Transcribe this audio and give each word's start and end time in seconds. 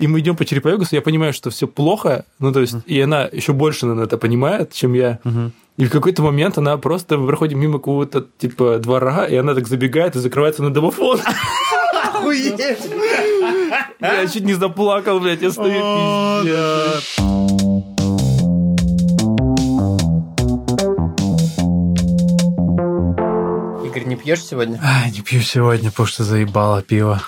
и 0.00 0.06
мы 0.06 0.20
идем 0.20 0.34
по 0.34 0.44
Череповегусу, 0.44 0.94
я 0.94 1.02
понимаю, 1.02 1.32
что 1.32 1.50
все 1.50 1.68
плохо, 1.68 2.24
ну, 2.38 2.52
то 2.52 2.60
есть, 2.60 2.74
и 2.86 2.98
она 3.00 3.28
еще 3.30 3.52
больше, 3.52 3.84
наверное, 3.86 4.06
это 4.06 4.16
понимает, 4.16 4.72
чем 4.72 4.94
я. 4.94 5.18
И 5.76 5.84
в 5.84 5.90
какой-то 5.90 6.22
момент 6.22 6.58
она 6.58 6.76
просто, 6.78 7.18
мы 7.18 7.26
проходим 7.26 7.58
мимо 7.60 7.78
какого-то, 7.78 8.26
типа, 8.38 8.78
двора, 8.78 9.26
и 9.26 9.36
она 9.36 9.54
так 9.54 9.68
забегает 9.68 10.16
и 10.16 10.18
закрывается 10.18 10.62
на 10.62 10.72
домофон. 10.72 11.20
Охуеть! 12.02 12.60
Я 14.00 14.26
чуть 14.26 14.44
не 14.44 14.54
заплакал, 14.54 15.20
блядь, 15.20 15.42
я 15.42 15.50
стою, 15.50 15.80
пиздец. 16.42 17.18
Игорь, 23.84 24.04
не 24.04 24.16
пьешь 24.16 24.44
сегодня? 24.44 24.80
Ай, 24.82 25.10
не 25.10 25.20
пью 25.20 25.40
сегодня, 25.40 25.90
потому 25.90 26.06
что 26.06 26.24
заебало 26.24 26.82
пиво. 26.82 27.22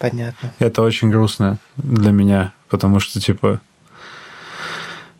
Понятно. 0.00 0.52
Это 0.58 0.82
очень 0.82 1.10
грустно 1.10 1.58
для 1.76 2.10
меня, 2.10 2.52
потому 2.68 2.98
что, 3.00 3.20
типа, 3.20 3.60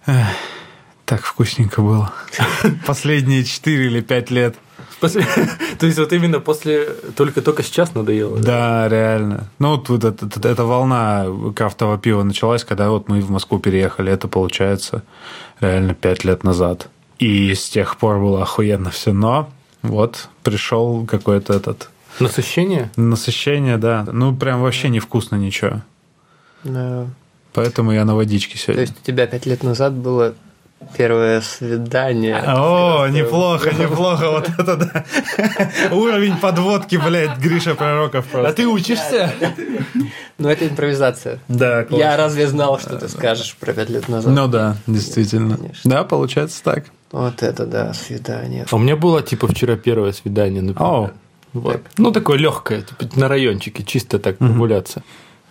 эх, 0.06 0.26
так 1.04 1.22
вкусненько 1.22 1.82
было. 1.82 2.12
Последние 2.86 3.44
4 3.44 3.86
или 3.86 4.00
5 4.00 4.30
лет. 4.30 4.56
После- 5.00 5.26
То 5.78 5.86
есть 5.86 5.98
вот 5.98 6.12
именно 6.12 6.40
после, 6.40 6.86
только-только 7.16 7.62
сейчас 7.62 7.94
надоело. 7.94 8.38
Да, 8.38 8.88
реально. 8.88 9.48
Ну, 9.58 9.76
вот, 9.76 9.88
вот 9.88 10.04
эта, 10.04 10.26
эта- 10.26 10.48
эта 10.48 10.64
волна 10.64 11.26
крафтового 11.54 11.98
пива 11.98 12.22
началась, 12.22 12.64
когда 12.64 12.90
вот 12.90 13.08
мы 13.08 13.20
в 13.20 13.30
Москву 13.30 13.58
переехали. 13.58 14.10
Это, 14.12 14.28
получается, 14.28 15.02
реально 15.60 15.94
5 15.94 16.24
лет 16.24 16.42
назад. 16.44 16.88
И 17.18 17.54
с 17.54 17.68
тех 17.68 17.96
пор 17.98 18.18
было 18.18 18.42
охуенно 18.42 18.90
все. 18.90 19.12
Но 19.12 19.50
вот 19.82 20.28
пришел 20.42 21.04
какой-то 21.06 21.52
этот 21.52 21.90
Насыщение? 22.18 22.90
насыщение, 22.96 23.76
да. 23.78 24.06
Ну, 24.10 24.34
прям 24.34 24.60
вообще 24.62 24.88
невкусно 24.88 25.36
ничего. 25.36 25.82
Да. 26.64 27.06
Поэтому 27.52 27.92
я 27.92 28.04
на 28.04 28.14
водичке 28.14 28.54
То 28.54 28.58
сегодня. 28.64 28.80
есть 28.82 28.94
у 29.02 29.06
тебя 29.06 29.26
пять 29.26 29.46
лет 29.46 29.62
назад 29.62 29.92
было 29.94 30.34
первое 30.96 31.40
свидание. 31.40 32.36
О, 32.36 33.06
неплохо, 33.08 33.70
неплохо, 33.74 34.30
вот 34.30 34.48
это 34.58 34.76
да. 34.76 35.04
Уровень 35.94 36.36
подводки, 36.36 36.96
блядь, 36.96 37.38
Гриша 37.38 37.74
Пророков 37.74 38.26
А 38.28 38.32
просто. 38.32 38.52
ты 38.54 38.66
учишься? 38.66 39.32
Ну, 40.38 40.48
это 40.48 40.66
импровизация. 40.68 41.38
Да, 41.48 41.86
Я 41.90 42.16
разве 42.16 42.46
знал, 42.46 42.78
что 42.78 42.96
ты 42.98 43.08
скажешь 43.08 43.56
про 43.58 43.72
пять 43.72 43.90
лет 43.90 44.08
назад? 44.08 44.32
Ну 44.34 44.46
да, 44.48 44.76
действительно. 44.86 45.58
Да, 45.84 46.04
получается 46.04 46.62
так. 46.62 46.86
Вот 47.12 47.42
это 47.42 47.66
да, 47.66 47.92
свидание. 47.92 48.64
А 48.70 48.76
у 48.76 48.78
меня 48.78 48.94
было, 48.96 49.20
типа, 49.22 49.48
вчера 49.48 49.76
первое 49.76 50.12
свидание, 50.12 50.62
например. 50.62 51.12
Вот. 51.52 51.80
Ну, 51.98 52.12
такое 52.12 52.38
легкое, 52.38 52.82
типа, 52.82 53.08
на 53.16 53.28
райончике, 53.28 53.82
чисто 53.82 54.18
так 54.18 54.38
прогуляться. 54.38 55.02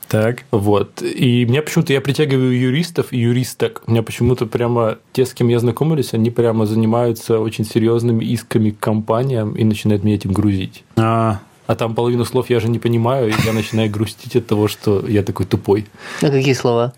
Так. 0.07 0.45
Вот. 0.49 1.03
И 1.03 1.45
меня 1.45 1.61
почему-то, 1.61 1.93
я 1.93 2.01
притягиваю 2.01 2.57
юристов 2.59 3.13
и 3.13 3.19
юристок. 3.19 3.83
У 3.85 3.91
меня 3.91 4.01
почему-то 4.01 4.47
прямо 4.47 4.97
те, 5.13 5.23
с 5.25 5.33
кем 5.33 5.49
я 5.49 5.59
знакомились, 5.59 6.13
они 6.15 6.31
прямо 6.31 6.65
занимаются 6.65 7.39
очень 7.39 7.63
серьезными 7.63 8.25
исками 8.25 8.71
к 8.71 8.79
компаниям 8.79 9.53
и 9.53 9.63
начинают 9.63 10.03
меня 10.03 10.15
этим 10.15 10.31
грузить. 10.31 10.83
А, 10.97 11.41
А 11.67 11.75
там 11.75 11.93
половину 11.93 12.25
слов 12.25 12.49
я 12.49 12.59
же 12.59 12.69
не 12.69 12.79
понимаю, 12.79 13.29
и 13.29 13.33
я 13.45 13.53
начинаю 13.53 13.91
грустить 13.91 14.35
от 14.35 14.47
того, 14.47 14.67
что 14.67 15.05
я 15.07 15.21
такой 15.21 15.45
тупой. 15.45 15.85
А 16.23 16.29
какие 16.31 16.53
слова? 16.53 16.93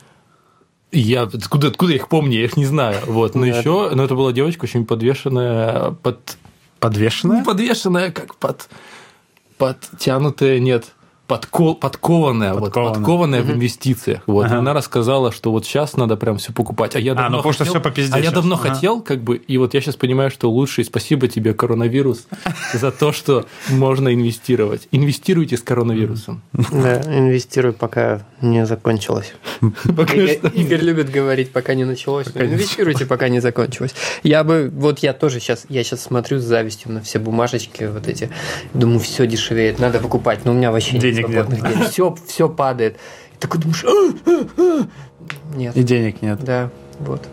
Я 0.94 1.24
откуда, 1.24 1.68
откуда 1.68 1.92
я 1.92 1.98
их 1.98 2.08
помню, 2.08 2.38
я 2.38 2.46
их 2.46 2.56
не 2.56 2.66
знаю. 2.66 2.98
Вот. 3.08 3.36
Но 3.36 3.46
еще, 3.46 3.92
но 3.94 4.06
это 4.06 4.16
была 4.16 4.32
девочка 4.32 4.64
очень 4.64 4.86
подвешенная 4.86 5.92
под 5.92 6.38
подвешенная? 6.80 7.44
Подвешенная, 7.44 8.12
как 8.12 8.36
под 8.36 8.70
подтянутая, 9.62 10.58
нет, 10.58 10.88
подко- 11.32 11.74
подкованная, 11.76 12.54
вот, 12.54 12.62
Подкованная. 12.66 12.96
подкованная 12.96 13.42
в 13.44 13.52
инвестициях. 13.52 14.22
Вот. 14.28 14.46
Ага. 14.46 14.56
И 14.56 14.58
Она 14.60 14.74
рассказала, 14.74 15.32
что 15.32 15.52
вот 15.52 15.66
сейчас 15.66 15.96
надо 15.98 16.16
прям 16.18 16.38
все 16.38 16.54
покупать. 16.54 16.96
А 16.96 17.00
я 17.00 17.14
давно 17.16 17.30
ну, 17.30 17.38
потому 17.38 17.54
что 17.54 17.64
хотел, 17.66 17.74
всё 17.76 17.82
по 17.82 17.92
пизде 17.92 18.14
А 18.16 18.20
я 18.20 18.32
давно 18.32 18.56
Ага. 18.56 18.70
хотел, 18.74 19.02
как 19.02 19.22
бы, 19.24 19.38
и 19.38 19.58
вот 19.58 19.74
я 19.74 19.82
сейчас 19.82 19.96
понимаю, 19.96 20.30
что 20.32 20.50
лучше, 20.52 20.82
и 20.82 20.84
спасибо 20.84 21.28
тебе, 21.28 21.54
коронавирус, 21.54 22.28
за 22.74 22.92
то, 22.92 23.12
что 23.12 23.46
можно 23.70 24.14
инвестировать. 24.14 24.88
Инвестируйте 24.92 25.58
с 25.58 25.62
коронавирусом. 25.62 26.42
Да, 26.54 27.02
инвестируй, 27.02 27.74
пока 27.74 28.22
не 28.42 28.66
закончилось. 28.66 29.34
Игорь, 29.62 30.82
любит 30.82 31.10
говорить, 31.12 31.52
пока 31.52 31.74
не 31.74 31.84
началось. 31.86 32.28
инвестируйте, 32.36 33.06
пока 33.06 33.30
не 33.30 33.40
закончилось. 33.40 33.94
Я 34.24 34.44
бы, 34.44 34.72
вот 34.74 35.00
я 35.00 35.14
тоже 35.14 35.40
сейчас, 35.40 35.66
я 35.70 35.84
сейчас 35.84 36.02
смотрю 36.02 36.40
с 36.40 36.44
завистью 36.44 36.92
на 36.92 37.02
все 37.02 37.20
бумажечки 37.20 37.84
вот 37.86 38.08
эти. 38.08 38.30
Думаю, 38.74 39.00
все 39.00 39.28
дешевеет, 39.28 39.80
надо 39.80 40.00
покупать. 40.00 40.46
Но 40.46 40.52
у 40.52 40.56
меня 40.56 40.72
вообще 40.72 40.98
Денег 40.98 41.21
нет. 41.30 41.50
денег. 41.50 41.90
Все, 41.90 42.16
все 42.28 42.50
падает. 42.50 42.98
И 43.36 43.38
такой 43.40 43.60
думаешь, 43.60 43.84
«А, 43.86 44.30
а, 44.30 44.48
а». 44.58 45.56
нет. 45.56 45.76
И 45.76 45.84
денег 45.84 46.22
нет. 46.22 46.44
Да, 46.44 46.70
вот. 47.00 47.28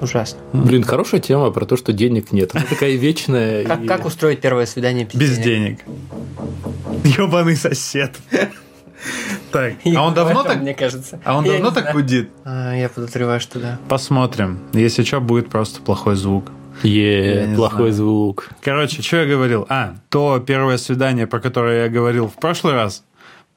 Ужасно. 0.00 0.38
Блин, 0.54 0.82
хорошая 0.82 1.20
тема 1.20 1.50
про 1.50 1.66
то, 1.66 1.76
что 1.76 1.92
денег 1.92 2.32
нет. 2.32 2.54
Она 2.54 2.64
такая 2.64 2.96
вечная. 2.96 3.64
Как, 3.66 3.82
и- 3.82 3.86
как 3.86 4.06
устроить 4.06 4.40
первое 4.40 4.64
свидание 4.66 5.04
без, 5.04 5.14
Без 5.14 5.38
денег. 5.38 5.80
Ебаный 7.04 7.56
сосед. 7.56 8.12
Так, 9.52 9.74
а 9.96 10.02
он 10.02 10.14
давно 10.14 10.42
так... 10.42 10.60
Мне 10.60 10.74
кажется. 10.74 11.20
А 11.24 11.36
он 11.36 11.44
Я 11.44 11.52
давно 11.52 11.70
так 11.70 11.82
знаю. 11.84 11.96
гудит? 11.96 12.30
А, 12.44 12.74
я 12.74 12.88
подозреваю, 12.88 13.40
что 13.40 13.58
да. 13.58 13.78
Посмотрим. 13.88 14.60
Если 14.72 15.02
что, 15.02 15.20
будет 15.20 15.48
просто 15.50 15.80
плохой 15.82 16.16
звук. 16.16 16.50
Е, 16.82 17.52
плохой 17.56 17.90
знаю. 17.90 17.92
звук. 17.92 18.48
Короче, 18.62 19.02
что 19.02 19.18
я 19.18 19.26
говорил? 19.26 19.66
А, 19.68 19.96
то 20.08 20.38
первое 20.40 20.78
свидание, 20.78 21.26
про 21.26 21.40
которое 21.40 21.84
я 21.84 21.88
говорил 21.90 22.26
в 22.28 22.34
прошлый 22.34 22.72
раз, 22.74 23.04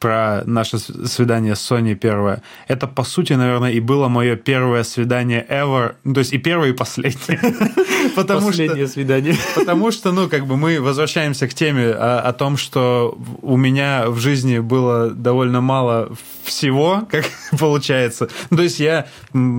про 0.03 0.43
наше 0.45 0.79
свидание 0.79 1.55
с 1.55 1.61
Соней 1.61 1.95
первое, 1.95 2.41
это, 2.67 2.87
по 2.87 3.05
сути, 3.05 3.31
наверное, 3.33 3.71
и 3.71 3.79
было 3.79 4.09
мое 4.09 4.35
первое 4.35 4.83
свидание 4.83 5.45
ever, 5.49 5.95
ну, 6.03 6.13
то 6.13 6.19
есть 6.19 6.33
и 6.33 6.37
первое, 6.37 6.69
и 6.69 6.73
последнее. 6.73 7.39
Потому 8.15 8.51
что... 8.51 8.63
Последнее 8.63 8.87
свидание. 8.87 9.35
Потому 9.55 9.91
что, 9.91 10.11
ну, 10.11 10.29
как 10.29 10.45
бы 10.45 10.57
мы 10.57 10.79
возвращаемся 10.81 11.47
к 11.47 11.53
теме 11.53 11.87
о, 11.89 12.19
о 12.19 12.33
том, 12.33 12.57
что 12.57 13.17
у 13.41 13.57
меня 13.57 14.09
в 14.09 14.19
жизни 14.19 14.59
было 14.59 15.09
довольно 15.09 15.61
мало 15.61 16.11
всего, 16.43 17.07
как 17.09 17.25
получается. 17.59 18.29
Ну, 18.49 18.57
то 18.57 18.63
есть 18.63 18.79
я, 18.79 19.07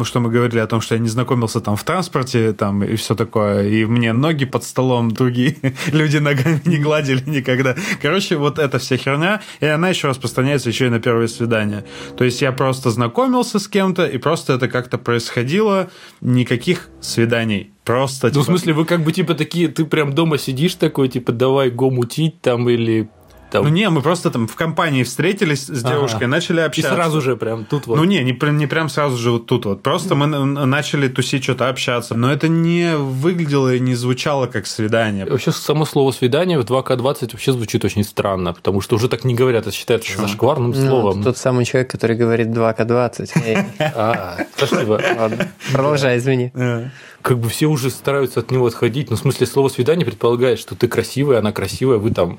что 0.05 0.21
мы 0.21 0.31
говорили 0.31 0.59
о 0.59 0.67
том, 0.67 0.81
что 0.81 0.95
я 0.95 1.01
не 1.01 1.09
знакомился 1.09 1.61
там 1.61 1.77
в 1.77 1.85
транспорте, 1.85 2.53
там 2.53 2.85
и 2.85 2.97
все 2.97 3.15
такое, 3.15 3.69
и 3.69 3.85
мне 3.85 4.13
ноги 4.13 4.45
под 4.45 4.65
столом 4.65 5.11
другие 5.11 5.57
люди 5.93 6.19
ногами 6.19 6.61
не 6.65 6.79
гладили 6.79 7.23
никогда. 7.27 7.75
Короче, 8.01 8.37
вот 8.37 8.59
эта 8.59 8.79
вся 8.79 8.97
херня, 8.97 9.41
и 9.61 9.67
она 9.67 9.89
еще 9.89 10.09
распространяется 10.09 10.69
еще 10.69 10.87
и 10.87 10.91
на 10.91 11.01
первое 11.01 11.29
свидание. 11.29 11.85
То 12.17 12.25
есть 12.25 12.43
я 12.43 12.53
просто 12.53 12.91
знакомился 12.91 13.59
с 13.59 13.69
кем-то, 13.69 14.07
и 14.07 14.19
просто 14.19 14.55
это 14.55 14.69
как-то 14.69 14.99
происходило, 14.99 15.91
никаких 16.21 16.89
свиданий. 17.01 17.74
Просто, 17.85 18.29
Ну, 18.29 18.31
в 18.31 18.35
типа, 18.35 18.45
смысле, 18.45 18.73
вы 18.73 18.85
как 18.87 19.03
бы 19.05 19.13
типа 19.13 19.35
такие, 19.35 19.69
ты 19.69 19.85
прям 19.85 20.15
дома 20.15 20.39
сидишь 20.39 20.75
такой, 20.75 21.09
типа, 21.09 21.33
давай 21.33 21.71
го 21.71 21.91
мутить 21.91 22.41
там 22.41 22.69
или 22.71 23.09
там. 23.55 23.65
Ну 23.65 23.71
не, 23.71 23.89
мы 23.89 24.03
просто 24.03 24.31
там 24.31 24.47
в 24.49 24.55
компании 24.57 25.03
встретились 25.05 25.67
с 25.67 25.85
Ага. 25.85 25.95
девушкой, 25.95 26.27
начали 26.27 26.61
и 26.61 26.65
общаться. 26.65 26.93
сразу 26.95 27.21
же 27.21 27.37
прям 27.37 27.65
тут 27.65 27.87
вот. 27.87 27.97
Ну 27.97 28.05
не, 28.05 28.19
не, 28.25 28.33
не 28.51 28.67
прям 28.67 28.89
сразу 28.89 29.17
же 29.17 29.31
вот 29.31 29.47
тут 29.47 29.65
вот. 29.65 29.83
Просто 29.83 30.15
мы 30.15 30.27
начали 30.27 31.09
тусить, 31.09 31.45
что-то 31.45 31.69
общаться. 31.69 32.15
Но 32.15 32.33
это 32.33 32.49
не 32.49 32.97
выглядело 32.97 33.75
и 33.75 33.81
не 33.81 33.95
звучало 33.95 34.47
как 34.47 34.67
свидание. 34.67 35.25
Вообще 35.27 35.53
само 35.53 35.85
слово 35.85 36.11
свидание 36.11 36.59
в 36.59 36.65
2К20 36.65 37.31
вообще 37.33 37.53
звучит 37.53 37.85
очень 37.85 38.03
странно, 38.05 38.53
потому 38.53 38.81
что 38.81 38.97
уже 38.97 39.09
так 39.09 39.25
не 39.25 39.35
говорят, 39.35 39.67
это 39.67 39.75
считается 39.77 40.21
зашкварным 40.21 40.71
Ну, 40.73 40.89
словом. 40.89 41.23
тот 41.23 41.37
самый 41.39 41.65
человек, 41.65 41.91
который 41.91 42.17
говорит 42.17 42.49
2К20. 42.49 43.31
Эй, 43.45 43.59
А, 43.79 44.39
спасибо. 44.57 45.01
ладно. 45.17 45.49
Продолжай, 45.73 46.19
извини. 46.19 46.51
Э, 46.55 46.89
Как 47.23 47.39
бы 47.39 47.49
все 47.49 47.67
уже 47.67 47.91
стараются 47.91 48.41
от 48.41 48.51
него 48.51 48.67
отходить. 48.67 49.11
Ну, 49.11 49.17
в 49.17 49.19
смысле, 49.21 49.47
слово 49.47 49.69
свидание 49.69 50.05
предполагает, 50.05 50.59
что 50.59 50.75
ты 50.75 50.89
красивая, 50.89 51.39
она 51.39 51.53
красивая, 51.53 51.99
вы 51.99 52.11
там 52.11 52.39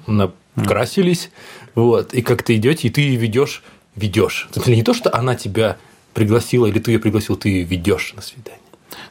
накрасились, 1.06 1.32
вот, 1.76 2.14
и 2.14 2.22
как 2.22 2.44
ты 2.44 2.56
идете, 2.56 2.88
и 2.88 2.92
ты 2.92 3.02
ее 3.02 3.18
ведешь, 3.18 3.64
ведешь. 3.96 4.48
Не 4.66 4.84
то, 4.84 4.94
что 4.94 5.16
она 5.16 5.36
тебя 5.36 5.78
пригласила, 6.14 6.66
или 6.66 6.80
ты 6.80 6.92
ее 6.92 7.00
пригласил, 7.00 7.36
ты 7.36 7.50
ее 7.50 7.64
ведешь 7.64 8.14
на 8.16 8.22
свидание. 8.22 8.60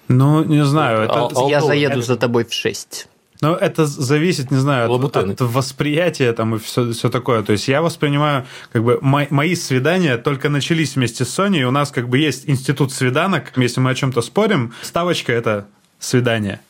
Ну, 0.09 0.45
не 0.45 0.65
знаю, 0.65 1.03
это... 1.03 1.31
Я 1.49 1.61
заеду 1.61 1.99
это- 1.99 2.07
за 2.07 2.17
тобой 2.17 2.45
в 2.45 2.53
6. 2.53 3.09
Но 3.41 3.57
это 3.57 3.85
зависит, 3.85 4.51
не 4.51 4.57
знаю, 4.59 4.91
от, 4.91 5.17
от 5.17 5.41
восприятия 5.41 6.33
там 6.33 6.55
и 6.55 6.59
все, 6.59 6.93
все 6.93 7.11
такое. 7.11 7.43
То 7.43 7.53
есть 7.53 7.69
я 7.69 7.83
воспринимаю, 7.83 8.47
как 8.73 8.85
бы, 8.85 8.99
мо- 9.03 9.27
мои 9.29 9.55
свидания 9.55 10.17
только 10.17 10.49
начались 10.49 10.97
вместе 10.97 11.25
с 11.25 11.31
Соней, 11.31 11.63
и 11.63 11.65
у 11.65 11.71
нас 11.71 11.91
как 11.91 12.09
бы 12.09 12.17
есть 12.17 12.49
институт 12.49 12.93
свиданок. 12.93 13.53
Если 13.57 13.81
мы 13.81 13.91
о 13.91 13.95
чем-то 13.95 14.23
спорим, 14.23 14.73
ставочка– 14.83 15.33
это 15.35 15.67
свидание. 15.99 16.61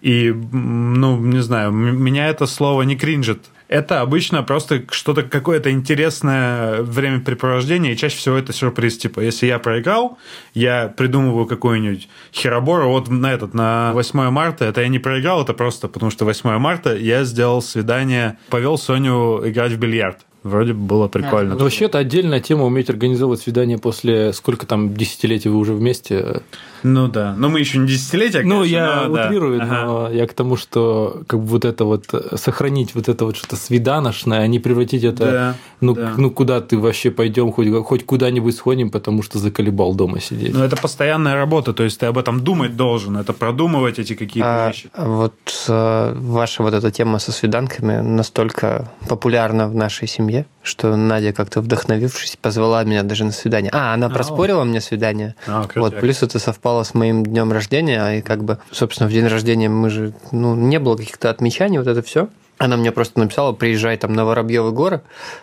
И, 0.00 0.32
ну, 0.32 1.18
не 1.18 1.42
знаю, 1.42 1.70
меня 1.70 2.26
это 2.28 2.46
слово 2.46 2.82
не 2.82 2.96
кринжит. 2.96 3.44
Это 3.68 4.00
обычно 4.00 4.42
просто 4.42 4.84
что-то 4.90 5.22
какое-то 5.22 5.70
интересное 5.70 6.82
времяпрепровождение, 6.82 7.92
и 7.92 7.96
чаще 7.96 8.16
всего 8.16 8.36
это 8.36 8.52
сюрприз. 8.52 8.98
Типа, 8.98 9.20
если 9.20 9.46
я 9.46 9.58
проиграл, 9.58 10.18
я 10.54 10.88
придумываю 10.88 11.46
какую-нибудь 11.46 12.08
херобору. 12.32 12.88
Вот 12.88 13.08
на 13.08 13.32
этот, 13.32 13.54
на 13.54 13.92
8 13.92 14.30
марта, 14.30 14.66
это 14.66 14.82
я 14.82 14.88
не 14.88 14.98
проиграл, 14.98 15.42
это 15.42 15.52
просто 15.52 15.88
потому 15.88 16.10
что 16.10 16.24
8 16.24 16.58
марта 16.58 16.96
я 16.96 17.24
сделал 17.24 17.60
свидание, 17.60 18.38
повел 18.50 18.78
Соню 18.78 19.42
играть 19.48 19.72
в 19.72 19.78
бильярд. 19.78 20.18
Вроде 20.46 20.72
бы 20.72 20.80
было 20.86 21.08
прикольно. 21.08 21.54
Ну, 21.54 21.60
вообще, 21.64 21.86
это 21.86 21.98
отдельная 21.98 22.40
тема 22.40 22.64
уметь 22.64 22.88
организовывать 22.90 23.40
свидание 23.40 23.78
после 23.78 24.32
сколько 24.32 24.66
там 24.66 24.94
десятилетий 24.94 25.48
вы 25.48 25.56
уже 25.58 25.72
вместе. 25.74 26.42
Ну 26.82 27.08
да, 27.08 27.34
но 27.36 27.48
мы 27.48 27.58
еще 27.60 27.78
не 27.78 27.88
десятилетия, 27.88 28.42
Ну, 28.42 28.56
конечно, 28.60 28.74
я 28.76 29.04
но 29.08 29.14
да. 29.16 29.26
утрирую, 29.26 29.60
Ага. 29.62 29.84
но 29.84 30.10
я 30.10 30.26
к 30.26 30.34
тому, 30.34 30.56
что 30.56 31.22
как 31.26 31.40
бы 31.40 31.46
вот 31.46 31.64
это 31.64 31.84
вот 31.84 32.04
э, 32.12 32.36
сохранить 32.36 32.94
вот 32.94 33.08
это 33.08 33.24
вот 33.24 33.36
что-то 33.36 33.56
свиданошное, 33.56 34.40
а 34.40 34.46
не 34.46 34.58
превратить 34.60 35.02
это, 35.02 35.24
Да, 35.24 35.54
ну, 35.80 35.94
да. 35.94 36.12
ну 36.16 36.30
куда 36.30 36.60
ты 36.60 36.78
вообще 36.78 37.10
пойдем, 37.10 37.50
хоть, 37.50 37.68
хоть 37.84 38.06
куда-нибудь 38.06 38.54
сходим, 38.54 38.90
потому 38.90 39.22
что 39.22 39.38
заколебал 39.38 39.94
дома 39.94 40.20
сидеть. 40.20 40.54
Ну, 40.54 40.62
это 40.62 40.76
постоянная 40.76 41.34
работа, 41.34 41.72
то 41.72 41.82
есть 41.82 41.98
ты 41.98 42.06
об 42.06 42.18
этом 42.18 42.40
думать 42.40 42.76
должен, 42.76 43.16
это 43.16 43.32
продумывать 43.32 43.98
эти 43.98 44.14
какие-то 44.14 44.66
А, 44.66 44.68
вещи. 44.68 44.88
вот 44.96 45.34
э, 45.68 46.14
ваша 46.16 46.62
вот 46.62 46.74
эта 46.74 46.90
тема 46.92 47.18
со 47.18 47.32
свиданками 47.32 48.00
настолько 48.00 48.92
популярна 49.08 49.66
в 49.68 49.74
нашей 49.74 50.06
семье, 50.06 50.35
что 50.62 50.94
Надя 50.96 51.32
как-то 51.32 51.60
вдохновившись 51.60 52.36
позвала 52.36 52.84
меня 52.84 53.02
даже 53.02 53.24
на 53.24 53.32
свидание. 53.32 53.70
А, 53.72 53.94
она 53.94 54.08
проспорила 54.08 54.64
мне 54.64 54.80
свидание. 54.80 55.34
А, 55.46 55.66
Вот, 55.74 55.98
плюс 56.00 56.22
это 56.22 56.38
совпало 56.38 56.82
с 56.82 56.92
моим 56.92 57.24
днем 57.24 57.52
рождения, 57.52 58.18
и 58.18 58.22
как 58.22 58.44
бы, 58.44 58.58
собственно, 58.70 59.08
в 59.08 59.12
день 59.12 59.26
рождения 59.26 59.68
мы 59.68 59.88
же, 59.90 60.12
ну, 60.32 60.54
не 60.54 60.78
было 60.78 60.96
каких-то 60.96 61.30
отмечаний, 61.30 61.78
вот 61.78 61.86
это 61.86 62.02
все. 62.02 62.28
Она 62.58 62.76
мне 62.76 62.90
просто 62.90 63.18
написала, 63.18 63.52
приезжай 63.52 63.96
там 63.98 64.14
на 64.14 64.24
Воробьевы 64.24 64.72
горы, 64.72 65.02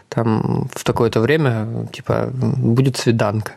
там 0.09 0.67
в 0.73 0.83
такое-то 0.83 1.19
время, 1.19 1.87
типа, 1.93 2.29
будет 2.33 2.97
свиданка. 2.97 3.53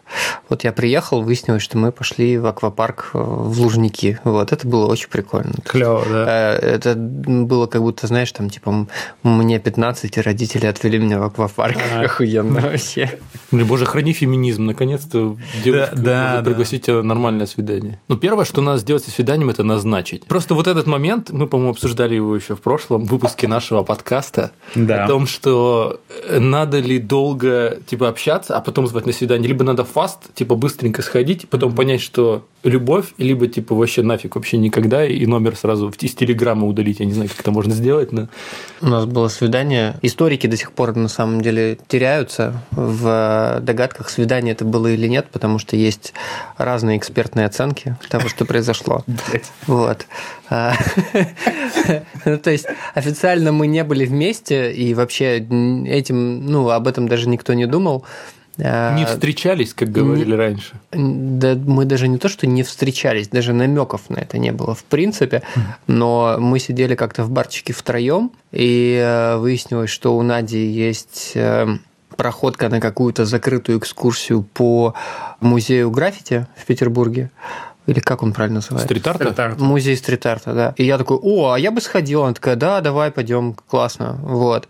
Вот 0.48 0.64
я 0.64 0.72
приехал, 0.72 1.22
выяснилось, 1.22 1.62
что 1.62 1.78
мы 1.78 1.90
пошли 1.90 2.36
в 2.38 2.46
аквапарк 2.46 3.10
э, 3.14 3.18
в 3.18 3.60
Лужники. 3.60 4.18
Вот, 4.24 4.52
это 4.52 4.68
было 4.68 4.86
очень 4.86 5.08
прикольно. 5.08 5.54
Клево, 5.64 6.04
да. 6.08 6.26
Э, 6.28 6.76
Это 6.76 6.94
было 6.94 7.66
как 7.66 7.82
будто, 7.82 8.06
знаешь, 8.06 8.30
там, 8.32 8.50
типа, 8.50 8.86
мне 9.22 9.58
15, 9.58 10.16
и 10.16 10.20
родители 10.20 10.66
отвели 10.66 10.98
меня 10.98 11.18
в 11.18 11.22
аквапарк. 11.24 11.78
Охуенно 12.04 12.60
вообще. 12.60 13.18
Блин, 13.50 13.66
боже, 13.66 13.86
храни 13.86 14.12
феминизм, 14.12 14.66
наконец-то 14.66 15.36
девушка 15.64 15.96
Да, 15.96 16.36
да, 16.36 16.42
пригласить 16.42 16.86
тебя 16.86 17.02
нормальное 17.02 17.46
свидание. 17.46 18.00
Ну, 18.08 18.16
первое, 18.16 18.44
что 18.44 18.60
надо 18.60 18.78
сделать 18.78 19.04
со 19.04 19.10
свиданием, 19.10 19.48
это 19.48 19.62
назначить. 19.62 20.26
Просто 20.26 20.54
вот 20.54 20.66
этот 20.66 20.86
момент, 20.86 21.30
мы, 21.30 21.46
по-моему, 21.46 21.72
обсуждали 21.72 22.14
его 22.14 22.36
еще 22.36 22.54
в 22.54 22.60
прошлом 22.60 23.04
выпуске 23.04 23.45
нашего 23.46 23.82
подкаста, 23.82 24.52
Да. 24.74 25.04
о 25.04 25.08
том, 25.08 25.26
что 25.26 26.00
э, 26.28 26.38
надо 26.38 26.78
ли 26.78 26.98
долго, 26.98 27.78
типа, 27.86 28.08
общаться, 28.08 28.56
а 28.56 28.60
потом 28.60 28.86
звать 28.86 29.06
на 29.06 29.12
свидание, 29.12 29.48
либо 29.48 29.64
надо 29.64 29.84
фаст, 29.84 30.34
типа, 30.34 30.54
быстренько 30.54 31.02
сходить, 31.02 31.48
потом 31.48 31.74
понять, 31.74 32.00
что 32.00 32.44
любовь, 32.68 33.14
либо, 33.18 33.46
типа, 33.46 33.74
вообще 33.74 34.02
нафиг 34.02 34.34
вообще 34.34 34.58
никогда, 34.58 35.06
и 35.06 35.24
номер 35.26 35.56
сразу 35.56 35.92
из 36.00 36.14
телеграмма 36.14 36.66
удалить, 36.66 37.00
я 37.00 37.06
не 37.06 37.12
знаю, 37.12 37.28
как 37.28 37.40
это 37.40 37.50
можно 37.50 37.74
сделать, 37.74 38.12
но... 38.12 38.28
У 38.80 38.88
нас 38.88 39.06
было 39.06 39.28
свидание. 39.28 39.96
Историки 40.02 40.46
до 40.46 40.56
сих 40.56 40.72
пор 40.72 40.94
на 40.96 41.08
самом 41.08 41.40
деле 41.40 41.78
теряются 41.88 42.62
в 42.72 43.60
догадках, 43.62 44.10
свидание 44.10 44.52
это 44.52 44.64
было 44.64 44.88
или 44.88 45.06
нет, 45.06 45.28
потому 45.32 45.58
что 45.58 45.76
есть 45.76 46.12
разные 46.56 46.98
экспертные 46.98 47.46
оценки 47.46 47.96
того, 48.08 48.28
что 48.28 48.44
произошло. 48.44 49.04
Вот. 49.66 50.06
А, 50.48 50.74
ну, 52.24 52.38
То 52.38 52.50
есть 52.50 52.66
официально 52.94 53.52
мы 53.52 53.66
не 53.66 53.84
были 53.84 54.06
вместе, 54.06 54.72
и 54.72 54.94
вообще 54.94 55.38
этим, 55.38 56.46
ну, 56.46 56.70
об 56.70 56.86
этом 56.86 57.08
даже 57.08 57.28
никто 57.28 57.54
не 57.54 57.66
думал. 57.66 58.04
А, 58.58 58.96
Не 58.96 59.04
встречались, 59.04 59.74
как 59.74 59.90
говорили 59.90 60.34
раньше. 60.34 60.74
Да 60.92 61.54
мы 61.54 61.84
даже 61.84 62.08
не 62.08 62.18
то, 62.18 62.28
что 62.28 62.46
не 62.46 62.62
встречались, 62.62 63.28
даже 63.28 63.52
намеков 63.52 64.08
на 64.08 64.18
это 64.18 64.38
не 64.38 64.52
было 64.52 64.74
в 64.74 64.84
принципе, 64.84 65.42
но 65.86 66.36
мы 66.38 66.58
сидели 66.58 66.94
как-то 66.94 67.24
в 67.24 67.30
барчике 67.30 67.72
втроем, 67.72 68.32
и 68.52 68.98
э, 69.02 69.36
выяснилось, 69.36 69.90
что 69.90 70.16
у 70.16 70.22
Нади 70.22 70.64
есть 70.64 71.32
э, 71.34 71.76
проходка 72.16 72.68
на 72.68 72.80
какую-то 72.80 73.24
закрытую 73.24 73.78
экскурсию 73.78 74.42
по 74.42 74.94
музею 75.40 75.90
граффити 75.90 76.46
в 76.56 76.64
Петербурге. 76.64 77.30
Или 77.86 78.00
как 78.00 78.22
он 78.22 78.32
правильно 78.32 78.56
называется? 78.56 78.86
Стрит-арта? 78.86 79.24
Стрит-арт. 79.24 79.60
Музей 79.60 79.96
стрит-арта, 79.96 80.54
да. 80.54 80.74
И 80.76 80.84
я 80.84 80.98
такой, 80.98 81.18
о, 81.22 81.52
а 81.52 81.58
я 81.58 81.70
бы 81.70 81.80
сходил. 81.80 82.24
Она 82.24 82.34
такая, 82.34 82.56
да, 82.56 82.80
давай, 82.80 83.12
пойдем, 83.12 83.54
классно. 83.54 84.18
Вот. 84.22 84.66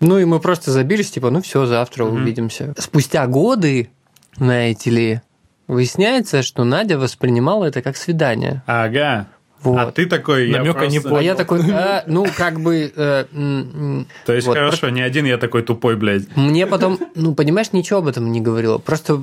Ну 0.00 0.18
и 0.18 0.24
мы 0.24 0.40
просто 0.40 0.70
забились, 0.70 1.10
типа, 1.10 1.30
ну 1.30 1.40
все, 1.42 1.66
завтра 1.66 2.04
увидимся. 2.04 2.74
Спустя 2.78 3.26
годы, 3.26 3.88
знаете 4.36 4.90
ли, 4.90 5.20
выясняется, 5.68 6.42
что 6.42 6.64
Надя 6.64 6.98
воспринимала 6.98 7.64
это 7.64 7.82
как 7.82 7.96
свидание. 7.96 8.62
Ага. 8.66 9.28
Вот. 9.62 9.78
А 9.80 9.90
ты 9.90 10.06
такой... 10.06 10.50
я 10.50 10.58
Намёка 10.58 10.86
не 10.86 10.98
просто- 11.00 11.08
понял. 11.08 11.20
А 11.20 11.22
я 11.22 11.34
такой, 11.34 11.60
«А, 11.72 12.04
ну, 12.06 12.26
как 12.36 12.60
бы... 12.60 12.92
э, 12.94 13.24
м, 13.32 13.98
м». 14.00 14.06
То 14.26 14.34
есть, 14.34 14.46
Вот, 14.46 14.54
хорошо, 14.54 14.90
не 14.90 15.00
один 15.00 15.24
я 15.24 15.38
такой 15.38 15.62
тупой, 15.62 15.96
блядь. 15.96 16.24
Мне 16.36 16.66
потом, 16.66 16.98
ну, 17.14 17.34
понимаешь, 17.34 17.72
ничего 17.72 18.00
об 18.00 18.06
этом 18.06 18.30
не 18.30 18.40
говорила. 18.40 18.78
Просто 18.78 19.22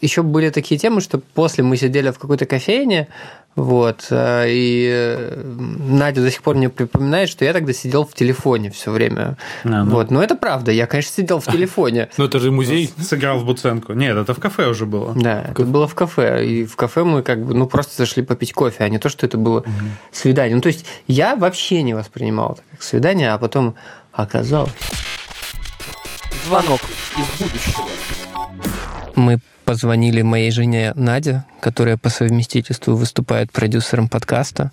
еще 0.00 0.22
были 0.22 0.48
такие 0.50 0.78
темы, 0.80 1.00
что 1.00 1.18
после 1.18 1.62
мы 1.62 1.76
сидели 1.76 2.10
в 2.10 2.18
какой-то 2.18 2.46
кофейне, 2.46 3.08
вот, 3.56 4.08
э, 4.10 4.46
и 4.48 4.88
э, 4.92 5.42
Надя 5.44 6.22
до 6.22 6.30
сих 6.30 6.42
пор 6.42 6.56
мне 6.56 6.68
припоминает, 6.68 7.28
что 7.28 7.44
я 7.44 7.52
тогда 7.52 7.72
сидел 7.72 8.04
в 8.04 8.12
телефоне 8.12 8.70
все 8.70 8.90
время. 8.90 9.36
А, 9.62 9.84
ну. 9.84 9.92
Вот, 9.92 10.10
но 10.10 10.22
это 10.22 10.34
правда, 10.34 10.72
я, 10.72 10.86
конечно, 10.86 11.12
сидел 11.12 11.40
в 11.40 11.46
телефоне. 11.46 12.08
Ну, 12.16 12.24
это 12.24 12.38
же 12.38 12.50
музей. 12.50 12.92
Сыграл 12.98 13.38
в 13.38 13.44
Буценку. 13.44 13.92
Нет, 13.92 14.16
это 14.16 14.34
в 14.34 14.40
кафе 14.40 14.68
уже 14.68 14.86
было. 14.86 15.12
Да, 15.14 15.42
это 15.50 15.64
было 15.64 15.86
в 15.86 15.94
кафе. 15.94 16.46
И 16.46 16.64
в 16.64 16.76
кафе 16.76 17.04
мы 17.04 17.22
как 17.22 17.44
бы, 17.44 17.54
ну, 17.54 17.66
просто 17.66 17.94
зашли 17.96 18.22
попить 18.22 18.52
кофе, 18.52 18.84
а 18.84 18.88
не 18.88 18.98
то, 18.98 19.08
что 19.08 19.26
это 19.26 19.36
было 19.36 19.64
свидание. 20.10 20.54
Ну, 20.56 20.62
то 20.62 20.68
есть 20.68 20.86
я 21.06 21.36
вообще 21.36 21.82
не 21.82 21.94
воспринимал 21.94 22.52
это 22.52 22.62
как 22.70 22.82
свидание, 22.82 23.32
а 23.32 23.38
потом 23.38 23.74
оказалось. 24.12 24.72
Звонок 26.46 26.80
из 27.16 27.40
будущего. 27.40 27.88
Мы 29.16 29.40
позвонили 29.64 30.22
моей 30.22 30.50
жене 30.50 30.92
Наде, 30.94 31.44
которая 31.60 31.96
по 31.96 32.08
совместительству 32.08 32.94
выступает 32.94 33.50
продюсером 33.50 34.08
подкаста, 34.08 34.70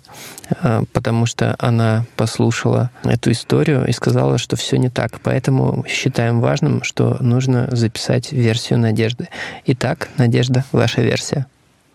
э, 0.50 0.82
потому 0.92 1.26
что 1.26 1.56
она 1.58 2.04
послушала 2.16 2.90
эту 3.04 3.32
историю 3.32 3.86
и 3.86 3.92
сказала, 3.92 4.38
что 4.38 4.56
все 4.56 4.76
не 4.76 4.88
так. 4.88 5.20
Поэтому 5.22 5.84
считаем 5.88 6.40
важным, 6.40 6.82
что 6.82 7.16
нужно 7.20 7.68
записать 7.72 8.32
версию 8.32 8.78
Надежды. 8.78 9.28
Итак, 9.66 10.08
Надежда, 10.18 10.64
ваша 10.72 11.02
версия. 11.02 11.46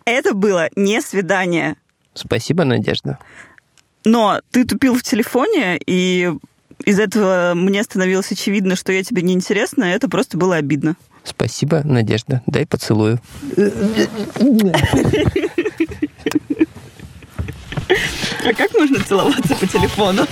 Это 0.06 0.34
было 0.34 0.70
не 0.76 1.02
свидание. 1.02 1.76
Спасибо, 2.14 2.64
Надежда. 2.64 3.20
Но 4.06 4.40
ты 4.52 4.66
тупил 4.66 4.96
в 4.96 5.04
телефоне, 5.04 5.80
и 5.86 6.32
из 6.86 7.00
этого 7.00 7.54
мне 7.56 7.84
становилось 7.84 8.32
очевидно, 8.32 8.76
что 8.76 8.94
я 8.94 9.04
тебе 9.04 9.22
неинтересна, 9.22 9.86
и 9.86 9.96
это 9.96 10.10
просто 10.10 10.38
было 10.38 10.56
обидно. 10.56 10.96
Спасибо, 11.28 11.82
Надежда. 11.84 12.42
Дай 12.48 12.66
поцелую. 12.66 13.20
А 18.46 18.54
как 18.54 18.74
можно 18.74 19.00
целоваться 19.04 19.56
по 19.56 19.68
телефону? 19.68 20.26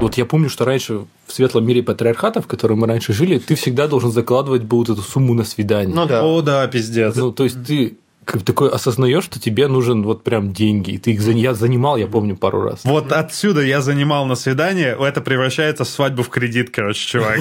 Вот 0.00 0.14
я 0.16 0.24
помню, 0.24 0.48
что 0.48 0.64
раньше 0.64 1.04
в 1.26 1.32
светлом 1.32 1.66
мире 1.66 1.82
патриархата, 1.82 2.40
в 2.40 2.46
котором 2.46 2.80
мы 2.80 2.86
раньше 2.86 3.12
жили, 3.12 3.38
ты 3.38 3.54
всегда 3.54 3.86
должен 3.86 4.10
закладывать 4.12 4.62
был 4.62 4.78
вот 4.78 4.88
эту 4.88 5.02
сумму 5.02 5.34
на 5.34 5.44
свидание. 5.44 5.94
Ну 5.94 6.06
да. 6.06 6.24
О, 6.24 6.40
да, 6.40 6.66
пиздец. 6.66 7.14
Ну, 7.16 7.32
то 7.32 7.44
есть 7.44 7.62
ты 7.66 7.98
такой 8.38 8.70
осознаешь, 8.70 9.24
что 9.24 9.40
тебе 9.40 9.68
нужен 9.68 10.02
вот 10.02 10.22
прям 10.22 10.52
деньги. 10.52 10.92
И 10.92 10.98
ты 10.98 11.12
их 11.12 11.20
я 11.22 11.54
занимал, 11.54 11.96
я 11.96 12.06
помню, 12.06 12.36
пару 12.36 12.62
раз. 12.62 12.80
Вот 12.84 13.12
отсюда 13.12 13.62
я 13.62 13.80
занимал 13.80 14.26
на 14.26 14.34
свидание, 14.34 14.96
это 14.98 15.20
превращается 15.20 15.84
в 15.84 15.88
свадьбу 15.88 16.22
в 16.22 16.28
кредит, 16.28 16.70
короче, 16.70 17.06
чувак. 17.06 17.38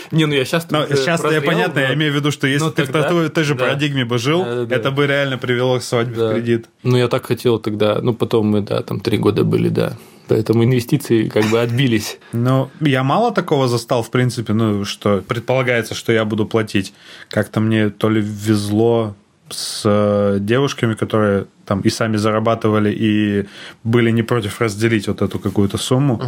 Не, 0.10 0.26
ну 0.26 0.34
я 0.34 0.44
сейчас... 0.44 0.66
Сейчас 0.70 1.22
я 1.24 1.40
понятно, 1.40 1.80
я 1.80 1.94
имею 1.94 2.12
в 2.12 2.16
виду, 2.16 2.30
что 2.30 2.46
если 2.46 2.70
ты 2.70 2.84
в 2.84 3.30
той- 3.30 3.44
же 3.44 3.54
парадигме 3.54 4.04
бы 4.04 4.18
жил, 4.18 4.44
это 4.44 4.90
бы 4.90 5.06
реально 5.06 5.38
привело 5.38 5.78
к 5.78 5.82
свадьбе 5.82 6.14
в 6.14 6.32
кредит. 6.34 6.66
Ну, 6.82 6.96
я 6.96 7.08
так 7.08 7.26
хотел 7.26 7.58
тогда. 7.58 8.00
Ну, 8.00 8.14
потом 8.14 8.46
мы, 8.46 8.60
да, 8.60 8.82
там 8.82 9.00
три 9.00 9.18
года 9.18 9.44
были, 9.44 9.68
да. 9.68 9.96
Поэтому 10.28 10.64
инвестиции 10.64 11.28
как 11.28 11.44
бы 11.46 11.60
отбились. 11.60 12.18
Ну, 12.32 12.70
я 12.80 13.04
мало 13.04 13.32
такого 13.32 13.68
застал, 13.68 14.02
в 14.02 14.10
принципе, 14.10 14.52
ну, 14.52 14.84
что 14.84 15.22
предполагается, 15.26 15.94
что 15.94 16.12
я 16.12 16.24
буду 16.24 16.46
платить. 16.46 16.92
Как-то 17.28 17.60
мне 17.60 17.90
то 17.90 18.08
ли 18.08 18.20
везло 18.20 19.14
с 19.52 19.82
э, 19.84 20.38
девушками, 20.40 20.94
которые 20.94 21.46
там 21.64 21.80
и 21.80 21.90
сами 21.90 22.16
зарабатывали, 22.16 22.90
и 22.90 23.46
были 23.84 24.12
не 24.12 24.22
против 24.22 24.60
разделить 24.60 25.08
вот 25.08 25.22
эту 25.22 25.38
какую-то 25.38 25.78
сумму. 25.78 26.20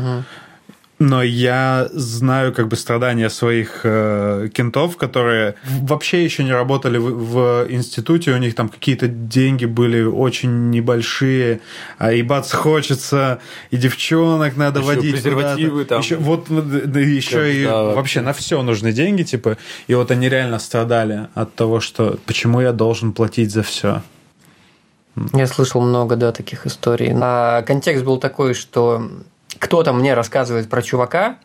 Но 1.05 1.23
я 1.23 1.89
знаю 1.93 2.55
как 2.55 2.69
бы 2.69 2.77
страдания 2.77 3.29
своих 3.29 3.81
э, 3.85 4.49
кентов, 4.55 4.97
которые 4.97 5.55
вообще 5.83 6.25
еще 6.25 6.45
не 6.45 6.53
работали 6.53 6.97
в, 6.97 7.11
в 7.11 7.67
институте, 7.69 8.33
у 8.33 8.39
них 8.39 8.55
там 8.55 8.71
какие-то 8.71 9.07
деньги 9.07 9.67
были 9.67 10.03
очень 10.03 10.71
небольшие, 10.71 11.61
а 11.99 12.13
ебаться 12.13 12.57
хочется, 12.57 13.39
и 13.71 13.77
девчонок 13.77 14.57
надо 14.57 14.81
Еще 14.81 14.87
водить 14.87 15.13
презервативы 15.13 15.85
там. 15.85 16.01
Еще, 16.01 16.17
вот 16.17 16.47
да, 16.49 17.01
еще 17.01 17.55
и 17.55 17.65
Да, 17.65 17.83
вообще. 17.83 17.97
вообще 17.97 18.21
на 18.23 18.33
все 18.33 18.63
нужны 18.63 18.91
деньги, 18.91 19.25
типа, 19.25 19.59
и 19.89 19.95
вот 19.95 20.11
они 20.11 20.31
реально 20.31 20.59
страдали 20.59 21.29
от 21.35 21.55
того, 21.55 21.81
что 21.81 22.19
почему 22.25 22.63
я 22.63 22.73
должен 22.73 23.13
платить 23.13 23.53
за 23.53 23.63
все. 23.63 24.01
Я 25.35 25.47
слышал 25.49 25.83
много, 25.83 26.17
да, 26.17 26.33
таких 26.33 26.67
историй. 26.67 27.13
А 27.15 27.61
контекст 27.61 28.05
был 28.07 28.17
такой, 28.17 28.55
что 28.55 29.11
кто-то 29.59 29.93
мне 29.93 30.15
рассказывает 30.15 30.69
про 30.69 30.83
чувака, 30.83 31.37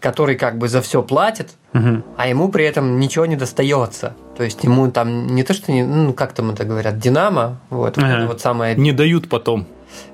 который 0.00 0.36
как 0.36 0.58
бы 0.58 0.68
за 0.68 0.82
все 0.82 1.02
платит, 1.02 1.50
а 1.72 2.28
ему 2.28 2.48
при 2.50 2.64
этом 2.64 3.00
ничего 3.00 3.26
не 3.26 3.36
достается. 3.36 4.14
То 4.36 4.44
есть 4.44 4.62
ему 4.64 4.90
там 4.90 5.28
не 5.28 5.42
то, 5.44 5.54
что 5.54 5.72
не, 5.72 5.82
ну 5.84 6.12
как 6.12 6.32
там 6.34 6.50
это 6.50 6.64
говорят, 6.64 6.98
Динамо, 6.98 7.60
вот, 7.70 7.96
вот 7.96 8.04
Ага. 8.04 8.18
это 8.18 8.26
вот 8.26 8.40
самое. 8.40 8.74
Не 8.76 8.92
дают 8.92 9.28
потом. 9.28 9.66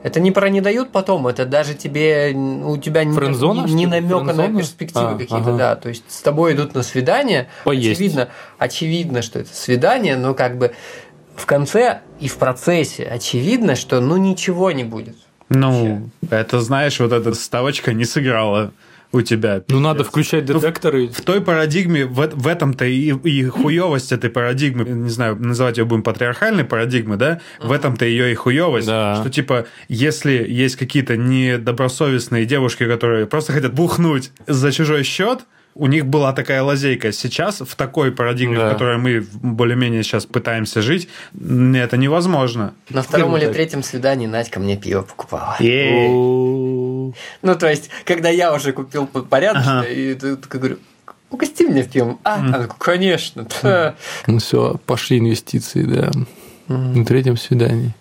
Это 0.03 0.21
не 0.21 0.31
про 0.31 0.51
не 0.51 0.61
дают 0.61 0.93
потом, 0.93 1.27
это 1.27 1.47
даже 1.47 1.75
тебе 1.75 2.33
у 2.35 2.77
тебя 2.77 3.03
не, 3.03 3.15
Френдзона, 3.15 3.67
не, 3.67 3.73
не 3.73 3.87
намека 3.87 4.33
на 4.35 4.49
перспективы 4.49 5.07
А, 5.07 5.19
какие-то, 5.19 5.37
ага. 5.51 5.57
да. 5.57 5.77
То 5.77 5.89
есть 5.89 6.05
с 6.09 6.21
тобой 6.21 6.53
идут 6.55 6.75
на 6.75 6.83
свидание, 6.83 7.49
Поесть. 7.65 7.99
очевидно, 7.99 8.29
очевидно, 8.59 9.23
что 9.23 9.39
это 9.39 9.55
свидание, 9.55 10.17
но 10.17 10.35
как 10.35 10.59
бы 10.59 10.73
в 11.35 11.47
конце 11.47 12.01
и 12.19 12.29
в 12.29 12.37
процессе 12.37 13.05
очевидно, 13.05 13.75
что 13.75 14.01
ну 14.01 14.19
ничего 14.19 14.71
не 14.71 14.85
будет. 14.85 15.17
Ну, 15.51 16.11
это, 16.31 16.61
знаешь, 16.61 16.99
вот 17.01 17.13
эта 17.13 17.35
ставочка 17.35 17.93
не 17.93 18.05
сыграла 18.05 18.73
у 19.13 19.23
тебя. 19.23 19.63
Ну, 19.69 19.81
надо 19.81 20.05
включать 20.05 20.45
детекторы. 20.45 21.09
В 21.09 21.21
той 21.23 21.41
парадигме, 21.41 22.07
в, 22.07 22.29
в 22.33 22.47
этом-то 22.47 22.85
и, 22.85 23.13
и 23.13 23.45
хуевость 23.45 24.13
этой 24.13 24.31
парадигмы, 24.31 24.85
не 24.85 25.11
знаю, 25.11 25.35
называть 25.37 25.79
ее 25.79 25.85
будем 25.85 26.05
патриархальной 26.05 26.65
парадигмы, 26.65 27.17
да, 27.17 27.41
в 27.61 27.73
этом-то 27.73 28.05
ее 28.05 28.31
и 28.31 28.35
хуевость, 28.37 28.87
Да. 28.87 29.17
что 29.21 29.29
типа, 29.29 29.67
если 29.89 30.47
есть 30.49 30.77
какие-то 30.77 31.17
недобросовестные 31.17 32.45
девушки, 32.47 32.87
которые 32.87 33.27
просто 33.27 33.53
хотят 33.53 33.75
бухнуть 33.75 34.31
за 34.47 34.71
чужой 34.71 35.03
счет, 35.03 35.41
у 35.81 35.87
них 35.87 36.07
была 36.07 36.33
такая 36.35 36.63
лазейка. 36.63 37.11
Сейчас 37.11 37.61
в 37.61 37.75
такой 37.75 38.13
парадигме, 38.13 38.57
Да. 38.59 38.69
в 38.69 38.73
которой 38.73 38.99
мы 38.99 39.27
более-менее 39.43 40.03
сейчас 40.03 40.27
пытаемся 40.27 40.83
жить, 40.83 41.09
это 41.35 41.97
невозможно. 41.97 42.75
На 42.91 43.03
втором 43.03 43.37
или 43.39 43.47
третьем 43.51 43.83
свидании 43.83 44.27
Надька 44.27 44.61
мне 44.61 44.77
пиво 44.77 45.03
покупала. 45.03 45.57
Ну, 45.59 47.13
то 47.59 47.69
есть, 47.69 47.91
когда 48.05 48.29
я 48.29 48.53
уже 48.55 48.73
купил 48.73 49.07
порядочно, 49.07 49.81
Ага. 49.81 49.89
и 49.89 50.15
говорю, 50.15 50.77
угости 51.31 51.63
меня 51.63 51.83
пивом. 51.85 52.21
А, 52.25 52.35
она 52.37 52.69
конечно. 52.79 53.47
да». 53.63 53.95
Ну 54.27 54.39
все, 54.39 54.77
пошли 54.87 55.19
инвестиции, 55.19 55.83
да. 55.83 56.11
На 56.69 57.05
третьем 57.05 57.37
свидании. 57.37 57.95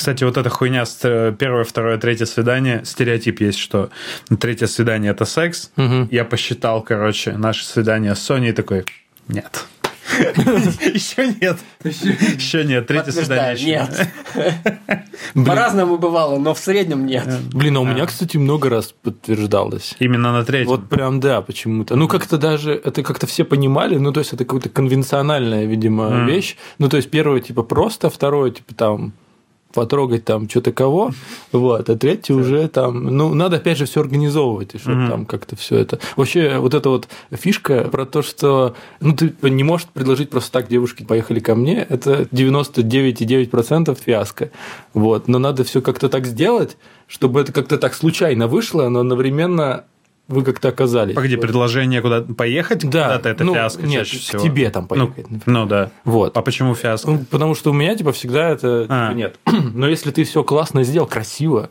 Кстати, 0.00 0.24
вот 0.24 0.38
эта 0.38 0.48
хуйня 0.48 0.86
с 0.86 1.00
э, 1.02 1.34
первое, 1.38 1.62
второе, 1.64 1.98
третье 1.98 2.24
свидание, 2.24 2.80
стереотип 2.86 3.42
есть, 3.42 3.58
что 3.58 3.90
третье 4.38 4.66
свидание 4.66 5.10
это 5.10 5.26
секс. 5.26 5.70
Мгм. 5.76 6.08
Я 6.10 6.24
посчитал, 6.24 6.80
короче, 6.80 7.32
наше 7.32 7.66
свидание 7.66 8.14
с 8.14 8.20
Соней 8.20 8.52
такой, 8.52 8.86
нет. 9.28 9.66
Еще 10.18 11.34
нет. 11.38 11.58
Еще 11.84 12.64
нет. 12.64 12.86
Третье 12.86 13.12
свидание 13.12 13.62
нет. 13.62 14.08
По-разному 15.46 15.98
бывало, 15.98 16.38
но 16.38 16.54
в 16.54 16.58
среднем 16.58 17.04
нет. 17.04 17.28
Блин, 17.52 17.76
а 17.76 17.80
у 17.80 17.84
меня, 17.84 18.06
кстати, 18.06 18.38
много 18.38 18.70
раз 18.70 18.94
подтверждалось. 19.02 19.96
Именно 19.98 20.32
на 20.32 20.46
третьем. 20.46 20.68
Вот 20.68 20.88
прям 20.88 21.20
да, 21.20 21.42
почему-то. 21.42 21.94
Ну, 21.94 22.08
как-то 22.08 22.38
даже, 22.38 22.72
это 22.72 23.02
как-то 23.02 23.26
все 23.26 23.44
понимали, 23.44 23.96
ну, 23.96 24.14
то 24.14 24.20
есть, 24.20 24.32
это 24.32 24.46
какая-то 24.46 24.70
конвенциональная, 24.70 25.66
видимо, 25.66 26.24
вещь. 26.24 26.56
Ну, 26.78 26.88
то 26.88 26.96
есть, 26.96 27.10
первое, 27.10 27.42
типа, 27.42 27.62
просто, 27.64 28.08
второе, 28.08 28.50
типа, 28.50 28.74
там, 28.74 29.12
потрогать 29.72 30.24
там 30.24 30.48
что-то 30.48 30.72
кого, 30.72 31.12
вот, 31.52 31.88
а 31.88 31.96
третье 31.96 32.34
уже 32.34 32.68
там, 32.68 33.04
ну, 33.04 33.34
надо 33.34 33.56
опять 33.56 33.78
же 33.78 33.86
все 33.86 34.00
организовывать, 34.00 34.74
и 34.74 34.78
чтобы 34.78 34.96
Мгм. 34.96 35.10
там 35.10 35.26
как-то 35.26 35.56
все 35.56 35.76
это. 35.76 35.98
Вообще, 36.16 36.58
вот 36.58 36.74
эта 36.74 36.88
вот 36.90 37.08
фишка 37.30 37.84
про 37.84 38.04
то, 38.06 38.22
что, 38.22 38.74
ну, 39.00 39.14
ты 39.14 39.32
не 39.42 39.62
можешь 39.62 39.86
предложить 39.88 40.30
просто 40.30 40.52
так 40.52 40.68
девушке, 40.68 41.04
поехали 41.04 41.40
ко 41.40 41.54
мне, 41.54 41.86
это 41.88 42.26
99,9% 42.32 43.96
фиаско, 44.04 44.50
вот, 44.94 45.28
но 45.28 45.38
надо 45.38 45.64
все 45.64 45.80
как-то 45.80 46.08
так 46.08 46.26
сделать, 46.26 46.76
чтобы 47.06 47.40
это 47.40 47.52
как-то 47.52 47.78
так 47.78 47.94
случайно 47.94 48.46
вышло, 48.46 48.88
но 48.88 49.00
одновременно 49.00 49.84
вы 50.30 50.42
как-то 50.44 50.68
оказались. 50.68 51.14
Погоди, 51.14 51.36
Вот. 51.36 51.42
предложение 51.42 52.00
куда 52.00 52.22
поехать 52.22 52.88
Да, 52.88 53.04
куда-то, 53.04 53.28
это 53.28 53.44
ну, 53.44 53.54
фиаско 53.54 53.82
нет, 53.82 54.06
чаще 54.06 54.18
к 54.18 54.20
всего. 54.22 54.42
тебе 54.42 54.70
там 54.70 54.84
Ну, 54.84 55.08
поехать, 55.08 55.30
например. 55.30 55.42
ну 55.46 55.66
да. 55.66 55.90
Вот. 56.04 56.36
А 56.36 56.42
почему 56.42 56.74
фиаско? 56.74 57.10
Ну, 57.10 57.24
Потому 57.30 57.54
что 57.54 57.70
у 57.70 57.72
меня, 57.74 57.94
типа, 57.96 58.12
всегда 58.12 58.48
это 58.50 58.86
А. 58.88 59.08
типа, 59.08 59.16
нет. 59.18 59.38
Но 59.74 59.88
если 59.88 60.10
ты 60.10 60.24
все 60.24 60.42
классно 60.42 60.82
сделал, 60.84 61.06
красиво, 61.06 61.70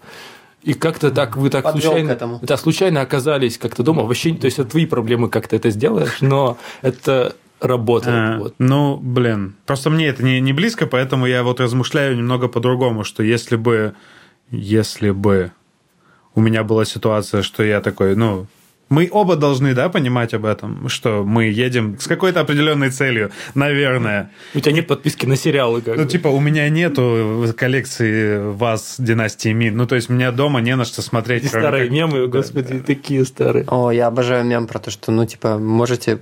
и 0.64 0.74
как-то 0.74 1.10
так 1.12 1.38
вы 1.38 1.50
так 1.50 1.64
Подвёл 1.64 1.80
к 1.80 1.84
случайно, 1.86 2.12
этому. 2.12 2.40
да, 2.42 2.58
случайно 2.58 3.02
оказались 3.02 3.58
как-то 3.58 3.82
дома, 3.82 4.04
вообще, 4.04 4.34
то 4.34 4.46
есть 4.46 4.60
это 4.60 4.70
твои 4.72 4.86
проблемы, 4.86 5.30
как 5.30 5.48
ты 5.48 5.56
это 5.56 5.70
сделаешь, 5.70 6.18
но 6.22 6.58
это 6.82 7.36
работает. 7.62 8.16
А, 8.16 8.38
вот. 8.40 8.56
Ну, 8.60 8.98
блин. 8.98 9.56
Просто 9.66 9.90
мне 9.90 10.08
это 10.08 10.24
не, 10.24 10.40
не 10.42 10.54
близко, 10.54 10.86
поэтому 10.86 11.26
я 11.28 11.44
вот 11.44 11.60
размышляю 11.60 12.18
немного 12.18 12.48
по-другому, 12.50 13.04
что 13.04 13.24
если 13.24 13.56
бы, 13.56 13.94
если 14.52 15.12
бы 15.12 15.52
у 16.36 16.42
меня 16.42 16.64
была 16.64 16.86
ситуация, 16.86 17.42
что 17.42 17.64
я 17.64 17.82
такой, 17.82 18.16
ну, 18.16 18.48
мы 18.90 19.08
оба 19.12 19.36
должны, 19.36 19.76
да, 19.76 19.88
понимать 19.88 20.34
об 20.34 20.46
этом, 20.46 20.90
что 20.90 21.24
мы 21.24 21.44
едем 21.46 22.00
с 22.00 22.08
какой-то 22.08 22.40
определенной 22.40 22.90
целью, 22.90 23.30
наверное. 23.54 24.32
У 24.56 24.60
тебя 24.60 24.72
нет 24.72 24.88
подписки 24.88 25.28
на 25.28 25.36
сериалы, 25.36 25.82
как 25.82 25.96
Ну, 25.96 26.04
бы. 26.06 26.10
типа, 26.10 26.28
у 26.30 26.40
меня 26.40 26.68
нету 26.70 27.46
коллекции 27.56 28.40
вас 28.52 28.96
династии 28.98 29.50
Мин. 29.54 29.78
Ну, 29.78 29.86
то 29.86 29.94
есть, 29.96 30.10
у 30.10 30.14
меня 30.14 30.32
дома 30.32 30.60
не 30.62 30.76
на 30.76 30.86
что 30.86 31.04
смотреть. 31.04 31.48
Кроме 31.48 31.62
старые 31.68 31.84
как- 31.84 31.92
мемы, 31.94 32.28
господи, 32.28 32.80
такие 32.80 33.26
старые. 33.26 33.66
О, 33.68 33.92
я 33.92 34.08
обожаю 34.08 34.44
мем 34.44 34.66
про 34.66 34.80
то, 34.80 34.90
что, 34.90 35.12
ну, 35.12 35.24
типа, 35.28 35.60
можете 35.60 36.18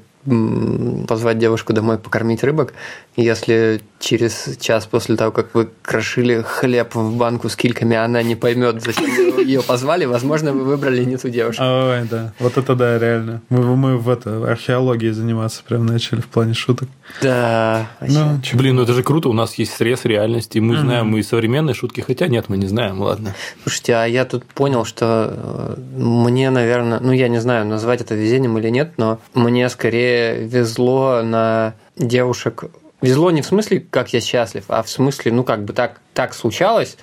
позвать 1.08 1.40
девушку 1.40 1.72
домой 1.72 1.98
покормить 1.98 2.44
рыбок, 2.44 2.74
и 3.16 3.22
если 3.24 3.80
через 4.00 4.58
час 4.60 4.86
после 4.86 5.16
того, 5.16 5.32
как 5.32 5.54
вы 5.54 5.70
крошили 5.82 6.42
хлеб 6.42 6.96
в 6.96 7.16
банку 7.18 7.50
с 7.50 7.56
кильками, 7.56 7.96
она 7.96 8.22
не 8.24 8.36
поймет, 8.36 8.82
зачем 8.82 9.38
ее 9.40 9.62
позвали, 9.62 10.06
возможно, 10.06 10.54
вы 10.54 10.64
выбрали 10.64 11.04
не 11.04 11.18
ту 11.18 11.30
девушку. 11.30 11.64
Ой, 11.64 12.08
да. 12.10 12.34
Вот 12.40 12.58
это 12.58 12.76
да, 12.76 13.00
реально. 13.00 13.42
Мы, 13.50 13.76
мы 13.76 13.98
в 13.98 14.10
это, 14.10 14.50
археологией 14.50 15.14
заниматься 15.14 15.64
прям 15.68 15.86
начали 15.86 16.22
в 16.22 16.28
плане 16.28 16.54
шуток. 16.54 16.90
Да. 17.22 17.88
Ну. 18.02 18.40
Блин, 18.54 18.76
ну 18.76 18.84
это 18.84 18.94
же 18.94 19.04
круто, 19.04 19.30
у 19.30 19.34
нас 19.34 19.56
есть 19.56 19.74
срез 19.74 20.06
реальности, 20.06 20.58
и 20.58 20.62
мы 20.62 20.78
знаем 20.78 21.16
и 21.18 21.24
современные 21.24 21.74
шутки, 21.74 22.02
хотя 22.02 22.28
нет, 22.28 22.50
мы 22.50 22.58
не 22.58 22.68
знаем, 22.68 23.02
ладно. 23.02 23.34
Слушайте, 23.64 23.96
а 23.96 24.06
я 24.06 24.26
тут 24.26 24.46
понял, 24.46 24.86
что 24.86 25.34
э, 25.36 25.80
мне, 25.98 26.50
наверное, 26.50 27.00
ну 27.00 27.12
я 27.12 27.28
не 27.28 27.40
знаю, 27.40 27.66
назвать 27.66 28.02
это 28.02 28.16
везением 28.16 28.58
или 28.58 28.70
нет, 28.70 28.94
но 28.98 29.20
мне 29.34 29.70
скорее 29.70 30.44
везло 30.46 31.22
на 31.24 31.74
девушек. 31.98 32.66
Везло 33.02 33.30
не 33.32 33.42
в 33.42 33.46
смысле, 33.46 33.86
как 33.90 34.14
я 34.14 34.22
счастлив, 34.22 34.66
а 34.70 34.82
в 34.82 34.90
смысле, 34.90 35.32
ну 35.32 35.44
как 35.44 35.64
бы 35.64 35.74
так, 35.74 36.02
так 36.14 36.34
случалось, 36.34 36.98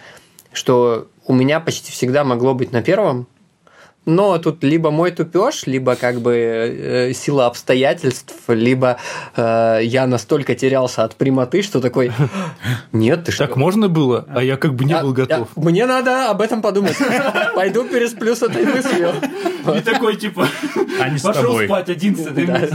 что 0.53 1.09
у 1.27 1.33
меня 1.33 1.61
почти 1.61 1.93
всегда 1.93 2.25
могло 2.25 2.53
быть 2.55 2.73
на 2.73 2.83
первом, 2.83 3.29
но 4.07 4.37
тут 4.39 4.63
либо 4.63 4.91
мой 4.91 5.13
тупеж, 5.13 5.67
либо 5.67 5.95
как 5.97 6.21
бы 6.21 6.35
э, 6.35 7.13
сила 7.15 7.47
обстоятельств, 7.47 8.35
либо 8.49 8.99
э, 9.37 9.79
я 9.83 10.07
настолько 10.07 10.55
терялся 10.55 11.05
от 11.05 11.15
прямоты, 11.15 11.63
что 11.63 11.81
такой, 11.81 12.13
нет, 12.93 13.25
ты 13.25 13.33
что? 13.33 13.47
Так 13.47 13.57
можно 13.57 13.89
было, 13.89 14.27
а 14.29 14.43
я 14.43 14.57
как 14.59 14.75
бы 14.75 14.85
не 14.85 14.93
А, 14.93 15.01
был 15.01 15.11
я- 15.11 15.15
готов. 15.25 15.49
мне 15.57 15.87
надо 15.87 16.29
об 16.29 16.43
этом 16.43 16.61
подумать. 16.61 16.97
Пойду 17.55 17.85
пересплю 17.85 18.35
с 18.35 18.43
этой 18.43 18.67
мыслью. 18.67 19.13
И 19.77 19.81
такой, 19.81 20.17
типа, 20.17 20.49
А 21.01 21.09
не 21.09 21.19
с 21.19 21.23
тобой. 21.23 21.67
один 21.67 22.17
с 22.17 22.27
этой 22.27 22.47
Да. 22.47 22.69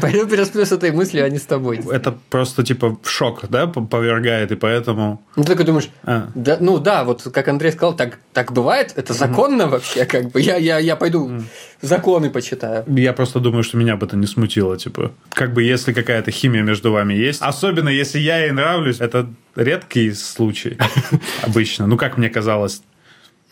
Пойду 0.00 0.26
пересплю 0.26 0.64
с 0.64 0.72
этой 0.72 0.92
мыслью, 0.92 1.24
а 1.24 1.28
не 1.28 1.38
с 1.38 1.42
тобой. 1.42 1.80
Это 1.90 2.16
просто 2.30 2.62
типа 2.62 2.96
в 3.02 3.08
шок, 3.08 3.44
да, 3.48 3.66
повергает, 3.66 4.52
и 4.52 4.56
поэтому... 4.56 5.22
Ну, 5.36 5.44
ты 5.44 5.54
думаешь, 5.64 5.88
А. 6.04 6.28
да, 6.34 6.56
ну 6.60 6.78
да, 6.78 7.04
вот 7.04 7.22
как 7.22 7.48
Андрей 7.48 7.72
сказал, 7.72 7.94
так, 7.94 8.18
так 8.32 8.52
бывает, 8.52 8.92
это 8.96 9.12
законно 9.12 9.66
вообще, 9.66 10.04
как 10.04 10.30
бы. 10.30 10.40
Я, 10.40 10.56
я, 10.56 10.78
я 10.78 10.96
пойду 10.96 11.30
законы 11.82 12.30
почитаю. 12.30 12.84
Я 12.88 13.12
просто 13.12 13.40
думаю, 13.40 13.62
что 13.62 13.76
меня 13.76 13.96
бы 13.96 14.06
это 14.06 14.16
не 14.16 14.26
смутило, 14.26 14.76
типа. 14.76 15.12
Как 15.30 15.52
бы 15.52 15.62
если 15.62 15.92
какая-то 15.92 16.30
химия 16.30 16.62
между 16.62 16.92
вами 16.92 17.14
есть. 17.14 17.40
Особенно 17.42 17.88
если 17.88 18.18
я 18.18 18.38
ей 18.44 18.50
нравлюсь, 18.52 19.00
это 19.00 19.28
редкий 19.56 20.12
случай 20.12 20.78
обычно. 21.42 21.86
Ну, 21.86 21.96
как 21.96 22.16
мне 22.18 22.28
казалось. 22.28 22.82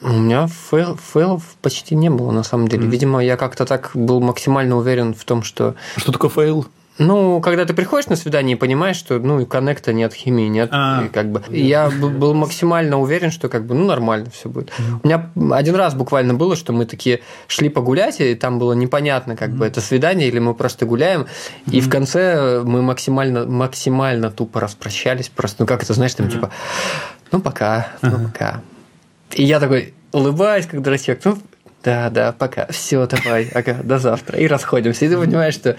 У 0.01 0.09
меня 0.13 0.47
fail- 0.71 0.97
fail 0.97 1.28
ов 1.28 1.43
почти 1.61 1.95
не 1.97 2.09
было, 2.11 2.31
на 2.31 2.43
самом 2.45 2.69
деле. 2.69 2.87
Видимо, 2.87 3.23
я 3.25 3.37
как-то 3.37 3.65
так 3.65 3.91
был 3.95 4.21
максимально 4.21 4.77
уверен 4.77 5.13
в 5.15 5.25
том, 5.25 5.43
что 5.43 5.75
Что 5.97 6.13
такое 6.13 6.31
fail? 6.31 6.67
Ну, 7.01 7.41
когда 7.41 7.65
ты 7.65 7.75
приходишь 7.75 8.09
на 8.09 8.17
свидание 8.17 8.57
и 8.57 8.59
понимаешь, 8.59 8.97
что 8.97 9.21
ну 9.21 9.39
и 9.39 9.45
connect 9.45 9.87
а 9.87 9.93
нет, 9.93 10.13
химии 10.13 10.49
нет, 10.49 10.69
А. 10.73 11.05
и 11.05 11.09
как 11.09 11.31
бы 11.31 11.43
я 11.49 11.91
б- 11.91 12.09
был 12.09 12.35
максимально 12.35 12.99
уверен, 12.99 13.31
что 13.31 13.49
как 13.49 13.67
бы 13.67 13.77
ну 13.77 13.85
нормально 13.87 14.31
все 14.33 14.49
будет. 14.49 14.73
У 15.05 15.07
меня 15.07 15.31
один 15.53 15.77
раз 15.77 15.95
буквально 15.95 16.35
было, 16.35 16.57
что 16.57 16.73
мы 16.73 16.87
такие 16.87 17.21
шли 17.47 17.69
погулять, 17.69 18.21
и 18.21 18.35
там 18.35 18.59
было 18.59 18.73
непонятно, 18.73 19.37
как 19.37 19.51
бы 19.51 19.65
это 19.65 19.81
свидание 19.81 20.27
или 20.27 20.41
мы 20.41 20.55
просто 20.55 20.87
гуляем, 20.87 21.27
и 21.71 21.81
в 21.81 21.89
конце 21.89 22.63
мы 22.65 22.83
максимально 22.83 23.47
максимально 23.47 24.33
тупо 24.33 24.59
распрощались, 24.61 25.29
просто 25.29 25.63
ну 25.63 25.67
как 25.69 25.85
это 25.85 25.95
знаешь 25.95 26.15
там 26.15 26.29
типа 26.29 26.51
ну 27.31 27.41
пока, 27.41 27.89
ну 28.03 28.19
пока. 28.27 28.61
И 29.33 29.45
я 29.45 29.61
такой 29.61 29.95
улыбаюсь, 30.13 30.67
как 30.67 30.83
дурачок, 30.83 31.19
ну 31.25 31.39
да, 31.83 32.11
да, 32.11 32.33
пока, 32.33 32.67
все, 32.71 33.07
давай, 33.07 33.49
ага, 33.55 33.75
до 33.83 33.99
завтра. 33.99 34.39
И 34.39 34.47
расходимся. 34.47 35.05
И 35.05 35.09
ты 35.09 35.17
понимаешь, 35.17 35.55
что 35.55 35.77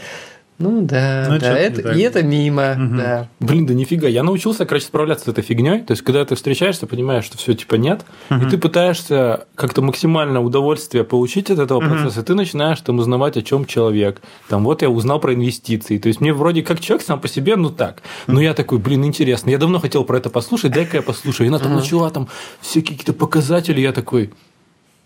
Ну 0.59 0.81
да, 0.81 1.25
Ну, 1.29 1.39
да, 1.39 1.57
это, 1.57 1.81
так. 1.81 1.95
и 1.95 2.01
это 2.01 2.21
мимо, 2.21 2.75
да. 2.77 3.29
Блин, 3.39 3.65
да 3.65 3.73
нифига. 3.73 4.09
Я 4.09 4.23
научился, 4.23 4.65
короче, 4.65 4.85
справляться 4.87 5.25
с 5.25 5.27
этой 5.29 5.41
фигней. 5.41 5.79
То 5.79 5.91
есть, 5.91 6.03
когда 6.03 6.25
ты 6.25 6.35
встречаешься, 6.35 6.85
понимаешь, 6.85 7.23
что 7.23 7.37
все 7.37 7.53
типа 7.53 7.75
нет, 7.75 8.05
и 8.29 8.45
ты 8.49 8.57
пытаешься 8.57 9.47
как-то 9.55 9.81
максимально 9.81 10.41
удовольствие 10.41 11.05
получить 11.05 11.49
от 11.49 11.59
этого 11.59 11.79
процесса, 11.79 12.19
и 12.19 12.23
ты 12.23 12.35
начинаешь 12.35 12.81
там 12.81 12.99
узнавать, 12.99 13.37
о 13.37 13.41
чем 13.41 13.65
человек. 13.65 14.21
Там 14.49 14.65
вот 14.65 14.81
я 14.81 14.89
узнал 14.89 15.19
про 15.21 15.33
инвестиции. 15.33 15.97
То 15.97 16.09
есть, 16.09 16.19
мне 16.19 16.33
вроде 16.33 16.61
как 16.61 16.81
человек 16.81 17.05
сам 17.05 17.21
по 17.21 17.29
себе, 17.29 17.55
ну 17.55 17.69
так. 17.69 18.01
Но 18.27 18.41
я 18.41 18.53
такой, 18.53 18.79
блин, 18.79 19.05
интересно. 19.05 19.49
Я 19.49 19.57
давно 19.59 19.79
хотел 19.79 20.03
про 20.03 20.17
это 20.17 20.29
послушать, 20.29 20.73
дай-ка 20.73 20.97
я 20.97 21.03
послушаю. 21.03 21.47
И 21.47 21.49
она 21.49 21.59
там 21.59 21.73
начала 21.73 22.09
там 22.09 22.27
все 22.59 22.81
какие-то 22.81 23.13
показатели. 23.13 23.79
Я 23.79 23.93
такой, 23.93 24.31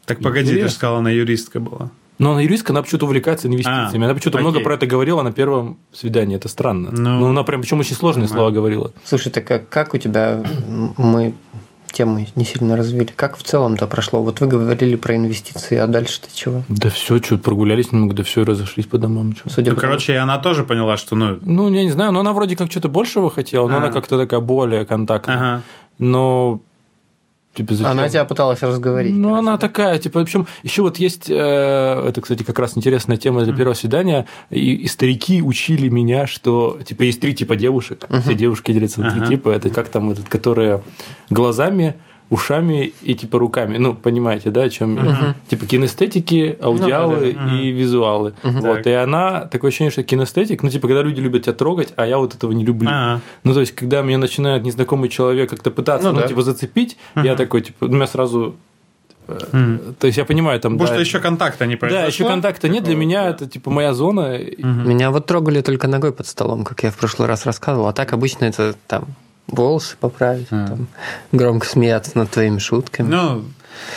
Так 0.06 0.20
погоди, 0.20 0.54
ты 0.54 0.64
же 0.68 0.70
сказала, 0.72 0.98
она 0.98 1.12
юристка 1.12 1.60
была. 1.60 1.92
Но 2.24 2.32
она 2.32 2.42
юристка, 2.42 2.74
она 2.74 2.82
почему-то 2.82 3.06
увлекается 3.06 3.48
инвестициями. 3.48 4.04
А, 4.04 4.06
она 4.06 4.14
почему-то 4.16 4.38
окей. 4.40 4.50
много 4.50 4.64
про 4.64 4.74
это 4.76 4.86
говорила 4.88 5.22
на 5.22 5.32
первом 5.32 5.78
свидании. 5.92 6.36
Это 6.38 6.48
странно. 6.48 6.90
Ну, 6.92 7.20
Ну, 7.20 7.28
она 7.30 7.44
прям, 7.44 7.62
причем 7.62 7.80
очень 7.80 7.96
сложные 7.96 8.28
слова 8.28 8.50
говорила. 8.52 8.92
Слушай, 9.04 9.32
так 9.32 9.46
как, 9.46 9.70
как 9.70 9.94
у 9.94 9.98
тебя, 9.98 10.44
мы 10.98 11.34
тему 11.92 12.26
не 12.36 12.44
сильно 12.44 12.76
развили, 12.76 13.12
как 13.16 13.38
в 13.38 13.44
целом-то 13.44 13.86
прошло? 13.86 14.24
Вот 14.24 14.40
вы 14.40 14.48
говорили 14.48 14.96
про 14.96 15.16
инвестиции, 15.16 15.78
а 15.78 15.86
дальше-то 15.86 16.28
чего? 16.34 16.64
Да 16.68 16.90
все, 16.90 17.20
что 17.22 17.38
прогулялись 17.38 17.92
немного, 17.92 18.16
да 18.16 18.24
все, 18.24 18.42
и 18.42 18.46
разошлись 18.46 18.88
по 18.88 18.98
домам. 18.98 19.34
чё. 19.34 19.42
Судя 19.50 19.70
Ну, 19.70 19.76
по 19.76 19.82
короче, 19.82 20.14
и 20.14 20.16
она 20.16 20.40
тоже 20.40 20.64
поняла, 20.64 20.98
что, 20.98 21.16
ну, 21.16 21.38
Ну, 21.42 21.72
я 21.72 21.84
не 21.84 21.92
знаю, 21.92 22.12
но 22.12 22.22
она 22.22 22.34
вроде 22.34 22.56
как 22.56 22.72
что-то 22.72 22.90
большего 22.90 23.30
хотела, 23.30 23.68
но 23.68 23.76
А. 23.76 23.78
она 23.78 23.92
как-то 23.92 24.18
такая 24.18 24.40
более 24.40 24.86
контактная. 24.86 25.38
ага. 25.38 25.62
Но, 26.00 26.62
типа, 27.54 27.74
зачем? 27.76 27.92
Она 27.92 28.10
тебя 28.10 28.26
пыталась 28.26 28.62
разговорить. 28.62 29.14
Ну, 29.14 29.36
она 29.36 29.54
да? 29.54 29.58
такая, 29.58 30.00
типа, 30.00 30.20
в 30.20 30.24
общем, 30.24 30.48
еще 30.64 30.82
вот 30.82 30.98
есть, 30.98 31.30
э, 31.30 31.34
это, 32.08 32.22
кстати, 32.22 32.44
как 32.44 32.58
раз 32.60 32.78
интересная 32.78 33.18
тема 33.18 33.44
для 33.44 33.54
первого 33.54 33.76
свидания, 33.76 34.26
и, 34.50 34.74
и 34.74 34.88
старики 34.88 35.42
учили 35.42 35.90
меня, 35.90 36.28
что, 36.28 36.80
типа, 36.86 37.04
есть 37.04 37.20
три 37.22 37.34
типа 37.34 37.56
девушек, 37.56 38.08
все 38.22 38.34
девушки 38.34 38.72
делятся 38.72 39.02
на 39.02 39.12
три 39.12 39.20
Ага. 39.22 39.30
типа, 39.30 39.50
это 39.50 39.70
как 39.70 39.90
там, 39.90 40.12
этот, 40.12 40.30
которые 40.30 40.82
глазами, 41.30 41.96
ушами 42.30 42.94
и, 43.04 43.14
типа, 43.16 43.38
руками, 43.38 43.78
ну, 43.78 43.94
понимаете, 43.94 44.50
да, 44.50 44.64
о 44.64 44.70
чем 44.70 44.96
я? 44.96 45.36
Типа, 45.50 45.66
кинестетики, 45.66 46.58
аудиалы 46.62 47.34
да, 47.34 47.46
да. 47.46 47.60
и 47.60 47.70
визуалы. 47.72 48.34
Вот, 48.44 48.78
Так. 48.78 48.88
и 48.88 48.92
она, 48.92 49.42
такое 49.46 49.70
ощущение, 49.70 49.92
что 49.92 50.04
кинестетик, 50.04 50.64
ну, 50.64 50.70
типа, 50.70 50.88
когда 50.88 51.04
люди 51.04 51.20
любят 51.20 51.44
тебя 51.44 51.54
трогать, 51.54 51.94
а 51.96 52.08
я 52.08 52.18
вот 52.18 52.34
этого 52.34 52.52
не 52.52 52.66
люблю. 52.66 52.90
Ага. 52.92 53.22
Ну, 53.44 53.54
то 53.54 53.60
есть, 53.60 53.74
когда 53.74 54.02
меня 54.02 54.18
начинает 54.18 54.64
незнакомый 54.64 55.10
человек 55.10 55.50
как-то 55.50 55.70
пытаться, 55.70 56.08
Ну 56.08 56.16
ну, 56.16 56.22
да. 56.22 56.28
типа, 56.28 56.42
зацепить, 56.42 56.98
я 57.16 57.36
такой, 57.36 57.62
типа, 57.62 57.86
у 57.86 57.88
меня 57.90 58.08
сразу... 58.08 58.56
э, 59.28 59.78
То 60.00 60.08
есть, 60.08 60.18
я 60.18 60.26
понимаю, 60.26 60.60
там... 60.60 60.74
Потому 60.74 60.88
да, 60.88 60.94
что 60.96 61.02
еще 61.02 61.20
контакта 61.20 61.66
не 61.66 61.76
произошло. 61.76 62.02
Да, 62.02 62.08
еще 62.08 62.26
контакта 62.26 62.68
нет, 62.70 62.84
для 62.84 62.96
меня 62.96 63.30
это, 63.30 63.46
типа, 63.48 63.70
моя 63.70 63.94
зона. 63.94 64.40
Меня 64.58 65.12
вот 65.12 65.26
трогали 65.28 65.62
только 65.62 65.88
ногой 65.88 66.14
под 66.14 66.26
столом, 66.28 66.64
как 66.64 66.84
я 66.84 66.90
в 66.92 66.98
прошлый 66.98 67.28
раз 67.28 67.46
рассказывал. 67.46 67.88
А 67.88 67.94
так 67.94 68.14
обычно 68.14 68.46
это 68.46 68.76
там 68.88 69.06
волосы 69.48 69.98
поправить, 70.00 70.50
там, 70.50 70.88
громко 71.32 71.66
смеяться 71.68 72.18
над 72.18 72.30
твоими 72.30 72.60
шутками. 72.60 73.10
Ну, 73.10 73.46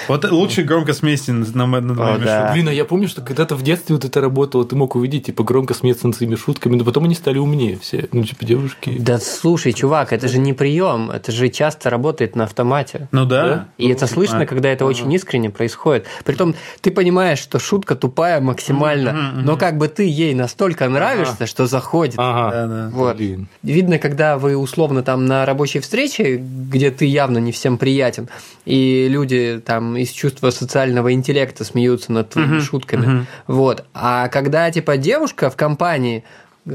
вот 0.08 0.24
лучше 0.30 0.62
громко 0.62 0.92
смейся 0.92 1.32
над 1.32 1.54
над 1.54 1.66
моими 1.66 1.96
да. 1.96 2.16
шутками. 2.18 2.52
Блин, 2.52 2.68
а 2.68 2.72
я 2.72 2.84
помню, 2.84 3.08
что 3.08 3.22
когда-то 3.22 3.56
в 3.56 3.62
детстве 3.62 3.94
вот 3.94 4.04
это 4.04 4.20
работало, 4.20 4.64
ты 4.64 4.76
мог 4.76 4.94
увидеть, 4.96 5.26
типа, 5.26 5.44
громко 5.44 5.74
смеяться 5.74 6.06
над 6.06 6.16
своими 6.16 6.36
шутками, 6.36 6.76
но 6.76 6.84
потом 6.84 7.04
они 7.04 7.14
стали 7.14 7.38
умнее 7.38 7.78
все. 7.78 8.08
Ну, 8.12 8.24
типа, 8.24 8.44
девушки. 8.44 8.96
Да 8.98 9.18
слушай, 9.18 9.72
чувак, 9.72 10.12
это 10.12 10.28
же 10.28 10.38
не 10.38 10.52
прием, 10.52 11.10
это 11.10 11.32
же 11.32 11.48
часто 11.48 11.90
работает 11.90 12.36
на 12.36 12.44
автомате. 12.44 13.08
Ну 13.12 13.24
да. 13.24 13.46
Да? 13.46 13.68
И 13.78 13.88
это 13.88 14.06
слышно, 14.06 14.40
а, 14.40 14.46
когда 14.46 14.68
это 14.68 14.84
очень 14.84 15.12
искренне 15.12 15.50
происходит. 15.50 16.06
Притом 16.24 16.54
ты 16.80 16.90
понимаешь, 16.90 17.38
что 17.38 17.58
шутка 17.58 17.94
тупая 17.96 18.40
максимально, 18.40 19.32
но 19.34 19.56
как 19.56 19.78
бы 19.78 19.88
ты 19.88 20.04
ей 20.04 20.34
настолько 20.34 20.88
нравишься, 20.88 21.46
что 21.46 21.66
заходит. 21.66 22.16
Ага. 22.18 22.50
Да, 22.50 22.66
да. 22.66 22.90
Вот. 22.92 23.16
Блин. 23.16 23.48
Видно, 23.62 23.98
когда 23.98 24.38
вы 24.38 24.56
условно 24.56 25.02
там 25.02 25.26
на 25.26 25.44
рабочей 25.46 25.80
встрече, 25.80 26.36
где 26.36 26.90
ты 26.90 27.06
явно 27.06 27.38
не 27.38 27.52
всем 27.52 27.78
приятен, 27.78 28.28
и 28.64 29.08
люди 29.08 29.60
там 29.66 29.96
из 29.96 30.10
чувства 30.10 30.50
социального 30.50 31.12
интеллекта 31.12 31.64
смеются 31.64 32.12
над 32.12 32.30
твоими 32.30 32.60
шутками. 32.60 33.26
Вот. 33.46 33.84
А 33.92 34.28
когда 34.28 34.70
типа 34.70 34.96
девушка 34.96 35.50
в 35.50 35.56
компании 35.56 36.24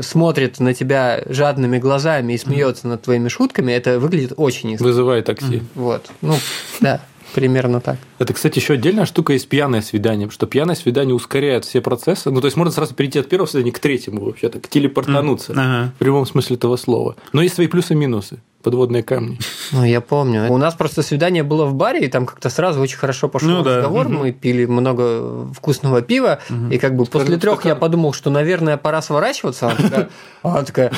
смотрит 0.01 0.59
на 0.59 0.73
тебя 0.73 1.21
жадными 1.25 1.77
глазами 1.77 2.33
и 2.33 2.37
смеется 2.37 2.87
над 2.87 3.01
твоими 3.01 3.29
шутками, 3.29 3.71
это 3.71 3.99
выглядит 3.99 4.33
очень 4.37 4.71
искренне. 4.71 4.91
Вызывай 4.91 5.21
такси. 5.21 5.63
Вот. 5.73 6.11
Ну, 6.21 6.35
да, 6.81 7.01
примерно 7.33 7.81
так. 7.81 7.97
Это, 8.19 8.33
кстати, 8.33 8.59
еще 8.59 8.73
отдельная 8.73 9.05
штука 9.05 9.33
есть 9.33 9.47
пьяное 9.49 9.81
свидание, 9.81 10.27
потому 10.27 10.33
что 10.33 10.47
пьяное 10.47 10.75
свидание 10.75 11.15
ускоряет 11.15 11.65
все 11.65 11.81
процессы. 11.81 12.29
Ну, 12.31 12.41
то 12.41 12.45
есть 12.47 12.57
можно 12.57 12.71
сразу 12.71 12.93
перейти 12.93 13.19
от 13.19 13.29
первого 13.29 13.47
свидания 13.47 13.71
к 13.71 13.79
третьему 13.79 14.23
вообще, 14.25 14.49
так 14.49 14.67
телепортануться. 14.67 15.53
Ага. 15.53 15.93
В 15.95 15.99
прямом 15.99 16.25
смысле 16.25 16.55
этого 16.57 16.75
слова. 16.77 17.15
Но 17.33 17.41
есть 17.41 17.55
свои 17.55 17.67
плюсы 17.67 17.93
и 17.93 17.95
минусы. 17.95 18.39
Подводные 18.63 19.01
камни. 19.03 19.39
Ну, 19.73 19.85
я 19.85 20.01
помню. 20.01 20.51
У 20.51 20.57
нас 20.57 20.73
просто 20.75 21.01
свидание 21.01 21.43
было 21.43 21.63
в 21.65 21.73
баре, 21.75 22.01
и 22.05 22.07
там 22.09 22.25
как-то 22.25 22.49
сразу 22.49 22.81
очень 22.81 22.97
хорошо 22.97 23.29
пошел 23.29 23.47
Ну 23.49 23.63
да. 23.63 23.77
разговор. 23.77 24.09
Мгм. 24.09 24.17
Мы 24.19 24.31
пили 24.33 24.65
много 24.65 25.45
вкусного 25.53 26.01
пива, 26.01 26.39
и 26.69 26.77
как 26.77 26.95
бы 26.97 27.05
после 27.05 27.21
Скажем, 27.21 27.39
трех 27.39 27.55
я 27.55 27.61
стакан. 27.61 27.79
подумал, 27.79 28.11
что, 28.13 28.29
наверное, 28.29 28.75
пора 28.75 29.01
сворачиваться. 29.01 29.67
Она 29.67 29.75
такая, 29.77 30.09
она 30.43 30.63
такая, 30.65 30.91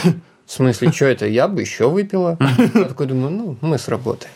в 0.48 0.52
смысле, 0.52 0.92
что 0.92 1.06
это? 1.06 1.28
Я 1.28 1.48
бы 1.48 1.62
еще 1.62 1.88
выпила. 1.88 2.38
Я 2.74 2.86
такой 2.86 3.06
думаю, 3.06 3.30
ну, 3.30 3.58
мы 3.62 3.78
сработаем. 3.78 4.32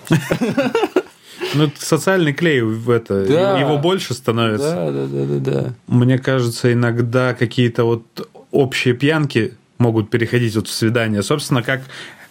Ну, 1.56 1.72
социальный 1.78 2.34
клей 2.34 2.62
в 2.62 2.90
это, 2.90 3.26
Да. 3.26 3.60
его 3.60 3.78
больше 3.78 4.14
становится. 4.14 4.72
Да, 4.76 4.92
да, 4.92 5.06
да, 5.08 5.26
да, 5.26 5.52
да. 5.64 5.74
Мне 5.88 6.18
кажется, 6.18 6.72
иногда 6.74 7.34
какие-то 7.34 7.84
вот 7.86 8.04
общие 8.52 8.94
пьянки 8.94 9.54
могут 9.78 10.10
переходить 10.10 10.56
вот 10.56 10.68
в 10.68 10.72
свидание. 10.72 11.22
Собственно, 11.24 11.62
как 11.64 11.82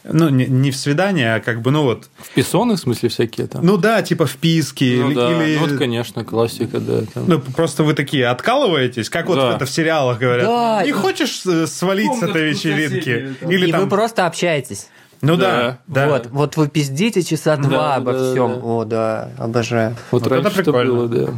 ну, 0.09 0.29
не, 0.29 0.47
не 0.47 0.71
в 0.71 0.77
свидание, 0.77 1.35
а 1.35 1.41
как 1.41 1.63
бы, 1.63 1.73
ну 1.73 1.83
вот, 1.83 2.09
Писоны, 2.35 2.77
в 2.77 2.79
смысле, 2.79 3.09
всякие 3.09 3.49
там. 3.49 3.67
ну 3.67 3.77
да, 3.77 4.03
типа 4.03 4.27
вписки 4.27 4.99
Ну 5.01 5.09
или, 5.11 5.15
да, 5.17 5.45
или- 5.45 5.57
ну 5.59 5.67
вот, 5.67 5.79
конечно, 5.79 6.25
классика, 6.25 6.79
да. 6.79 7.01
там. 7.13 7.25
ну, 7.27 7.41
просто 7.41 7.83
вы 7.83 7.93
такие 7.95 8.27
откалываетесь, 8.29 9.11
как 9.11 9.27
вот 9.27 9.37
Да. 9.37 9.57
это 9.57 9.67
в 9.67 9.71
сериалах 9.71 10.21
говорят. 10.21 10.47
Да. 10.47 10.83
Не 10.85 10.93
хочешь 10.93 11.41
свалить 11.69 12.13
с 12.15 12.23
этой 12.23 12.51
вечеринки? 12.51 12.99
соседей, 13.01 13.35
там. 13.41 13.51
Или 13.51 13.69
и 13.69 13.73
там, 13.73 13.81
вы 13.83 13.89
просто 13.89 14.27
общаетесь. 14.27 14.87
Ну 15.23 15.37
да, 15.37 15.79
да. 15.87 16.09
Вот, 16.09 16.27
вот 16.31 16.57
вы 16.57 16.69
пиздите 16.69 17.23
часа 17.23 17.57
два 17.57 17.71
Да, 17.71 17.95
обо 17.97 18.13
да, 18.13 18.31
всем. 18.33 18.53
да. 18.55 18.61
О, 18.63 18.85
да, 18.85 19.31
обожаю. 19.39 19.91
Вот, 20.11 20.23
Вот 20.23 20.27
это 20.33 20.35
раньше 20.43 20.51
что 20.51 20.63
прикольно. 20.73 20.93
было, 20.93 21.09
да. 21.09 21.33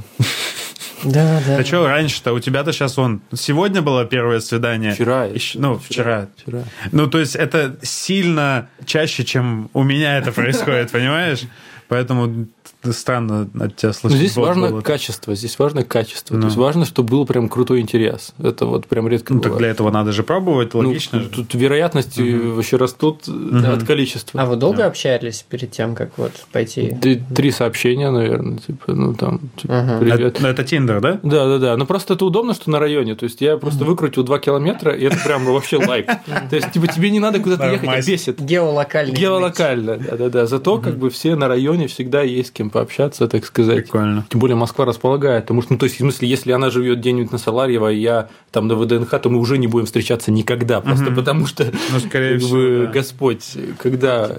Да, 1.05 1.41
да. 1.47 1.57
Да 1.59 1.65
что 1.65 1.87
раньше-то? 1.87 2.33
У 2.33 2.41
тебя-то 2.41 2.73
сейчас 2.73 2.99
он... 2.99 3.21
Сегодня 3.33 3.83
было 3.83 4.05
первое 4.05 4.41
свидание? 4.41 4.93
Вчера. 4.95 5.27
Ещё- 5.27 5.61
ну, 5.61 5.79
вчера. 5.79 6.27
Вчера. 6.37 6.65
Ну, 6.91 7.07
то 7.07 7.21
есть 7.21 7.37
это 7.37 7.77
сильно 7.83 8.69
чаще, 8.85 9.25
чем 9.25 9.71
у 9.75 9.85
меня 9.85 10.19
это 10.19 10.33
происходит, 10.33 10.91
понимаешь? 10.93 11.43
Поэтому 11.87 12.47
странно 12.93 13.49
от 13.61 13.77
тебя 13.77 13.89
Но 13.89 13.93
слышать. 13.93 14.19
здесь 14.19 14.37
вот 14.37 14.47
важно 14.49 14.69
было. 14.71 14.81
качество, 14.81 15.35
здесь 15.35 15.59
важно 15.59 15.83
качество. 15.85 16.35
Ну. 16.35 16.41
То 16.43 16.47
есть 16.47 16.57
важно, 16.57 16.85
чтобы 16.85 17.11
был 17.11 17.27
прям 17.27 17.49
крутой 17.49 17.81
интерес. 17.81 18.33
Это 18.43 18.67
вот 18.67 18.87
прям 18.87 19.09
редко 19.09 19.35
Ну, 19.35 19.41
так 19.41 19.51
бывает. 19.53 19.59
для 19.61 19.69
этого 19.71 19.91
надо 19.91 20.13
же 20.13 20.23
пробовать, 20.23 20.75
Ну, 20.75 20.81
логично 20.81 21.21
же. 21.21 21.29
тут 21.29 21.55
вероятности 21.55 22.21
вообще 22.21 22.77
растут 22.77 23.29
от 23.29 23.85
количества. 23.85 24.41
А 24.43 24.47
вы 24.47 24.57
долго 24.57 24.85
общались 24.87 25.45
перед 25.49 25.71
тем, 25.71 25.95
как 25.95 26.11
вот 26.19 26.33
пойти? 26.53 26.97
Ты- 27.01 27.23
Три 27.35 27.51
сообщения, 27.51 28.11
наверное, 28.11 28.59
типа, 28.59 28.93
ну 28.93 29.15
там, 29.15 29.41
типа, 29.57 29.81
Ага. 29.81 29.99
привет. 30.01 30.21
Это, 30.21 30.43
ну, 30.43 30.49
это 30.49 30.65
Тиндер, 30.65 31.01
да? 31.01 31.21
Да, 31.23 31.47
да, 31.47 31.59
да. 31.59 31.77
Но 31.77 31.87
просто 31.87 32.15
это 32.15 32.25
удобно, 32.25 32.55
что 32.55 32.71
на 32.71 32.79
районе. 32.79 33.15
То 33.15 33.25
есть 33.25 33.41
я 33.41 33.57
просто 33.57 33.85
выкрутил 33.85 34.23
2 34.25 34.39
километра, 34.39 34.93
и 34.95 35.05
это 35.05 35.17
прям 35.25 35.45
вообще 35.45 35.77
лайк. 35.79 36.07
То 36.51 36.57
есть, 36.57 36.73
типа, 36.73 36.87
тебе 36.89 37.11
не 37.11 37.21
надо 37.21 37.41
куда-то 37.41 37.71
ехать, 37.71 37.89
а 37.89 38.01
бесит. 38.03 38.41
Геолокальный. 38.41 39.15
Геолокально, 39.15 39.97
да, 39.99 40.17
да, 40.17 40.29
да. 40.29 40.47
Зато 40.47 40.79
как 40.79 40.97
бы 40.99 41.11
все 41.11 41.35
на 41.37 41.49
районе 41.49 41.87
всегда 41.87 42.23
есть 42.23 42.49
с 42.49 42.53
кем 42.53 42.71
пообщаться, 42.79 43.27
так 43.27 43.45
сказать. 43.45 43.85
Прикольно. 43.85 44.25
Тем 44.31 44.39
более 44.39 44.57
Москва 44.57 44.85
располагает. 44.85 45.45
Потому 45.45 45.63
что, 45.63 45.73
ну, 45.73 45.79
то 45.79 45.85
есть, 45.85 45.97
в 45.97 45.99
смысле, 45.99 46.29
если 46.29 46.53
она 46.53 46.71
живет 46.71 46.99
где-нибудь 46.99 47.33
на 47.33 47.39
Саларьево, 47.39 47.91
и 47.93 47.99
я 47.99 48.29
там 48.53 48.69
на 48.69 48.77
ВДНХ, 48.77 49.11
то 49.21 49.29
мы 49.29 49.39
уже 49.39 49.59
не 49.59 49.67
будем 49.67 49.87
встречаться 49.87 50.31
никогда. 50.31 50.81
Просто 50.81 51.11
потому 51.11 51.47
что 51.47 51.65
Ну, 51.93 51.99
скорее 51.99 52.35
как 52.35 52.43
всего, 52.43 52.57
бы, 52.57 52.83
да. 52.87 52.93
Господь, 52.93 53.57
когда. 53.83 54.31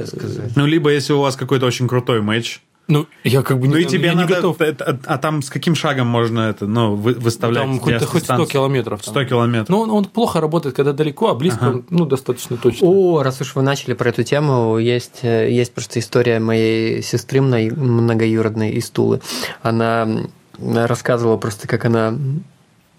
Ну, 0.55 0.65
либо 0.65 0.89
если 0.89 1.13
у 1.13 1.19
вас 1.19 1.35
какой-то 1.35 1.65
очень 1.65 1.87
крутой 1.87 2.21
матч, 2.21 2.61
Ну, 2.89 3.05
я 3.23 3.43
как 3.43 3.59
бы 3.59 3.67
не, 3.67 3.73
ну 3.73 3.79
и 3.79 3.83
знаю, 3.83 3.91
тебе 3.97 4.07
я 4.07 4.13
не 4.15 4.21
надо... 4.21 4.35
готов. 4.35 4.59
это- 4.61 4.99
а, 5.05 5.17
там 5.19 5.41
с 5.43 5.49
каким 5.49 5.75
шагом 5.75 6.07
можно 6.07 6.41
это, 6.41 6.65
ну, 6.65 6.95
вы- 6.95 7.13
выставлять? 7.13 7.63
Там 7.63 7.79
хоть, 7.79 8.03
хоть 8.03 8.23
100 8.23 8.45
километров. 8.47 9.01
там. 9.03 9.13
100 9.13 9.25
километров. 9.25 9.69
Ну, 9.69 9.79
он, 9.81 9.91
он 9.91 10.05
плохо 10.05 10.41
работает, 10.41 10.75
когда 10.75 10.91
далеко, 10.91 11.29
а 11.29 11.35
близко, 11.35 11.65
он, 11.65 11.85
ну, 11.91 12.05
достаточно 12.05 12.57
точно. 12.57 12.87
О, 12.87 13.21
раз 13.23 13.39
уж 13.41 13.53
вы 13.55 13.61
начали 13.61 13.93
про 13.93 14.09
эту 14.09 14.23
тему, 14.23 14.77
есть, 14.79 15.19
э, 15.21 15.51
есть 15.51 15.71
просто 15.73 15.99
история 15.99 16.39
моей 16.39 17.03
сестры 17.03 17.41
мно- 17.41 17.73
многоюродной 17.75 18.71
из 18.71 18.89
Тулы. 18.89 19.21
Она 19.61 20.07
рассказывала 20.59 21.37
просто, 21.37 21.67
как 21.67 21.85
она 21.85 22.13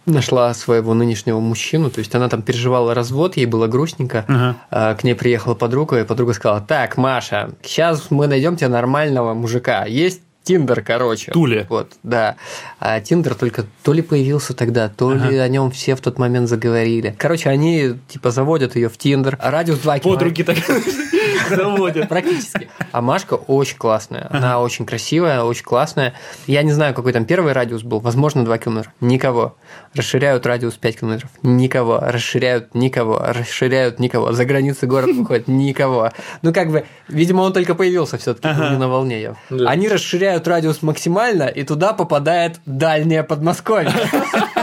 нашла 0.06 0.52
своего 0.54 0.94
нынешнего 0.94 1.40
мужчину, 1.40 1.90
то 1.90 1.98
есть 1.98 2.14
она 2.14 2.28
там 2.28 2.42
переживала 2.42 2.94
развод, 2.94 3.36
ей 3.36 3.46
было 3.46 3.66
грустненько, 3.66 4.24
Ага. 4.28 4.56
А, 4.70 4.94
к 4.94 5.04
ней 5.04 5.14
приехала 5.14 5.54
подруга, 5.54 6.00
и 6.00 6.04
подруга 6.04 6.32
сказала, 6.32 6.60
так, 6.60 6.96
Маша, 6.96 7.50
сейчас 7.62 8.10
мы 8.10 8.26
найдем 8.26 8.56
тебе 8.56 8.68
нормального 8.68 9.34
мужика, 9.34 9.84
есть 9.84 10.22
Тиндер, 10.42 10.82
короче. 10.82 11.30
Туле. 11.32 11.66
Вот, 11.68 11.92
да. 12.02 12.36
А 12.78 13.00
Тиндер 13.00 13.34
только 13.34 13.66
то 13.82 13.92
ли 13.92 14.00
появился 14.02 14.54
тогда, 14.54 14.88
то 14.88 15.12
ли 15.12 15.36
о 15.36 15.46
нем 15.48 15.70
все 15.70 15.94
в 15.94 16.00
тот 16.00 16.18
момент 16.18 16.48
заговорили. 16.48 17.14
Короче, 17.18 17.50
они 17.50 17.92
типа 18.08 18.30
заводят 18.30 18.74
ее 18.74 18.88
в 18.88 18.96
Тиндер. 18.96 19.38
Радиус 19.40 19.80
2 19.80 19.98
Подруги 19.98 20.42
так 20.42 20.56
заводят. 21.56 22.08
Практически. 22.08 22.68
А 22.92 23.00
Машка 23.00 23.34
очень 23.34 23.76
классная. 23.76 24.26
Она 24.30 24.60
очень 24.60 24.86
красивая, 24.86 25.42
очень 25.42 25.64
классная. 25.64 26.14
Я 26.46 26.62
не 26.62 26.72
знаю, 26.72 26.94
какой 26.94 27.12
там 27.12 27.24
первый 27.24 27.52
радиус 27.52 27.82
был. 27.82 28.00
Возможно, 28.00 28.44
2 28.44 28.58
километра. 28.58 28.92
Никого. 29.00 29.56
Расширяют 29.94 30.46
радиус 30.46 30.74
5 30.74 31.00
километров. 31.00 31.30
Никого. 31.42 31.98
Расширяют 32.00 32.74
никого. 32.74 33.18
Расширяют 33.18 33.98
никого. 33.98 34.32
За 34.32 34.44
границы 34.44 34.86
города 34.86 35.12
выходит 35.12 35.48
никого. 35.48 36.10
Ну, 36.42 36.52
как 36.52 36.70
бы, 36.70 36.84
видимо, 37.08 37.42
он 37.42 37.52
только 37.52 37.74
появился 37.74 38.18
все-таки 38.18 38.48
не 38.48 38.76
на 38.76 38.88
волне. 38.88 39.20
я. 39.20 39.36
Да. 39.50 39.68
Они 39.68 39.88
расширяют 39.88 40.46
радиус 40.48 40.82
максимально, 40.82 41.44
и 41.44 41.62
туда 41.64 41.92
попадает 41.92 42.60
дальнее 42.66 43.22
Подмосковье. 43.22 43.92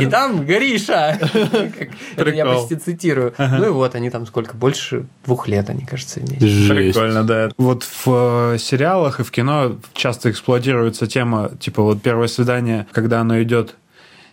И 0.00 0.06
там 0.06 0.44
Гриша. 0.44 1.18
Это 2.16 2.30
я 2.30 2.46
почти 2.46 2.76
цитирую. 2.76 3.34
Ну 3.38 3.66
и 3.66 3.70
вот, 3.70 3.94
они 3.94 4.10
там 4.10 4.26
сколько? 4.26 4.56
Больше 4.56 5.06
двух 5.24 5.48
лет, 5.48 5.70
они, 5.70 5.84
кажется, 5.84 6.20
вместе. 6.20 6.68
Прикольно, 6.68 7.24
да. 7.24 7.50
Вот 7.58 7.84
в 7.84 8.54
э, 8.54 8.58
сериалах 8.58 9.20
и 9.20 9.22
в 9.22 9.30
кино 9.30 9.76
часто 9.94 10.30
эксплуатируется 10.30 11.06
тема, 11.06 11.50
типа 11.58 11.82
вот 11.82 12.02
первое 12.02 12.28
свидание, 12.28 12.86
когда 12.92 13.20
оно 13.20 13.42
идет 13.42 13.76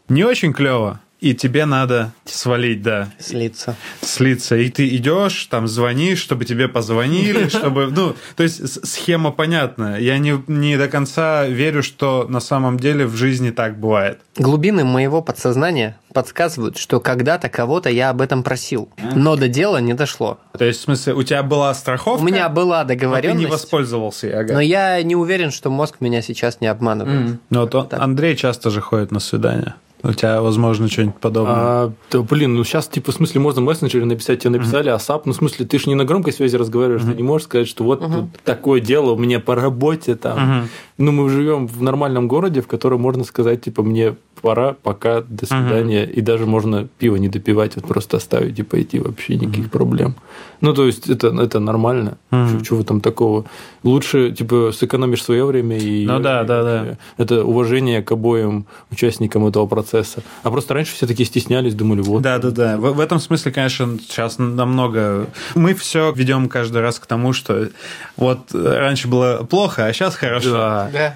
не 0.08 0.24
очень 0.24 0.54
клево, 0.54 1.00
и 1.20 1.34
тебе 1.34 1.66
надо 1.66 2.12
свалить, 2.26 2.82
да, 2.82 3.10
Слиться. 3.20 3.76
слиться. 4.02 4.56
И 4.58 4.70
ты 4.70 4.88
идешь, 4.96 5.46
там 5.48 5.68
звонишь, 5.68 6.20
чтобы 6.20 6.46
тебе 6.46 6.68
позвонили, 6.68 7.48
чтобы. 7.50 7.88
Ну, 7.88 8.16
то 8.36 8.44
есть 8.44 8.88
схема 8.88 9.32
понятна. 9.32 9.98
Я 10.00 10.18
не, 10.18 10.42
не 10.48 10.78
до 10.78 10.88
конца 10.88 11.46
верю, 11.46 11.84
что 11.84 12.26
на 12.30 12.40
самом 12.40 12.78
деле 12.80 13.06
в 13.06 13.16
жизни 13.16 13.52
так 13.52 13.78
бывает. 13.78 14.20
Глубины 14.38 14.86
моего 14.86 15.22
подсознания 15.22 15.98
подсказывают, 16.14 16.78
что 16.78 17.00
когда-то 17.00 17.50
кого-то 17.50 17.90
я 17.90 18.10
об 18.10 18.22
этом 18.22 18.42
просил, 18.42 18.90
но 19.16 19.36
до 19.36 19.48
дела 19.48 19.78
не 19.78 19.94
дошло. 19.94 20.40
То 20.58 20.66
есть, 20.66 20.80
в 20.80 20.84
смысле, 20.84 21.14
у 21.14 21.24
тебя 21.24 21.44
была 21.44 21.74
страховка, 21.74 22.24
У 22.24 22.26
меня 22.26 22.50
была 22.50 22.84
но 22.84 22.88
ты 22.88 22.94
не 22.96 23.00
договоренность, 23.00 23.50
воспользовался, 23.50 24.28
ей, 24.28 24.36
ага. 24.36 24.54
но 24.54 24.60
я 24.62 25.02
не 25.04 25.16
уверен, 25.16 25.52
что 25.52 25.70
мозг 25.70 25.98
меня 26.00 26.22
сейчас 26.22 26.62
не 26.62 26.68
обманывает. 26.68 27.40
Ну, 27.50 27.60
вот 27.62 27.76
он- 27.76 27.88
Андрей 27.92 28.36
часто 28.36 28.70
же 28.70 28.82
ходит 28.82 29.12
на 29.12 29.20
свидания. 29.20 29.76
У 30.02 30.14
тебя, 30.14 30.42
возможно, 30.42 30.88
что-нибудь 30.88 31.18
подобное. 31.18 31.56
А, 31.56 31.94
да, 32.12 32.22
блин, 32.22 32.56
ну 32.56 32.64
сейчас, 32.64 32.88
типа, 32.88 33.12
в 33.12 33.16
смысле, 33.16 33.42
можно 33.42 33.62
в 33.62 33.66
мессенджере 33.66 34.06
написать, 34.06 34.40
тебе 34.40 34.52
написали, 34.52 34.90
ASAP, 34.90 35.26
ну, 35.26 35.34
в 35.34 35.36
смысле, 35.36 35.66
ты 35.66 35.78
же 35.78 35.90
не 35.90 35.96
на 35.96 36.06
громкой 36.06 36.32
связи 36.32 36.56
разговариваешь, 36.56 37.04
ты 37.04 37.14
не 37.14 37.24
можешь 37.24 37.48
сказать, 37.48 37.68
что 37.68 37.84
вот 37.84 38.00
тут 38.00 38.40
такое 38.44 38.80
дело 38.80 39.12
у 39.12 39.18
меня 39.18 39.40
по 39.40 39.56
работе 39.56 40.16
там. 40.16 40.68
Ну, 40.98 41.12
мы 41.12 41.30
живем 41.30 41.68
в 41.68 41.82
нормальном 41.82 42.28
городе, 42.28 42.62
в 42.62 42.68
котором 42.68 43.02
можно 43.02 43.24
сказать, 43.24 43.62
типа, 43.62 43.84
мне 43.84 44.16
пора, 44.42 44.76
пока, 44.82 45.22
до 45.22 45.46
свидания, 45.46 46.06
и 46.06 46.22
даже 46.22 46.46
можно 46.46 46.88
пиво 46.98 47.18
не 47.18 47.30
допивать, 47.30 47.76
вот 47.76 47.86
просто 47.86 48.18
оставить 48.18 48.60
и 48.60 48.64
пойти, 48.64 49.00
вообще 49.00 49.36
никаких 49.36 49.70
проблем. 49.72 50.16
Ну, 50.62 50.74
то 50.74 50.86
есть, 50.86 51.10
это, 51.10 51.28
это 51.28 51.60
нормально. 51.60 52.18
Чего 52.32 52.84
там 52.84 53.02
такого? 53.02 53.46
Лучше, 53.84 54.32
типа, 54.32 54.72
сэкономишь 54.74 55.24
свое 55.24 55.46
время 55.46 55.78
и... 55.78 56.06
Ну 56.06 56.20
да, 56.20 56.44
да, 56.44 56.64
да. 56.64 56.98
Это 57.18 57.46
уважение 57.46 58.02
к 58.02 58.12
обоим 58.12 58.66
участникам 58.92 59.46
этого 59.48 59.68
процесса. 59.68 60.22
А 60.44 60.52
просто 60.52 60.74
раньше 60.74 60.94
все 60.94 61.08
такие 61.08 61.26
стеснялись, 61.26 61.76
думали, 61.76 62.02
вот. 62.02 62.22
Да, 62.22 62.40
да, 62.40 62.52
да. 62.52 62.78
В, 62.78 62.94
в 62.94 63.00
этом 63.00 63.20
смысле, 63.20 63.52
конечно, 63.52 63.98
сейчас 64.00 64.38
намного. 64.38 65.28
Мы 65.56 65.74
все 65.74 66.12
ведем 66.12 66.50
каждый 66.50 66.82
раз 66.82 67.00
к 67.00 67.06
тому, 67.06 67.32
что 67.34 67.70
вот 68.18 68.54
раньше 68.54 69.08
было 69.08 69.48
плохо, 69.50 69.86
а 69.86 69.94
сейчас 69.94 70.16
хорошо. 70.16 70.52
Да. 70.52 70.92
Да. 70.92 71.16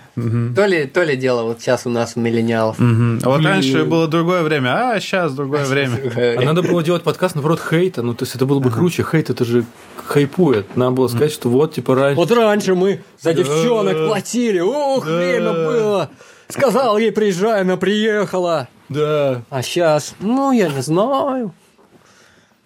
То, 0.55 0.65
ли, 0.65 0.85
то 0.85 1.03
ли 1.03 1.17
дело 1.17 1.43
вот 1.43 1.61
сейчас 1.61 1.85
у 1.85 1.89
нас 1.89 2.13
у 2.15 2.21
миллениалов. 2.21 2.79
Мгм. 2.79 3.12
А 3.23 3.29
Вот 3.29 3.39
Блин. 3.39 3.49
раньше 3.51 3.83
было 3.85 4.07
другое 4.07 4.43
время, 4.43 4.91
а 4.91 4.99
сейчас 4.99 5.33
другое 5.33 5.65
время. 5.65 6.37
А 6.37 6.41
надо 6.41 6.63
было 6.63 6.83
делать 6.83 7.03
подкаст 7.03 7.35
наоборот 7.35 7.61
хейта, 7.61 8.01
ну 8.01 8.13
то 8.13 8.23
есть 8.23 8.35
это 8.35 8.45
было 8.45 8.59
бы 8.59 8.71
круче. 8.71 9.03
Хейт 9.03 9.29
это 9.29 9.45
же 9.45 9.65
хайпует. 10.05 10.75
Надо 10.75 10.91
было 10.91 11.07
сказать, 11.07 11.31
что 11.31 11.49
вот 11.49 11.73
типа 11.73 11.95
раньше. 11.95 12.15
Вот 12.15 12.31
раньше 12.31 12.75
мы 12.75 13.03
за 13.19 13.33
девчонок 13.33 14.07
платили. 14.07 14.59
Ух, 14.59 15.05
время 15.05 15.53
было. 15.53 16.09
Сказал 16.47 16.97
ей, 16.97 17.11
приезжай, 17.11 17.61
она 17.61 17.77
приехала. 17.77 18.67
Да. 18.89 19.41
А 19.49 19.61
сейчас, 19.61 20.13
ну, 20.19 20.51
я 20.51 20.69
не 20.69 20.81
знаю. 20.81 21.53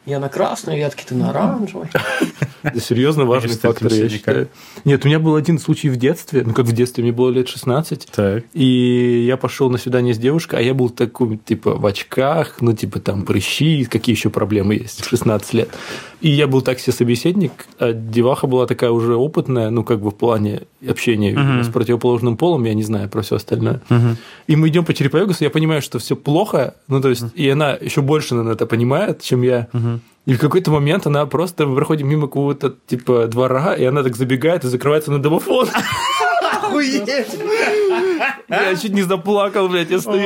Я 0.07 0.21
на 0.21 0.29
красной 0.29 0.77
ветке, 0.77 1.03
ты 1.05 1.15
на 1.15 1.31
оранжевой. 1.31 1.87
Это 2.63 2.79
серьезно 2.79 3.25
важный 3.25 3.57
фактор, 3.57 3.91
я 3.91 4.07
считаю. 4.07 4.47
Нет, 4.85 5.03
у 5.03 5.07
меня 5.09 5.19
был 5.19 5.35
один 5.35 5.59
случай 5.59 5.89
в 5.89 5.97
детстве, 5.97 6.43
ну 6.45 6.53
как 6.53 6.65
в 6.65 6.71
детстве, 6.71 7.03
мне 7.03 7.11
было 7.11 7.29
лет 7.29 7.49
16. 7.49 8.07
Так. 8.15 8.45
И 8.53 9.25
я 9.27 9.35
пошел 9.35 9.69
на 9.69 9.77
свидание 9.77 10.13
с 10.13 10.17
девушкой, 10.17 10.59
а 10.59 10.61
я 10.61 10.73
был 10.73 10.89
такой, 10.89 11.35
типа, 11.35 11.73
в 11.75 11.85
очках, 11.85 12.61
ну, 12.61 12.71
типа, 12.71 13.01
там, 13.01 13.23
прыщи, 13.23 13.83
какие 13.83 14.15
еще 14.15 14.29
проблемы 14.29 14.75
есть 14.75 15.03
в 15.03 15.09
16 15.09 15.53
лет. 15.53 15.69
И 16.21 16.29
я 16.29 16.47
был 16.47 16.61
так 16.61 16.79
себе 16.79 16.93
собеседник, 16.93 17.67
а 17.77 17.91
деваха 17.91 18.47
была 18.47 18.65
такая 18.65 18.91
уже 18.91 19.15
опытная, 19.15 19.69
ну, 19.69 19.83
как 19.83 19.99
бы 19.99 20.11
в 20.11 20.15
плане 20.15 20.61
общения 20.87 21.31
видимо, 21.31 21.63
с 21.63 21.67
противоположным 21.67 22.37
полом, 22.37 22.63
я 22.63 22.73
не 22.73 22.83
знаю 22.83 23.09
про 23.09 23.23
все 23.23 23.35
остальное. 23.35 23.81
И 24.47 24.55
мы 24.55 24.69
идем 24.69 24.85
по 24.85 24.93
Череповегасу, 24.93 25.43
я 25.43 25.49
понимаю, 25.49 25.81
что 25.81 25.99
все 25.99 26.15
плохо, 26.15 26.75
ну, 26.87 27.01
то 27.01 27.09
есть, 27.09 27.25
и 27.35 27.49
она 27.49 27.73
еще 27.73 28.01
больше, 28.01 28.35
наверное, 28.35 28.55
это 28.55 28.65
понимает, 28.65 29.21
чем 29.21 29.41
я. 29.41 29.67
И 30.25 30.33
в 30.33 30.39
какой-то 30.39 30.71
момент 30.71 31.07
она 31.07 31.25
просто, 31.25 31.65
мы 31.65 31.75
проходим 31.75 32.09
мимо 32.09 32.27
какого-то, 32.27 32.75
типа, 32.85 33.27
двора, 33.27 33.75
и 33.75 33.85
она 33.85 34.03
так 34.03 34.15
забегает 34.15 34.65
и 34.65 34.67
закрывается 34.67 35.11
на 35.11 35.19
домофон. 35.21 35.67
Я 38.49 38.75
чуть 38.75 38.93
не 38.93 39.03
заплакал, 39.03 39.67
блядь, 39.69 39.89
я 39.89 39.99
стою, 39.99 40.21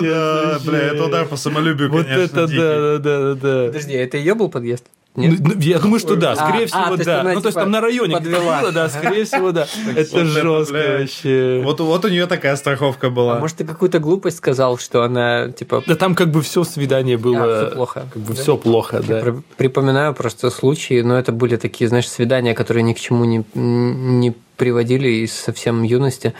пиздец, 0.00 0.62
бля, 0.64 0.78
это 0.78 1.04
удар 1.04 1.26
по 1.26 1.36
самолюбию, 1.36 1.90
Вот 1.90 2.06
конечно, 2.06 2.22
это 2.24 2.46
дикий. 2.46 2.58
да, 2.58 2.98
да, 2.98 3.18
да, 3.20 3.34
да. 3.34 3.66
Подожди, 3.66 3.92
это 3.94 4.16
ее 4.16 4.34
был 4.34 4.48
подъезд? 4.48 4.84
Ну, 5.16 5.22
Нет? 5.22 5.40
ну, 5.40 5.52
Я 5.60 5.78
думаю, 5.78 5.98
что 5.98 6.14
да, 6.14 6.32
А, 6.32 6.36
скорее 6.36 6.64
а, 6.64 6.66
всего, 6.66 6.84
то 6.84 6.92
есть 6.94 7.04
да. 7.06 7.20
она, 7.22 7.32
Ну, 7.32 7.40
то 7.40 7.46
есть 7.48 7.54
типа, 7.54 7.60
там 7.60 7.70
на 7.70 7.80
районе 7.80 8.14
подвела. 8.16 8.60
было, 8.60 8.72
да, 8.72 8.88
скорее 8.90 9.24
всего, 9.24 9.50
да. 9.52 9.66
Это 9.96 10.24
жестко 10.26 10.98
вообще. 10.98 11.62
Вот, 11.64 11.80
вот 11.80 12.04
у 12.04 12.08
нее 12.08 12.26
такая 12.26 12.54
страховка 12.56 13.08
была. 13.10 13.36
А 13.36 13.40
может, 13.40 13.56
ты 13.56 13.64
какую-то 13.64 13.98
глупость 13.98 14.36
сказал, 14.36 14.76
что 14.78 15.02
она, 15.02 15.48
типа, 15.50 15.82
Да 15.86 15.96
там 15.96 16.14
как 16.14 16.30
бы 16.30 16.42
все 16.42 16.64
свидание 16.64 17.16
было. 17.16 17.38
А, 17.44 17.66
всё 17.66 17.74
плохо. 17.76 18.06
Как 18.12 18.22
бы 18.22 18.34
Да? 18.34 18.42
все 18.42 18.56
плохо, 18.56 19.02
да. 19.06 19.20
При- 19.20 19.34
Припоминаю 19.56 20.14
просто 20.14 20.50
случаи, 20.50 21.00
но 21.00 21.18
это 21.18 21.32
были 21.32 21.56
такие, 21.56 21.88
знаешь, 21.88 22.08
свидания, 22.08 22.54
которые 22.54 22.82
ни 22.82 22.92
к 22.92 23.00
чему 23.00 23.24
не, 23.24 23.42
не 23.54 24.34
приводили 24.56 25.08
из 25.08 25.32
совсем 25.32 25.82
юности, 25.82 26.34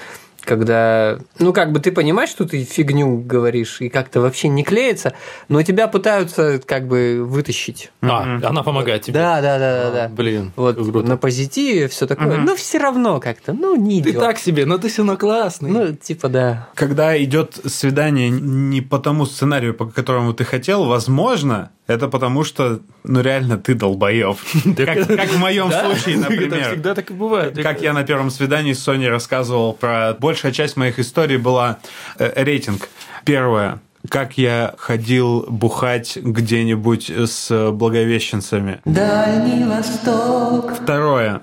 когда, 0.47 1.19
ну, 1.39 1.53
как 1.53 1.73
бы 1.73 1.81
ты 1.81 1.93
понимаешь, 1.93 2.31
что 2.31 2.47
ты 2.47 2.63
фигню 2.65 3.19
говоришь, 3.19 3.81
и 3.81 3.89
как-то 3.89 4.21
вообще 4.21 4.49
не 4.49 4.63
клеится, 4.63 5.13
но 5.49 5.63
тебя 5.63 5.89
пытаются 5.89 6.61
как 6.65 6.87
бы 6.87 7.23
вытащить. 7.27 7.91
А, 8.01 8.39
она 8.43 8.63
помогает 8.63 9.03
тебе. 9.03 9.15
Да, 9.15 9.41
да, 9.43 9.59
да, 9.59 9.83
да, 9.85 9.91
да. 9.91 10.09
Блин, 10.09 10.53
Вот 10.57 10.77
круто. 10.77 11.03
на 11.07 11.17
позитиве 11.17 11.89
все 11.89 12.07
такое, 12.07 12.39
но 12.39 12.55
все 12.57 12.79
равно 12.79 13.21
как-то, 13.21 13.53
ну, 13.53 13.77
не 13.77 14.03
Ты 14.03 14.11
идет. 14.11 14.21
так 14.23 14.39
себе, 14.39 14.65
но 14.65 14.79
ты 14.79 14.89
все 14.89 15.03
равно 15.03 15.17
классный. 15.17 15.71
Ну, 15.71 15.93
типа, 15.95 16.29
да. 16.29 16.69
Когда 16.75 17.21
идет 17.23 17.59
свидание 17.67 18.31
не 18.31 18.81
по 18.81 18.99
тому 18.99 19.27
сценарию, 19.27 19.75
по 19.75 19.87
которому 19.87 20.33
ты 20.33 20.45
хотел, 20.45 20.85
возможно, 20.85 21.71
это 21.87 22.09
потому 22.09 22.43
что, 22.45 22.81
ну 23.05 23.21
реально, 23.21 23.59
ты 23.59 23.75
долбоеб. 23.75 24.37
Как, 24.77 25.07
как 25.07 25.29
в 25.31 25.39
моем 25.39 25.69
Да? 25.71 25.85
случае, 25.85 26.17
Это 26.21 26.31
например. 26.31 26.69
всегда 26.71 26.95
так 26.95 27.11
и 27.11 27.15
бывает. 27.15 27.57
Как 27.63 27.81
я 27.83 27.93
на 27.93 28.03
первом 28.05 28.31
свидании 28.31 28.73
с 28.73 28.83
Соней 28.83 29.09
рассказывал 29.09 29.73
про... 29.73 30.15
Большая 30.19 30.53
часть 30.53 30.77
моих 30.77 30.99
историй 30.99 31.37
была 31.37 31.79
э, 32.19 32.43
рейтинг. 32.45 32.89
Первое. 33.25 33.81
Как 34.09 34.39
я 34.39 34.75
ходил 34.79 35.45
бухать 35.49 36.17
где-нибудь 36.17 37.11
с 37.11 37.71
благовещенцами. 37.73 38.81
Дальний 38.85 39.65
Восток. 39.65 40.75
Второе. 40.81 41.43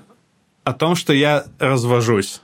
О 0.64 0.72
том, 0.72 0.94
что 0.96 1.12
я 1.12 1.44
развожусь. 1.58 2.40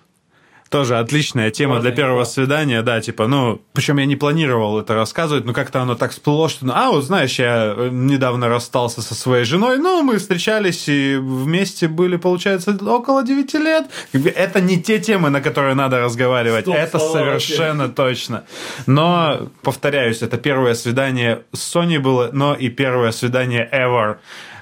Тоже 0.71 0.99
отличная 0.99 1.51
тема 1.51 1.81
для 1.81 1.91
первого 1.91 2.23
свидания, 2.23 2.83
да, 2.83 3.01
типа, 3.01 3.27
ну, 3.27 3.61
причем 3.73 3.99
я 3.99 4.07
не 4.07 4.15
планировал 4.15 4.79
это 4.79 4.95
рассказывать, 4.95 5.45
но 5.45 5.53
как-то 5.53 5.83
оно 5.83 5.97
так 5.97 6.13
всплыло, 6.13 6.49
что, 6.49 6.65
ну, 6.65 6.73
а, 6.77 6.93
вот 6.93 7.03
знаешь, 7.03 7.41
я 7.41 7.75
э, 7.77 7.89
недавно 7.91 8.49
расстался 8.49 9.03
со 9.03 9.17
своей 9.17 9.45
женой, 9.45 9.79
ну, 9.79 10.03
мы 10.05 10.19
встречались 10.19 10.89
и 10.89 11.17
вместе 11.17 11.89
были, 11.89 12.15
получается, 12.15 12.79
около 12.87 13.25
9 13.25 13.55
лет. 13.55 13.87
Это 14.13 14.61
не 14.61 14.81
те 14.81 15.01
темы, 15.01 15.31
на 15.31 15.41
которые 15.41 15.75
надо 15.75 15.99
разговаривать, 15.99 16.67
Стоп, 16.67 16.77
это 16.77 16.99
слова 17.01 17.15
совершенно 17.15 17.89
точно. 17.89 18.45
Но, 18.87 19.49
повторяюсь, 19.63 20.23
это 20.23 20.39
первое 20.39 20.75
свидание 20.75 21.43
с 21.53 21.63
Соней 21.63 21.99
было, 21.99 22.31
но 22.33 22.55
и 22.55 22.69
первое 22.69 23.11
свидание 23.11 23.69
ever, 23.73 24.19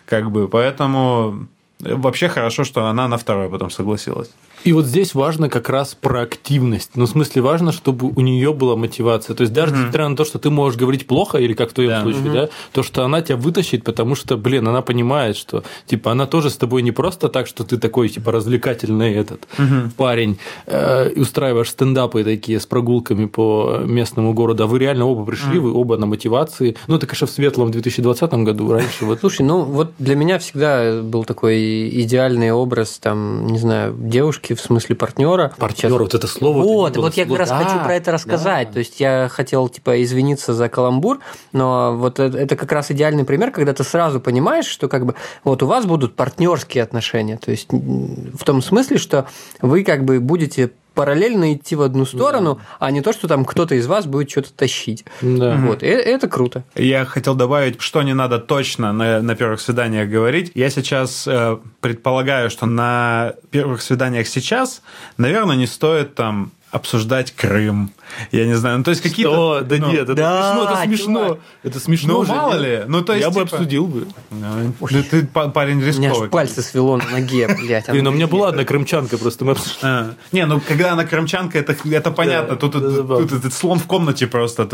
как 0.07 0.31
бы, 0.31 0.49
поэтому 0.49 1.49
Вообще 1.81 2.29
хорошо, 2.29 2.65
что 2.65 2.87
она 2.87 3.07
на 3.07 3.19
второе 3.19 3.49
потом 3.49 3.71
согласилась. 3.71 4.31
И 4.69 4.73
вот 4.75 4.85
здесь 4.85 5.15
важно 5.15 5.49
как 5.49 5.71
раз 5.71 5.95
проактивность. 5.95 6.91
Ну, 6.95 7.07
в 7.07 7.09
смысле, 7.09 7.41
важно, 7.41 7.73
чтобы 7.73 8.09
у 8.15 8.21
нее 8.21 8.53
была 8.53 8.77
мотивация. 8.77 9.35
То 9.35 9.41
есть, 9.41 9.55
даже 9.55 9.73
mm-hmm. 9.73 9.79
несмотря 9.79 10.09
на 10.09 10.15
то, 10.15 10.27
что 10.27 10.39
ты 10.39 10.51
можешь 10.51 10.79
говорить 10.79 11.07
плохо, 11.07 11.39
или 11.39 11.55
как 11.55 11.71
в 11.71 11.73
твоем 11.73 11.91
да. 11.93 12.03
случае, 12.03 12.25
mm-hmm. 12.25 12.33
да, 12.35 12.49
то, 12.73 12.83
что 12.83 13.03
она 13.03 13.23
тебя 13.23 13.39
вытащит, 13.39 13.83
потому 13.83 14.15
что, 14.15 14.37
блин, 14.37 14.69
она 14.69 14.83
понимает, 14.83 15.39
что 15.39 15.65
типа 15.87 16.13
она 16.13 16.27
тоже 16.27 16.51
с 16.51 16.59
тобой 16.59 16.83
не 16.83 16.93
просто 16.93 17.31
так, 17.31 17.47
что 17.47 17.65
ты 17.65 17.79
такой, 17.79 18.11
типа, 18.11 18.31
развлекательный 18.31 19.15
этот 19.15 19.49
mm-hmm. 19.57 19.93
парень, 19.97 20.39
э, 20.67 21.13
устраиваешь 21.17 21.71
стендапы 21.71 22.23
такие 22.23 22.61
с 22.61 22.67
прогулками 22.67 23.25
по 23.25 23.79
местному 23.87 24.35
городу, 24.35 24.65
а 24.65 24.67
вы 24.67 24.81
реально 24.81 25.07
оба 25.07 25.25
пришли, 25.25 25.57
mm-hmm. 25.57 25.61
вы 25.61 25.73
оба 25.73 25.97
на 25.97 26.05
мотивации. 26.05 26.77
Ну, 26.89 26.97
это, 26.97 27.07
конечно, 27.07 27.27
в 27.27 27.31
светлом 27.31 27.71
2020 27.71 28.31
году, 28.45 28.71
раньше. 28.71 29.07
Вот. 29.07 29.21
Слушай, 29.21 29.47
ну 29.47 29.63
вот 29.63 29.93
для 29.99 30.15
меня 30.15 30.39
всегда 30.39 31.01
был 31.01 31.25
такой 31.25 31.89
идеальный 32.03 32.53
образ, 32.53 32.99
там, 32.99 33.47
не 33.47 33.59
знаю, 33.59 33.97
девушки 33.99 34.58
в 34.59 34.63
смысле 34.63 34.97
партнера. 34.97 35.53
Партнер, 35.57 35.99
вот 35.99 36.15
это 36.15 36.27
слово. 36.27 36.63
Вот, 36.63 36.97
вот 36.97 37.15
я 37.15 37.27
как 37.27 37.39
раз 37.39 37.49
да, 37.49 37.65
хочу 37.65 37.85
про 37.85 37.95
это 37.95 38.13
рассказать. 38.13 38.69
Да. 38.69 38.73
То 38.75 38.79
есть 38.81 39.01
я 39.01 39.29
хотел 39.31 39.69
типа 39.69 40.03
извиниться 40.03 40.55
за 40.55 40.69
каламбур, 40.69 41.21
но 41.53 41.97
вот 41.97 42.19
это, 42.19 42.37
это 42.37 42.57
как 42.57 42.73
раз 42.73 42.91
идеальный 42.91 43.25
пример, 43.25 43.51
когда 43.51 43.73
ты 43.73 43.85
сразу 43.85 44.21
понимаешь, 44.21 44.67
что 44.67 44.89
как 44.89 45.07
бы 45.07 45.15
вот 45.45 45.63
у 45.63 45.67
вас 45.67 45.87
будут 45.87 46.17
партнерские 46.17 46.83
отношения. 46.83 47.37
То 47.37 47.51
есть 47.51 47.69
в 47.71 48.45
том 48.45 48.63
смысле, 48.63 48.99
что 48.99 49.27
вы 49.61 49.85
как 49.85 50.05
бы 50.05 50.21
будете 50.21 50.71
параллельно 50.99 51.55
идти 51.55 51.77
в 51.77 51.83
одну 51.83 52.05
сторону, 52.05 52.57
да. 52.57 52.87
а 52.87 52.91
не 52.91 53.03
то, 53.03 53.13
что 53.13 53.29
там 53.29 53.45
кто-то 53.45 53.77
из 53.77 53.87
вас 53.87 54.07
будет 54.07 54.29
что-то 54.29 54.53
тащить. 54.53 55.05
Да. 55.23 55.55
Вот. 55.55 55.85
И 55.85 55.87
это 55.87 56.27
круто. 56.27 56.65
Я 56.75 57.05
хотел 57.05 57.37
добавить, 57.37 57.81
что 57.81 58.03
не 58.03 58.15
надо 58.15 58.41
точно 58.41 58.93
на, 58.93 59.23
на 59.23 59.37
первых 59.37 59.61
свиданиях 59.61 60.09
говорить. 60.09 60.51
Я 60.57 60.71
сейчас 60.71 61.29
э, 61.29 61.57
предполагаю, 61.81 62.51
что 62.51 62.67
на 62.67 63.35
первых 63.53 63.81
свиданиях 63.81 64.27
сейчас, 64.27 64.83
наверное, 65.19 65.55
не 65.55 65.69
стоит 65.69 66.17
там 66.17 66.51
обсуждать 66.71 67.33
Крым. 67.33 67.91
Я 68.33 68.47
не 68.47 68.55
знаю, 68.55 68.79
ну 68.79 68.85
то 68.85 68.91
есть 68.91 69.03
какие-то... 69.03 69.63
Да 69.63 69.77
ну, 69.79 69.91
нет, 69.91 70.03
это 70.03 70.15
да, 70.15 70.53
смешно, 70.53 70.65
это 70.65 70.83
смешно. 70.85 71.25
Чувак. 71.25 71.39
Это 71.63 71.81
смешно 71.81 72.13
Ну, 72.15 72.25
же, 72.25 72.33
мало 72.33 72.55
ли. 72.55 72.85
Ну, 72.87 73.03
то 73.03 73.15
есть, 73.15 73.25
я 73.25 73.31
типа... 73.31 73.45
бы 73.45 73.51
обсудил 73.51 73.87
бы. 73.87 74.07
Ну, 74.31 74.73
ты, 74.81 75.03
ты 75.03 75.27
парень 75.27 75.83
рисковый. 75.83 76.11
У 76.11 76.15
меня 76.15 76.25
аж 76.25 76.31
пальцы 76.31 76.63
свело 76.63 76.97
на 76.97 77.05
ноге, 77.05 77.49
блядь. 77.49 77.89
Блин, 77.89 78.07
у 78.07 78.11
меня 78.11 78.27
была 78.27 78.49
одна 78.49 78.65
крымчанка, 78.65 79.19
просто 79.19 79.45
мы 79.45 79.57
а. 79.83 80.15
Не, 80.33 80.47
ну 80.47 80.61
когда 80.61 80.93
она 80.93 81.05
крымчанка, 81.05 81.59
это, 81.59 81.77
это 81.91 82.11
понятно. 82.11 82.57
тут, 82.57 82.73
тут, 82.73 83.43
тут, 83.43 83.53
слон 83.53 83.79
в 83.79 83.87
комнате 83.87 84.27
просто. 84.27 84.65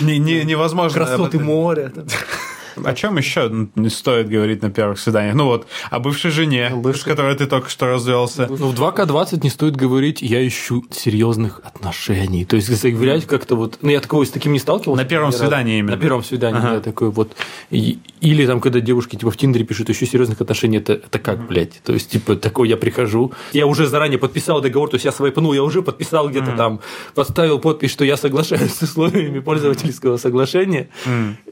Невозможно. 0.00 1.04
Красоты 1.04 1.38
моря. 1.38 1.92
О 2.84 2.94
чем 2.94 3.16
еще 3.16 3.68
не 3.74 3.88
стоит 3.88 4.28
говорить 4.28 4.62
на 4.62 4.70
первых 4.70 4.98
свиданиях? 4.98 5.34
Ну 5.34 5.46
вот, 5.46 5.66
о 5.90 5.98
бывшей 5.98 6.30
жене, 6.30 6.68
ну, 6.70 6.80
бывшей... 6.80 7.00
с 7.00 7.04
которой 7.04 7.34
ты 7.34 7.46
только 7.46 7.68
что 7.68 7.86
развелся. 7.86 8.46
Ну, 8.48 8.56
в 8.56 8.74
2К20 8.74 9.40
не 9.42 9.50
стоит 9.50 9.76
говорить, 9.76 10.22
я 10.22 10.46
ищу 10.46 10.84
серьезных 10.90 11.60
отношений. 11.64 12.44
То 12.44 12.56
есть, 12.56 12.68
заявлять 12.68 13.26
как-то 13.26 13.56
вот... 13.56 13.78
Ну, 13.82 13.90
я 13.90 14.00
такого 14.00 14.24
с 14.24 14.30
таким 14.30 14.52
не 14.52 14.58
сталкивался. 14.58 15.02
На 15.02 15.08
первом 15.08 15.32
свидании 15.32 15.78
именно. 15.78 15.96
На 15.96 16.02
первом 16.02 16.24
свидании, 16.24 16.58
ага. 16.58 16.74
да, 16.74 16.80
такой 16.80 17.10
вот. 17.10 17.32
И, 17.70 17.98
или 18.20 18.46
там, 18.46 18.60
когда 18.60 18.80
девушки 18.80 19.16
типа 19.16 19.30
в 19.30 19.36
Тиндере 19.36 19.64
пишут, 19.64 19.88
еще 19.88 20.06
серьезных 20.06 20.40
отношений, 20.40 20.78
это, 20.78 20.94
это 20.94 21.18
как, 21.18 21.46
блядь? 21.46 21.80
То 21.82 21.92
есть, 21.92 22.10
типа, 22.10 22.36
такой 22.36 22.68
я 22.68 22.76
прихожу, 22.76 23.32
я 23.52 23.66
уже 23.66 23.86
заранее 23.86 24.18
подписал 24.18 24.60
договор, 24.60 24.88
то 24.90 24.96
есть, 24.96 25.04
я 25.04 25.12
свайпнул, 25.12 25.52
я 25.52 25.62
уже 25.62 25.82
подписал 25.82 26.28
где-то 26.28 26.52
там, 26.56 26.80
поставил 27.14 27.58
подпись, 27.58 27.90
что 27.90 28.04
я 28.04 28.16
соглашаюсь 28.16 28.74
с 28.78 28.82
условиями 28.82 29.40
пользовательского 29.40 30.16
соглашения, 30.16 30.88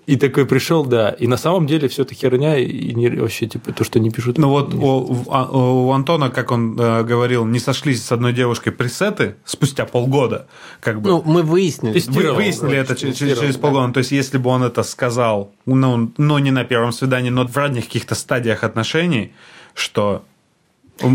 и 0.06 0.16
такой 0.16 0.46
пришел, 0.46 0.84
да, 0.84 1.10
и 1.10 1.26
на 1.26 1.36
самом 1.36 1.66
деле 1.66 1.88
все 1.88 2.02
это 2.02 2.14
херня, 2.14 2.56
и 2.56 2.94
не, 2.94 3.08
вообще 3.08 3.48
типа 3.48 3.72
то, 3.72 3.82
что 3.82 3.98
не 3.98 4.10
пишут. 4.10 4.38
Ну 4.38 4.48
вот 4.48 4.72
у, 4.72 5.24
а, 5.28 5.50
у, 5.50 5.90
Антона, 5.90 6.30
как 6.30 6.52
он 6.52 6.78
э, 6.78 7.02
говорил, 7.02 7.44
не 7.44 7.58
сошлись 7.58 8.04
с 8.04 8.12
одной 8.12 8.32
девушкой 8.32 8.70
пресеты 8.70 9.34
спустя 9.44 9.84
полгода. 9.84 10.46
Как 10.80 11.00
бы. 11.00 11.10
Ну, 11.10 11.22
мы 11.26 11.42
выяснили. 11.42 12.00
Вы 12.06 12.32
выяснили 12.32 12.76
это 12.76 12.94
через, 12.94 13.16
через 13.16 13.56
полгода. 13.56 13.92
То 13.92 13.98
есть, 13.98 14.12
если 14.12 14.38
бы 14.38 14.48
он 14.50 14.62
это 14.62 14.84
сказал, 14.84 15.52
ну, 15.66 16.12
ну, 16.16 16.38
не 16.38 16.52
на 16.52 16.64
первом 16.64 16.92
свидании, 16.92 17.30
но 17.30 17.44
в 17.46 17.56
ранних 17.56 17.86
каких-то 17.86 18.14
стадиях 18.14 18.62
отношений, 18.62 19.32
что 19.74 20.24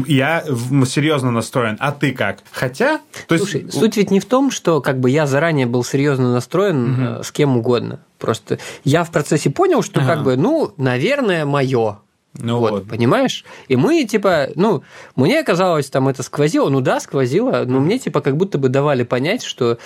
я 0.08 0.44
серьезно 0.86 1.32
настроен, 1.32 1.78
а 1.80 1.92
ты 1.92 2.12
как? 2.12 2.40
Хотя, 2.52 3.00
то 3.28 3.38
Слушай, 3.38 3.64
есть... 3.64 3.74
суть 3.78 3.98
ведь 3.98 4.12
не 4.12 4.20
в 4.20 4.26
том, 4.26 4.52
что 4.52 4.82
как 4.82 5.00
бы 5.00 5.10
я 5.10 5.26
заранее 5.26 5.66
был 5.66 5.84
серьезно 5.84 6.32
настроен 6.34 7.16
угу. 7.16 7.24
с 7.24 7.32
кем 7.32 7.58
угодно. 7.58 8.00
Просто 8.20 8.60
я 8.84 9.04
в 9.04 9.12
процессе 9.12 9.50
понял, 9.50 9.82
что 9.82 10.02
ага. 10.02 10.16
как 10.16 10.24
бы, 10.24 10.38
ну, 10.38 10.74
наверное, 10.78 11.46
мое. 11.46 12.00
Ну 12.38 12.60
вот, 12.60 12.72
вот, 12.72 12.88
понимаешь? 12.88 13.44
И 13.68 13.76
мы, 13.76 14.06
типа, 14.06 14.50
ну, 14.56 14.84
мне 15.16 15.44
казалось, 15.44 15.90
там 15.90 16.08
это 16.08 16.24
сквозило, 16.24 16.70
ну 16.70 16.80
да, 16.80 17.02
сквозило, 17.02 17.64
но 17.66 17.82
мне, 17.82 18.00
типа, 18.00 18.22
как 18.22 18.38
будто 18.38 18.58
бы 18.58 18.70
давали 18.70 19.04
понять, 19.04 19.44
что, 19.44 19.78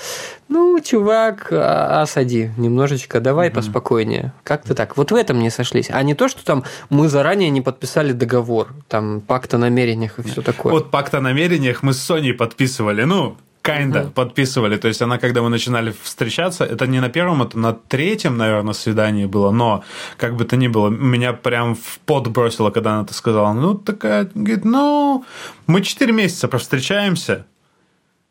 ну, 0.48 0.80
чувак, 0.80 1.48
а, 1.52 2.04
осади 2.04 2.52
немножечко, 2.58 3.20
давай 3.20 3.48
угу. 3.48 3.56
поспокойнее. 3.56 4.32
Как-то 4.44 4.76
так. 4.76 4.96
Вот 4.96 5.12
в 5.12 5.16
этом 5.16 5.40
не 5.40 5.50
сошлись. 5.50 5.90
А 5.90 6.04
не 6.04 6.14
то, 6.14 6.28
что 6.28 6.46
там 6.46 6.64
мы 6.90 7.10
заранее 7.10 7.50
не 7.50 7.62
подписали 7.62 8.12
договор, 8.12 8.74
там, 8.88 9.22
пакт 9.22 9.54
о 9.56 9.58
намерениях 9.58 10.20
и 10.20 10.24
все 10.24 10.44
такое. 10.44 10.72
Вот 10.72 10.92
пакт 10.92 11.16
о 11.16 11.22
намерениях 11.22 11.82
мы 11.82 11.94
с 11.94 12.02
Соней 12.02 12.34
подписывали, 12.34 13.04
ну, 13.06 13.38
Kinda 13.66 14.04
угу. 14.04 14.12
подписывали. 14.12 14.78
То 14.78 14.88
есть 14.88 15.02
она, 15.02 15.18
когда 15.18 15.42
мы 15.42 15.50
начинали 15.50 15.94
встречаться, 16.04 16.66
это 16.66 16.88
не 16.88 17.00
на 17.00 17.10
первом, 17.10 17.42
это 17.42 17.58
на 17.58 17.74
третьем, 17.74 18.38
наверное, 18.38 18.74
свидании 18.74 19.26
было, 19.26 19.52
но 19.52 19.84
как 20.18 20.36
бы 20.36 20.46
то 20.46 20.56
ни 20.56 20.68
было, 20.68 20.90
меня 20.90 21.34
прям 21.34 21.76
в 21.76 22.00
пот 22.06 22.28
бросило, 22.28 22.70
когда 22.70 22.94
она 22.94 23.04
это 23.04 23.14
сказала. 23.14 23.54
Ну, 23.54 23.76
такая, 23.76 24.30
говорит, 24.36 24.66
ну, 24.66 25.26
мы 25.68 25.82
четыре 25.82 26.14
месяца 26.14 26.48
повстречаемся, 26.48 27.46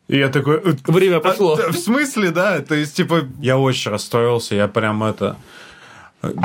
и 0.07 0.17
я 0.17 0.29
такой... 0.29 0.61
«Э, 0.63 0.73
Время 0.85 1.19
пошло. 1.19 1.57
А, 1.57 1.71
в 1.71 1.77
смысле, 1.77 2.31
да? 2.31 2.59
То 2.59 2.75
есть, 2.75 2.95
типа, 2.95 3.23
я 3.41 3.57
очень 3.57 3.91
расстроился, 3.91 4.55
я 4.55 4.67
прям 4.67 5.03
это 5.03 5.35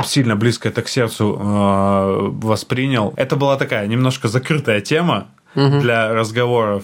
сильно 0.05 0.35
близко 0.35 0.69
это 0.69 0.81
к 0.81 0.87
сердцу 0.87 1.37
э, 1.39 2.29
воспринял. 2.45 3.13
Это 3.17 3.35
была 3.35 3.57
такая 3.57 3.87
немножко 3.87 4.27
закрытая 4.27 4.81
тема 4.81 5.27
угу. 5.55 5.79
для 5.79 6.13
разговоров. 6.13 6.83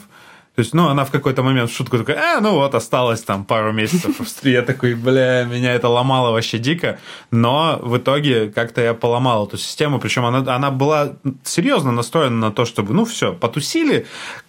То 0.58 0.62
есть, 0.62 0.74
ну, 0.74 0.88
она 0.88 1.06
в 1.06 1.12
какой-то 1.12 1.44
момент 1.44 1.70
в 1.70 1.76
шутку 1.76 2.00
такая, 2.00 2.18
а, 2.18 2.42
ну 2.42 2.54
вот, 2.54 2.74
осталось 2.74 3.22
там 3.22 3.46
пару 3.46 3.72
месяцев. 3.74 4.16
Я 4.42 4.64
такой, 4.64 4.96
бля, 4.96 5.44
меня 5.44 5.76
это 5.76 5.88
ломало 5.88 6.32
вообще 6.32 6.58
дико. 6.58 6.98
Но 7.30 7.78
в 7.80 7.98
итоге 7.98 8.50
как-то 8.50 8.82
я 8.82 8.96
поломал 8.96 9.46
эту 9.46 9.58
систему. 9.60 10.00
Причем 10.00 10.26
она, 10.26 10.56
она 10.56 10.72
была 10.72 11.14
серьезно 11.44 11.92
настроена 11.92 12.48
на 12.48 12.52
то, 12.52 12.66
чтобы, 12.66 12.96
ну, 12.96 13.06
все, 13.06 13.34
потусили, 13.34 14.08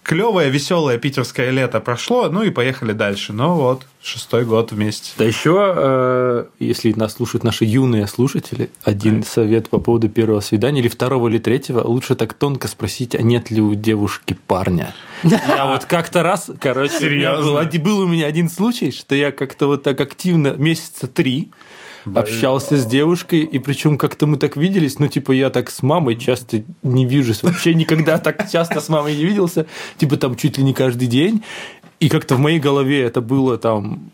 клевое, 0.08 0.48
веселое 0.48 0.96
питерское 0.96 1.50
лето 1.50 1.80
прошло, 1.80 2.30
ну 2.30 2.42
и 2.42 2.50
поехали 2.50 2.92
дальше. 2.92 3.34
Ну 3.34 3.54
вот, 3.54 3.82
шестой 4.02 4.46
год 4.46 4.72
вместе. 4.72 5.12
Да 5.18 5.24
еще, 5.24 5.74
э, 5.76 6.44
если 6.58 6.92
нас 6.94 7.12
слушают 7.12 7.44
наши 7.44 7.66
юные 7.66 8.06
слушатели, 8.06 8.70
один 8.82 9.22
совет 9.22 9.68
по 9.68 9.78
поводу 9.78 10.08
первого 10.08 10.40
свидания 10.40 10.80
или 10.80 10.88
второго 10.88 11.28
или 11.28 11.36
третьего, 11.36 11.82
лучше 11.86 12.14
так 12.14 12.32
тонко 12.32 12.68
спросить, 12.68 13.14
а 13.14 13.20
нет 13.20 13.50
ли 13.50 13.60
у 13.60 13.74
девушки 13.74 14.34
парня. 14.46 14.94
Я 15.22 15.66
вот 15.66 15.84
как-то 15.84 16.22
раз, 16.22 16.50
короче? 16.58 17.10
Был, 17.36 17.60
был 17.82 17.98
у 18.00 18.06
меня 18.06 18.26
один 18.26 18.48
случай, 18.48 18.90
что 18.92 19.14
я 19.14 19.30
как-то 19.30 19.66
вот 19.66 19.82
так 19.82 20.00
активно 20.00 20.54
месяца 20.56 21.06
три 21.06 21.50
общался 22.14 22.76
с 22.76 22.86
девушкой, 22.86 23.40
и 23.40 23.58
причем 23.58 23.98
как-то 23.98 24.26
мы 24.26 24.36
так 24.36 24.56
виделись, 24.56 24.98
ну, 24.98 25.08
типа, 25.08 25.32
я 25.32 25.50
так 25.50 25.70
с 25.70 25.82
мамой 25.82 26.16
часто 26.16 26.62
не 26.82 27.04
вижусь, 27.04 27.42
вообще 27.42 27.74
никогда 27.74 28.18
так 28.18 28.50
часто 28.50 28.80
с 28.80 28.88
мамой 28.88 29.16
не 29.16 29.24
виделся, 29.24 29.66
типа, 29.96 30.16
там, 30.16 30.36
чуть 30.36 30.58
ли 30.58 30.64
не 30.64 30.74
каждый 30.74 31.08
день, 31.08 31.42
и 32.00 32.08
как-то 32.08 32.36
в 32.36 32.38
моей 32.38 32.58
голове 32.58 33.02
это 33.02 33.20
было 33.20 33.58
там 33.58 34.10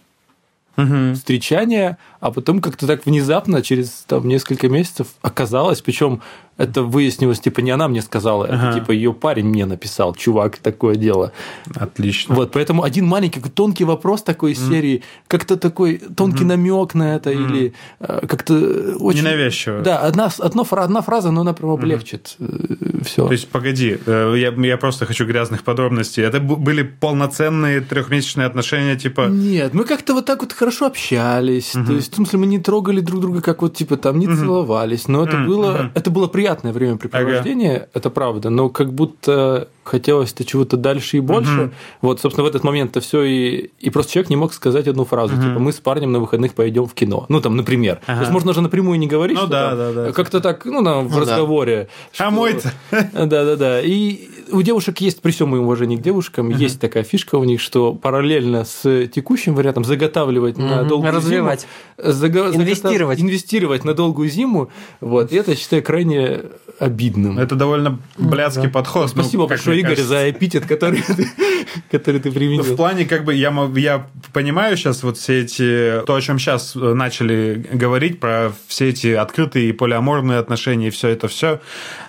угу. 0.76 1.14
встречание, 1.14 1.98
а 2.20 2.30
потом 2.30 2.61
как-то 2.61 2.87
так 2.87 3.07
внезапно, 3.07 3.62
через 3.62 4.04
там 4.07 4.26
несколько 4.28 4.68
месяцев 4.68 5.09
оказалось, 5.22 5.80
причем 5.80 6.22
это 6.57 6.83
выяснилось, 6.83 7.40
типа, 7.40 7.61
не 7.61 7.73
она 7.73 7.88
мне 7.88 8.01
сказала, 8.01 8.47
ага. 8.47 8.69
это, 8.69 8.79
типа, 8.79 8.93
ее 8.93 9.12
парень 9.12 9.47
мне 9.47 9.67
написал, 9.67 10.14
чувак, 10.14 10.59
такое 10.59 10.95
дело. 10.95 11.33
Отлично. 11.75 12.35
Вот, 12.35 12.53
поэтому 12.53 12.85
один 12.85 13.07
маленький 13.07 13.40
тонкий 13.40 13.85
вопрос 13.85 14.23
такой 14.23 14.53
mm. 14.53 14.69
серии, 14.69 15.03
как-то 15.27 15.57
такой 15.57 15.99
тонкий 15.99 16.45
mm-hmm. 16.45 16.47
намек 16.47 16.95
на 16.95 17.17
это, 17.17 17.33
mm. 17.33 17.35
или 17.35 17.75
э, 17.99 18.27
как-то 18.29 18.55
очень... 19.01 19.21
Ненавязчиво. 19.21 19.81
Да, 19.81 19.99
одна, 19.99 20.31
одна, 20.38 20.62
одна 20.71 21.03
фраза, 21.03 21.33
но 21.33 21.40
она 21.40 21.55
прям 21.55 21.71
облегчит 21.71 22.37
mm. 22.38 23.01
Э, 23.01 23.05
все. 23.05 23.27
То 23.27 23.33
есть, 23.33 23.49
погоди, 23.49 23.99
э, 24.07 24.35
я, 24.37 24.51
я 24.51 24.77
просто 24.77 25.07
хочу 25.07 25.27
грязных 25.27 25.64
подробностей. 25.64 26.23
Это 26.23 26.38
были 26.38 26.83
полноценные 26.83 27.81
трехмесячные 27.81 28.47
отношения, 28.47 28.97
типа... 28.97 29.27
Нет, 29.29 29.75
мы 29.75 29.85
как-то 29.85 30.14
вот 30.14 30.25
так 30.27 30.40
вот 30.40 30.53
хорошо 30.53 30.87
общались, 30.87 31.75
mm-hmm. 31.75 31.87
то 31.87 31.93
есть, 31.95 32.12
в 32.12 32.14
смысле, 32.17 32.38
мы 32.38 32.47
не 32.47 32.61
трогали 32.61 33.01
друг 33.01 33.21
друга, 33.21 33.40
как 33.40 33.62
вот, 33.62 33.75
типа, 33.75 33.97
там, 33.97 34.21
не 34.21 34.27
mm-hmm. 34.27 34.37
целовались, 34.37 35.09
но 35.09 35.25
это 35.25 35.37
mm-hmm. 35.37 35.47
было, 35.47 35.90
это 35.95 36.11
было 36.12 36.29
приятно 36.29 36.43
приятное 36.44 36.72
времяпрепровождение, 36.74 37.88
это 37.94 38.11
правда, 38.11 38.50
но 38.50 38.68
как 38.68 38.92
будто 38.92 39.68
хотелось-то 39.83 40.44
чего-то 40.44 40.76
дальше 40.76 41.16
и 41.16 41.20
больше. 41.20 41.70
Вот, 42.02 42.20
собственно, 42.20 42.44
в 42.44 42.48
этот 42.48 42.64
момент-то 42.64 43.00
все 43.00 43.22
и, 43.22 43.70
и 43.80 43.90
просто 43.90 44.12
человек 44.12 44.30
не 44.30 44.37
мог 44.37 44.52
сказать 44.52 44.87
одну 44.88 45.04
фразу, 45.07 45.35
типа, 45.37 45.59
мы 45.59 45.72
с 45.72 45.76
парнем 45.80 46.12
на 46.12 46.20
выходных 46.20 46.54
пойдем 46.54 46.87
в 46.87 46.92
кино. 46.94 47.24
Ну, 47.30 47.40
там, 47.40 47.57
например. 47.57 48.00
То 48.07 48.20
есть 48.20 48.30
можно 48.30 48.52
же 48.52 48.61
напрямую 48.61 48.98
не 48.98 49.07
говорить, 49.07 49.37
Ну 49.37 49.42
что 49.44 49.50
да, 49.50 49.68
там, 49.70 49.78
да, 49.78 49.92
да. 50.07 50.12
как-то 50.12 50.40
так, 50.40 50.64
ну, 50.66 50.85
там, 50.85 51.09
в 51.09 51.11
Ну 51.11 51.24
да. 51.24 51.33
разговоре. 51.33 51.88
А 52.12 52.14
что- 52.14 52.30
мой-то? 52.30 52.72
Да-да-да. 53.12 53.80
И 53.83 54.28
у 54.50 54.62
девушек 54.62 54.98
есть, 55.00 55.20
при 55.22 55.30
всем 55.30 55.48
моем 55.50 55.64
уважении 55.64 55.96
к 55.96 56.00
девушкам, 56.02 56.50
есть 56.50 56.80
такая 56.80 57.02
фишка 57.02 57.37
у 57.37 57.44
них, 57.44 57.61
что 57.61 57.92
параллельно 57.94 58.64
с 58.64 59.07
текущим 59.09 59.54
вариантом 59.54 59.85
заготавливать 59.85 60.57
на 60.59 60.80
Мгм. 60.80 60.88
долгую 60.88 61.12
Развивать. 61.12 61.66
зиму. 61.98 62.12
зага- 62.12 62.54
Инвестировать. 62.54 63.18
заготав- 63.18 63.22
Инвестировать 63.22 63.85
на 63.85 63.94
долгую 63.94 64.28
зиму. 64.28 64.70
Вот. 65.00 65.33
И 65.33 65.37
это, 65.37 65.52
я 65.52 65.57
считаю, 65.57 65.83
крайне 65.83 66.40
обидным. 66.78 67.38
Это 67.38 67.54
довольно 67.54 67.98
блядский 68.18 68.68
подход. 68.68 69.09
Спасибо 69.11 69.44
ну, 69.44 69.48
большое, 69.48 69.78
Игорь, 69.78 69.90
кажется. 69.92 70.09
за 70.09 70.30
эпитет, 70.30 70.66
который 70.66 71.02
ты, 71.02 71.28
который 71.90 72.20
ты 72.20 72.30
В 72.30 72.35
применил. 72.35 72.76
плане, 72.76 73.04
как 73.04 73.24
бы, 73.24 73.33
я, 73.35 73.52
я 73.76 74.07
понимаю 74.33 74.76
сейчас 74.76 75.02
вот 75.04 75.16
все 75.18 75.42
эти, 75.42 76.02
то, 76.04 76.14
о 76.16 76.20
чем 76.20 76.38
сейчас 76.40 76.74
начали 76.74 77.64
говорить, 77.72 78.18
про 78.18 78.52
все 78.66 78.88
эти 78.88 79.09
открытые 79.09 79.68
и 79.68 79.72
полиаморные 79.72 80.38
отношения 80.38 80.88
и 80.88 80.90
все 80.90 81.09
это 81.09 81.28
все, 81.28 81.61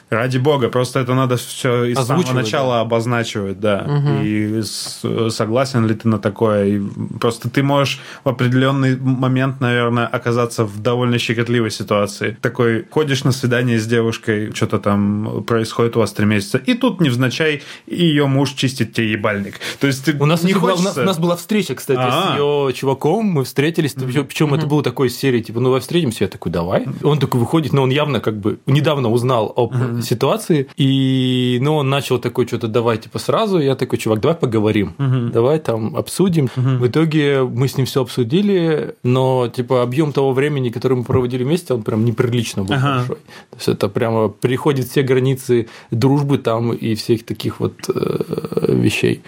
ради 0.10 0.38
бога, 0.38 0.70
просто 0.70 1.00
это 1.00 1.14
надо 1.14 1.38
все 1.38 1.86
из 1.86 1.98
самого 1.98 2.32
начала 2.34 2.82
обозначивать, 2.82 3.60
да. 3.60 3.86
И 4.24 4.62
с- 4.62 5.30
согласен 5.32 5.86
ли 5.88 5.96
ты 5.96 6.08
на 6.08 6.20
такое? 6.20 6.66
И 6.66 6.82
просто 7.20 7.50
ты 7.50 7.64
можешь 7.64 8.00
в 8.24 8.30
определенный 8.30 8.98
момент, 8.98 9.60
наверное, 9.62 10.08
оказаться 10.08 10.64
в 10.66 10.82
довольно 10.82 11.18
щекотливой 11.18 11.72
ситуации. 11.72 12.38
Такой, 12.42 12.86
ходишь 12.90 13.24
на 13.24 13.32
свидание 13.32 13.80
с 13.80 13.86
девушкой, 13.88 14.54
что-то 14.54 14.80
там 14.80 15.44
происходит 15.48 15.96
у 15.98 16.00
вас 16.00 16.12
три 16.14 16.26
месяца, 16.26 16.58
и 16.58 16.74
тут 16.76 17.02
невзначай 17.02 17.64
ее 17.88 18.28
муж 18.28 18.52
чистит 18.54 18.94
тебе 18.94 19.12
ебальник. 19.12 19.60
То 19.80 19.88
есть 19.88 20.06
ты 20.06 20.16
У 20.18 20.26
нас, 20.26 20.44
не 20.44 20.50
еще 20.50 20.60
была, 20.60 20.74
у, 20.74 20.76
нас, 20.76 20.84
хочется... 20.84 21.02
у 21.02 21.06
нас 21.06 21.18
была 21.20 21.36
встреча, 21.36 21.76
кстати, 21.76 22.00
А. 22.02 22.36
с 22.36 22.40
ее 22.40 22.74
чуваком. 22.74 23.26
Мы 23.26 23.44
встретились. 23.44 23.94
Причем 23.94 24.54
это 24.54 24.68
было 24.68 24.84
такой 24.84 25.10
серии, 25.10 25.42
типа, 25.42 25.60
ну, 25.60 25.66
давай 25.66 25.82
встретимся. 25.82 26.24
Я 26.26 26.30
такой, 26.30 26.52
давай. 26.52 26.86
Он 27.04 27.20
такой 27.20 27.40
выходит, 27.40 27.74
но 27.74 27.84
он 27.84 27.90
явно 27.90 28.20
как 28.20 28.38
бы 28.40 28.60
недавно 28.66 29.10
узнал 29.10 29.52
об 29.56 29.74
ситуации. 30.02 30.68
И, 30.78 31.60
ну, 31.62 31.76
он 31.76 31.90
начал 31.90 32.20
такой, 32.20 32.48
что-то 32.48 32.68
давай, 32.68 32.98
типа, 32.98 33.20
сразу. 33.20 33.60
Я 33.60 33.76
такой, 33.76 33.98
чувак, 34.00 34.20
давай 34.22 34.36
поговорим. 34.38 34.94
Давай 35.34 35.60
там 35.60 35.96
обсудим. 35.96 36.50
В 36.56 36.88
итоге 36.88 37.44
мы 37.44 37.68
с 37.68 37.78
ним 37.78 37.86
все 37.86 38.02
обсудили, 38.02 38.96
но, 39.04 39.48
типа, 39.48 39.82
объем 39.84 40.12
того 40.14 40.32
времени, 40.34 40.70
которое 40.70 40.96
мы 40.96 41.04
проводили 41.04 41.44
вместе, 41.44 41.74
он 41.74 41.84
прям 41.84 42.06
неприлично 42.06 42.64
был 42.64 42.76
Ага. 42.76 42.98
большой. 42.98 43.16
То 43.16 43.56
есть 43.58 43.68
это 43.68 43.90
прямо 43.90 44.30
переходит 44.30 44.88
все 44.88 45.02
границы 45.04 45.68
дружбы 45.92 46.38
там 46.38 46.74
и 46.74 46.96
всех 46.96 47.26
таких 47.26 47.60
вот 47.60 47.74
э, 47.94 48.74
вещей. 48.74 49.22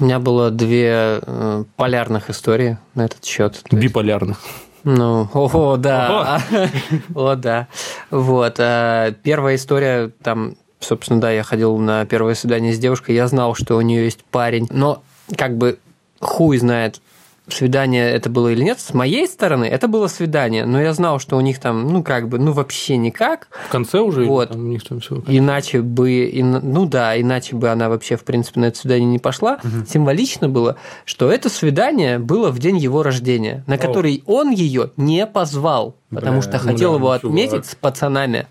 У 0.00 0.04
меня 0.04 0.18
было 0.20 0.50
две 0.50 1.20
э, 1.22 1.64
полярных 1.76 2.30
истории 2.30 2.78
на 2.94 3.04
этот 3.06 3.24
счет. 3.24 3.62
Биполярных. 3.72 4.38
Ну, 4.90 5.28
о, 5.34 5.76
да. 5.76 6.40
О, 7.14 7.34
да. 7.34 7.68
Вот. 8.10 8.54
а, 8.58 9.12
Первая 9.22 9.56
история, 9.56 10.10
там, 10.22 10.54
собственно, 10.80 11.20
да, 11.20 11.30
я 11.30 11.42
ходил 11.42 11.76
на 11.76 12.06
первое 12.06 12.34
свидание 12.34 12.72
с 12.72 12.78
девушкой, 12.78 13.14
я 13.14 13.28
знал, 13.28 13.54
что 13.54 13.76
у 13.76 13.82
нее 13.82 14.04
есть 14.04 14.24
парень, 14.24 14.66
но 14.70 15.02
как 15.36 15.58
бы 15.58 15.78
хуй 16.20 16.56
знает, 16.56 17.02
свидание 17.52 18.10
это 18.10 18.30
было 18.30 18.48
или 18.48 18.62
нет. 18.62 18.80
С 18.80 18.94
моей 18.94 19.26
стороны 19.26 19.64
это 19.64 19.88
было 19.88 20.06
свидание, 20.08 20.64
но 20.66 20.80
я 20.80 20.92
знал, 20.92 21.18
что 21.18 21.36
у 21.36 21.40
них 21.40 21.58
там, 21.58 21.88
ну, 21.92 22.02
как 22.02 22.28
бы, 22.28 22.38
ну, 22.38 22.52
вообще 22.52 22.96
никак. 22.96 23.48
В 23.68 23.72
конце 23.72 24.00
уже 24.00 24.24
Вот. 24.24 24.50
там 24.50 24.60
у 24.60 24.68
них 24.68 24.82
там 24.86 25.00
все. 25.00 25.22
Иначе 25.26 25.80
бы, 25.82 26.30
ин- 26.32 26.60
ну 26.62 26.86
да, 26.86 27.20
иначе 27.20 27.56
бы 27.56 27.68
она 27.70 27.88
вообще, 27.88 28.16
в 28.16 28.24
принципе, 28.24 28.60
на 28.60 28.66
это 28.66 28.78
свидание 28.78 29.06
не 29.08 29.18
пошла. 29.18 29.58
Символично 29.88 30.48
было, 30.48 30.76
что 31.04 31.30
это 31.30 31.48
свидание 31.48 32.18
было 32.18 32.50
в 32.50 32.58
день 32.58 32.76
его 32.78 33.02
рождения, 33.02 33.64
на 33.66 33.78
который 33.78 34.22
он 34.26 34.50
ее 34.50 34.90
не 34.96 35.26
позвал, 35.26 35.96
потому 36.10 36.40
Бля, 36.40 36.42
что 36.42 36.58
хотел 36.58 36.90
бля, 36.92 36.98
его 36.98 37.18
чувак. 37.18 37.24
отметить 37.24 37.66
с 37.66 37.74
пацанами. 37.74 38.46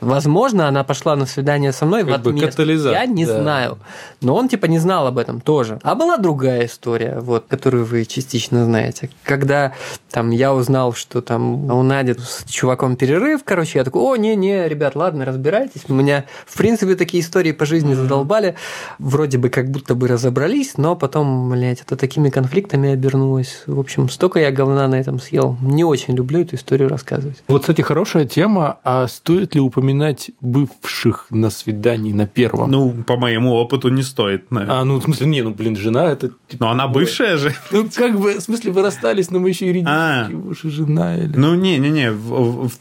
Возможно, 0.00 0.68
она 0.68 0.84
пошла 0.84 1.16
на 1.16 1.26
свидание 1.26 1.72
со 1.72 1.86
мной 1.86 2.04
Как 2.04 2.20
в 2.20 2.22
бы 2.22 2.30
отместку. 2.30 2.62
Я 2.62 3.06
не 3.06 3.26
да. 3.26 3.40
знаю. 3.40 3.78
Но 4.20 4.34
он 4.34 4.48
типа 4.48 4.66
не 4.66 4.78
знал 4.78 5.06
об 5.06 5.18
этом 5.18 5.40
тоже. 5.40 5.78
А 5.82 5.94
была 5.94 6.16
другая 6.16 6.66
история, 6.66 7.18
вот, 7.20 7.46
которую 7.48 7.84
вы 7.84 8.04
частично 8.04 8.64
знаете. 8.64 9.10
Когда 9.22 9.72
там 10.10 10.30
я 10.30 10.54
узнал, 10.54 10.92
что 10.92 11.20
там 11.20 11.70
у 11.70 11.82
Нади 11.82 12.14
с 12.14 12.44
чуваком 12.50 12.96
перерыв, 12.96 13.42
короче, 13.44 13.78
я 13.78 13.84
такой, 13.84 14.02
о, 14.02 14.16
не-не, 14.16 14.68
ребят, 14.68 14.96
ладно, 14.96 15.24
разбирайтесь. 15.24 15.82
У 15.88 15.94
меня, 15.94 16.24
в 16.46 16.56
принципе, 16.56 16.94
такие 16.94 17.22
истории 17.22 17.52
по 17.52 17.66
жизни 17.66 17.94
задолбали. 17.94 18.56
Вроде 18.98 19.38
бы 19.38 19.48
как 19.48 19.70
будто 19.70 19.94
бы 19.94 20.08
разобрались, 20.08 20.76
но 20.76 20.96
потом, 20.96 21.50
блядь, 21.50 21.82
это 21.82 21.96
такими 21.96 22.30
конфликтами 22.30 22.92
обернулось. 22.92 23.62
В 23.66 23.78
общем, 23.78 24.08
столько 24.08 24.40
я 24.40 24.50
говна 24.50 24.88
на 24.88 24.96
этом 24.96 25.20
съел. 25.20 25.56
Не 25.62 25.84
очень 25.84 26.14
люблю 26.14 26.40
эту 26.40 26.56
историю 26.56 26.88
рассказывать. 26.88 27.42
Вот, 27.48 27.62
кстати, 27.62 27.82
хорошая 27.82 28.24
тема. 28.24 28.78
А 28.84 29.06
стоит 29.08 29.54
ли 29.54 29.60
упоминать 29.68 30.30
бывших 30.40 31.26
на 31.30 31.50
свидании 31.50 32.12
на 32.12 32.26
первом? 32.26 32.70
Ну, 32.70 32.92
по 33.06 33.16
моему 33.16 33.52
опыту 33.52 33.88
не 33.88 34.02
стоит. 34.02 34.50
наверное. 34.50 34.80
а, 34.80 34.84
ну, 34.84 34.98
в 34.98 35.04
смысле, 35.04 35.26
не, 35.26 35.42
ну, 35.42 35.50
блин, 35.50 35.76
жена 35.76 36.06
это... 36.06 36.30
типа, 36.48 36.64
Но 36.64 36.70
она 36.70 36.88
бывшая 36.88 37.36
же. 37.36 37.54
Ну, 37.70 37.88
как 37.94 38.18
бы, 38.18 38.34
в 38.34 38.40
смысле, 38.40 38.72
вы 38.72 38.82
расстались, 38.82 39.30
но 39.30 39.38
мы 39.38 39.50
еще 39.50 39.66
юридически, 39.66 39.92
А. 39.94 40.28
вы 40.30 40.54
же 40.54 40.70
жена 40.70 41.16
или... 41.16 41.36
Ну, 41.36 41.54
не-не-не, 41.54 42.12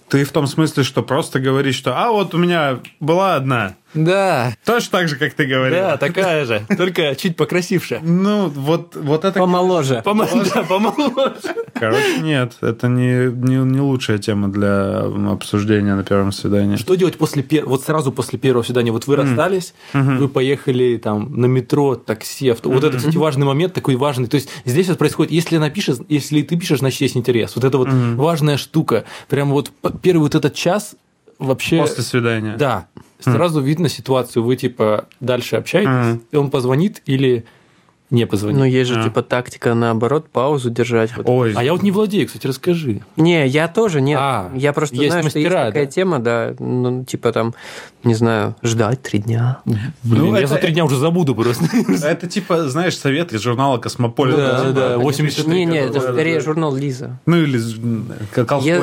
ты 0.08 0.24
в 0.24 0.32
том 0.32 0.48
смысле, 0.48 0.84
что 0.84 1.04
просто 1.04 1.40
говоришь, 1.40 1.76
что 1.76 1.98
«а 1.98 2.12
вот 2.12 2.34
у 2.34 2.38
меня 2.38 2.80
была 3.00 3.36
одна». 3.36 3.76
Да, 4.06 4.54
Точно 4.66 5.00
так 5.00 5.08
же, 5.10 5.16
как 5.18 5.34
ты 5.34 5.46
говорил. 5.46 5.78
да, 5.80 5.98
такая 5.98 6.46
же, 6.46 6.62
только 6.78 7.16
чуть 7.16 7.36
покрасивше. 7.36 8.00
Ну, 8.04 8.48
вот, 8.50 8.96
вот 8.96 9.26
это... 9.26 9.40
Помоложе. 9.40 10.02
Помо- 10.06 10.28
Да, 10.54 10.64
помоложе. 10.64 11.56
Короче, 11.74 12.20
нет, 12.22 12.54
это 12.62 12.88
не, 12.88 13.32
не, 13.32 13.56
не 13.58 13.80
лучшая 13.80 14.18
тема 14.20 14.50
для 14.50 15.00
обсуждения 15.32 15.96
на 15.96 16.04
первом 16.04 16.32
свидании. 16.32 16.76
Что 16.78 16.96
делать 16.96 17.18
после 17.18 17.44
первого, 17.44 17.72
вот 17.72 17.84
сразу 17.84 18.12
после 18.12 18.38
первого 18.40 18.64
свидания? 18.64 18.92
Вот 18.92 19.08
вы 19.08 19.16
расстались, 19.16 19.74
вы 19.94 20.28
поехали 20.28 20.98
там 20.98 21.40
на 21.40 21.46
метро, 21.48 21.96
такси, 21.96 22.50
авто. 22.50 22.70
Вот 22.70 22.84
это, 22.84 22.98
кстати, 22.98 23.18
важный 23.18 23.46
момент, 23.46 23.74
такой 23.74 23.96
важный. 23.96 24.28
То 24.28 24.36
есть 24.36 24.50
здесь 24.66 24.88
вот 24.90 24.98
происходит, 24.98 25.32
если 25.32 25.58
она 25.58 25.70
пишет, 25.70 26.00
если 26.10 26.42
ты 26.42 26.56
пишешь, 26.58 26.80
значит 26.80 27.02
есть 27.02 27.18
интерес. 27.18 27.56
Вот 27.56 27.64
это 27.66 27.78
вот 27.78 27.90
важная 27.92 28.58
штука. 28.58 29.06
Прям 29.30 29.50
вот 29.52 29.72
первый 30.02 30.22
вот 30.24 30.36
этот 30.36 30.54
час 30.54 30.96
вообще... 31.40 31.80
После 31.80 32.04
свидания. 32.04 32.56
Да. 32.58 32.88
Сразу 33.20 33.62
видно 33.62 33.90
ситуацию, 33.90 34.44
вы 34.44 34.56
типа 34.56 35.08
дальше 35.20 35.56
общаетесь, 35.56 35.90
Мгм. 35.90 36.24
и 36.32 36.36
он 36.36 36.52
позвонит 36.52 37.02
или 37.08 37.46
не 38.10 38.26
позвонит. 38.26 38.58
Ну, 38.60 38.64
есть 38.66 38.90
же 38.90 39.00
А. 39.00 39.04
типа 39.04 39.22
тактика 39.22 39.74
наоборот, 39.74 40.30
паузу 40.30 40.70
держать. 40.70 41.16
Вот. 41.18 41.26
Ой, 41.28 41.54
а 41.56 41.64
я 41.64 41.74
вот 41.74 41.84
не 41.84 41.92
владею, 41.92 42.26
кстати, 42.28 42.48
расскажи. 42.48 43.02
Не, 43.18 43.46
я 43.48 43.68
тоже 43.68 44.00
нет. 44.02 44.18
А, 44.22 44.50
я 44.56 44.72
просто 44.74 44.96
есть 44.96 45.10
знаю, 45.12 45.30
что 45.30 45.40
есть 45.40 45.50
мастера, 45.50 45.66
такая 45.68 45.86
да? 45.86 45.92
тема, 45.92 46.20
да, 46.20 46.54
ну, 46.60 47.04
типа 47.04 47.34
там, 47.34 47.54
не 48.04 48.14
знаю, 48.14 48.56
ждать 48.64 49.02
три 49.02 49.20
дня. 49.20 49.60
Блин, 49.66 49.82
Ну, 50.04 50.34
я 50.36 50.40
это- 50.40 50.48
за 50.48 50.56
три 50.58 50.72
дня 50.72 50.86
уже 50.86 50.96
забуду 50.96 51.36
просто. 51.36 51.66
это 52.04 52.28
типа, 52.28 52.70
знаешь, 52.70 52.98
совет 52.98 53.34
из 53.34 53.42
журнала 53.42 53.78
«Космополит». 53.78 54.38
Да, 54.38 54.72
да, 54.72 54.98
83 54.98 55.52
Не, 55.54 55.66
не, 55.66 55.78
это 55.80 56.00
скорее 56.00 56.40
журнал 56.40 56.74
Лиза. 56.76 57.20
Ну, 57.26 57.36
или 57.44 57.58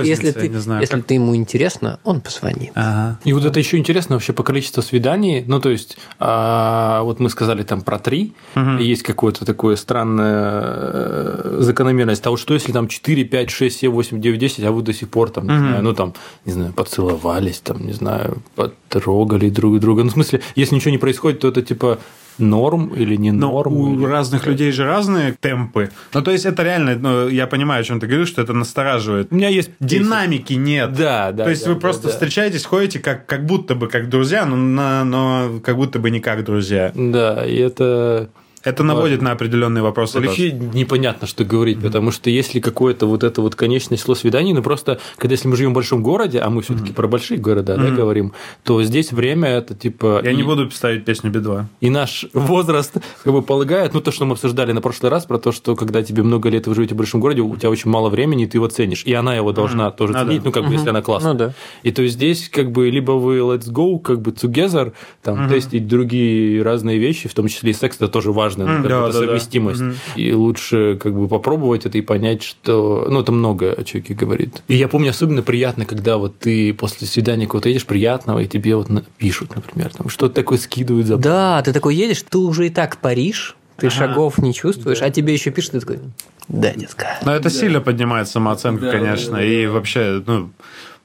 если 0.07 0.27
я 0.27 0.33
ты, 0.33 0.49
не 0.49 0.59
знаю. 0.59 0.81
если 0.83 1.01
ты 1.01 1.15
ему 1.15 1.35
интересно, 1.37 1.99
он 2.05 2.21
позвонит. 2.21 2.73
Ага. 2.75 3.19
И 3.25 3.33
вот 3.33 3.45
это 3.45 3.59
еще 3.59 3.79
интересно 3.79 4.17
вообще 4.17 4.33
по 4.33 4.43
количеству 4.43 4.83
свиданий. 4.83 5.45
Ну, 5.47 5.61
то 5.61 5.71
есть, 5.71 5.97
а, 6.19 7.03
вот 7.03 7.21
мы 7.21 7.31
сказали 7.31 7.63
там 7.63 7.81
про 7.83 7.99
три, 7.99 8.35
есть 8.79 9.03
какое-то 9.15 9.45
такое 9.45 9.77
странное 9.77 10.61
э, 10.63 11.57
закономерность 11.61 12.23
того, 12.23 12.37
что 12.37 12.55
если 12.55 12.73
там 12.73 12.89
4, 12.89 13.25
5, 13.25 13.51
6, 13.51 13.79
7, 13.79 13.91
8, 13.91 14.21
9, 14.21 14.39
10, 14.39 14.65
а 14.65 14.71
вы 14.73 14.83
до 14.83 14.93
сих 14.93 15.09
пор 15.09 15.31
там, 15.31 15.45
не 15.49 15.59
знаю, 15.59 15.83
ну 15.83 15.95
там, 15.95 16.13
не 16.45 16.53
знаю, 16.53 16.73
поцеловались, 16.73 17.61
там, 17.61 17.87
не 17.87 17.93
знаю, 17.93 18.39
потрогали 18.57 19.49
друг 19.51 19.79
друга. 19.81 20.03
Ну, 20.05 20.11
в 20.11 20.13
смысле, 20.13 20.41
если 20.57 20.75
ничего 20.75 20.91
не 20.91 20.99
происходит, 20.99 21.41
то 21.41 21.49
это 21.49 21.63
типа 21.63 21.99
норм 22.39 22.89
или 22.97 23.15
не 23.17 23.31
Но 23.31 23.51
норм. 23.53 23.73
у 23.77 23.95
или- 23.95 24.05
разных 24.07 24.47
людей 24.47 24.73
же 24.73 24.85
разные 24.85 25.37
темпы. 25.41 25.91
Ну, 26.13 26.21
то 26.23 26.33
есть, 26.33 26.45
это 26.45 26.65
реально, 26.65 26.97
ну, 26.97 27.29
я 27.29 27.47
понимаю, 27.47 27.83
о 27.83 27.85
чем 27.85 28.01
ты 28.01 28.09
говоришь, 28.09 28.29
что 28.29 28.43
это 28.43 28.53
настораживает. 28.53 29.29
У 29.31 29.37
меня 29.37 29.49
есть 29.49 29.71
Динамики 29.79 30.55
нет. 30.55 30.93
Да, 30.95 31.31
да. 31.31 31.45
То 31.45 31.51
есть 31.51 31.63
да, 31.65 31.69
вы 31.71 31.75
да, 31.77 31.81
просто 31.81 32.03
да. 32.05 32.09
встречаетесь, 32.09 32.65
ходите 32.65 32.99
как, 32.99 33.27
как 33.27 33.47
будто 33.47 33.77
бы 33.77 33.87
как 33.87 34.09
друзья, 34.09 34.47
но, 34.47 34.57
на- 34.57 35.05
но 35.05 35.61
как 35.63 35.77
будто 35.77 36.01
бы 36.01 36.11
не 36.11 36.19
как 36.21 36.43
друзья. 36.45 36.91
Да, 36.95 37.47
и 37.47 37.57
это 37.57 38.29
Это 38.65 38.83
наводит 38.83 39.23
на 39.23 39.33
определенные 39.33 39.83
вопросы. 39.83 40.21
Вообще 40.21 40.53
непонятно, 40.53 41.27
что 41.27 41.45
говорить, 41.45 41.81
потому 41.81 42.11
что 42.11 42.31
если 42.31 42.61
какое-то 42.61 43.07
вот 43.07 43.23
это 43.23 43.43
вот 43.43 43.55
конечное 43.55 43.99
число 43.99 44.15
свиданий, 44.15 44.53
ну 44.53 44.63
просто, 44.63 44.99
когда 45.19 45.35
если 45.35 45.49
мы 45.49 45.57
живем 45.57 45.71
в 45.71 45.75
большом 45.75 46.03
городе, 46.03 46.41
а 46.41 46.51
мы 46.51 46.63
все-таки 46.63 46.93
про 46.93 47.07
большие 47.09 47.39
города, 47.39 47.77
да, 47.77 47.91
говорим, 47.91 48.33
то 48.63 48.83
здесь 48.83 49.13
время 49.13 49.49
это 49.49 49.75
типа... 49.75 50.21
Я 50.25 50.31
и- 50.31 50.37
не 50.37 50.43
буду 50.43 50.71
ставить 50.71 51.05
песню 51.05 51.31
Би-2. 51.31 51.65
И 51.81 51.91
наш 51.91 52.27
возраст 52.33 52.95
как 53.23 53.33
бы 53.33 53.43
полагает, 53.43 53.95
ну 53.95 54.01
то, 54.01 54.11
что 54.13 54.25
мы 54.25 54.33
обсуждали 54.33 54.73
на 54.73 54.81
прошлый 54.81 55.11
раз, 55.11 55.27
про 55.27 55.39
то, 55.39 55.53
что 55.53 55.77
когда 55.77 56.03
тебе 56.03 56.23
много 56.23 56.49
лет, 56.49 56.67
вы 56.67 56.75
живете 56.75 56.95
в 56.95 56.99
большом 56.99 57.21
городе, 57.21 57.43
у 57.43 57.57
тебя 57.57 57.71
очень 57.71 57.91
мало 57.91 58.09
времени, 58.09 58.45
и 58.45 58.47
ты 58.47 58.57
его 58.59 58.69
ценишь. 58.69 59.03
И 59.05 59.13
она 59.13 59.35
его 59.35 59.53
должна 59.53 59.91
тоже 59.91 60.13
Ну 60.13 60.19
да. 60.19 60.25
ценить, 60.27 60.45
ну 60.45 60.53
как 60.53 60.67
бы, 60.67 60.73
если 60.73 60.89
она 60.89 61.03
классная. 61.03 61.33
Ну 61.33 61.39
да. 61.39 61.55
И 61.83 61.91
то 61.93 62.03
есть 62.03 62.15
здесь 62.15 62.49
как 62.49 62.71
бы 62.71 62.89
либо 62.89 63.13
вы 63.13 63.39
let's 63.39 63.71
go, 63.71 63.99
как 63.99 64.21
бы 64.23 64.31
together, 64.31 64.93
там 65.23 65.49
тестить 65.49 65.87
другие 65.87 66.63
разные 66.63 66.99
вещи, 66.99 67.29
в 67.29 67.35
том 67.35 67.49
числе 67.49 67.71
и 67.71 67.75
секс, 67.75 67.97
это 67.97 68.09
тоже 68.09 68.33
важно, 68.33 68.54
М, 68.63 68.83
как 68.83 68.91
да, 68.91 69.01
бы, 69.03 69.09
это 69.09 69.13
да, 69.13 69.21
да. 69.21 69.27
совместимость. 69.27 69.83
И 70.17 70.33
лучше 70.33 70.99
как 71.03 71.15
бы 71.15 71.29
попробовать 71.29 71.87
это 71.87 71.99
и 71.99 72.01
понять, 72.01 72.43
что... 72.43 73.07
Ну, 73.11 73.21
это 73.21 73.33
много 73.33 73.73
о 73.73 73.85
человеке 73.85 74.15
говорит. 74.15 74.63
И 74.69 74.77
я 74.77 74.89
помню, 74.89 75.11
особенно 75.11 75.43
приятно, 75.43 75.85
когда 75.85 76.17
вот 76.17 76.39
ты 76.39 76.73
после 76.73 77.07
свидания 77.07 77.47
куда-то 77.47 77.69
едешь 77.69 77.87
приятного, 77.87 78.39
и 78.41 78.47
тебе 78.47 78.77
вот 78.77 78.89
пишут, 79.19 79.55
например, 79.55 79.93
там 79.93 80.09
что-то 80.09 80.35
такое 80.35 80.59
скидывают 80.59 81.07
за 81.07 81.17
Да, 81.17 81.63
ты 81.63 81.73
такой 81.73 81.97
едешь, 81.97 82.23
ты 82.23 82.39
уже 82.39 82.69
и 82.69 82.71
так 82.71 82.99
Париж, 82.99 83.57
ты 83.77 83.91
шагов 83.91 84.39
не 84.39 84.55
чувствуешь, 84.55 85.03
а 85.03 85.11
тебе 85.11 85.33
еще 85.33 85.51
пишут, 85.51 85.73
ты 85.73 85.81
такой, 85.81 85.99
да, 86.49 86.73
детка. 86.73 87.19
Но 87.25 87.35
это 87.35 87.51
сильно 87.51 87.81
поднимает 87.81 88.29
самооценку, 88.29 88.87
конечно, 88.91 89.37
и 89.37 89.67
вообще, 89.67 90.23
ну, 90.27 90.51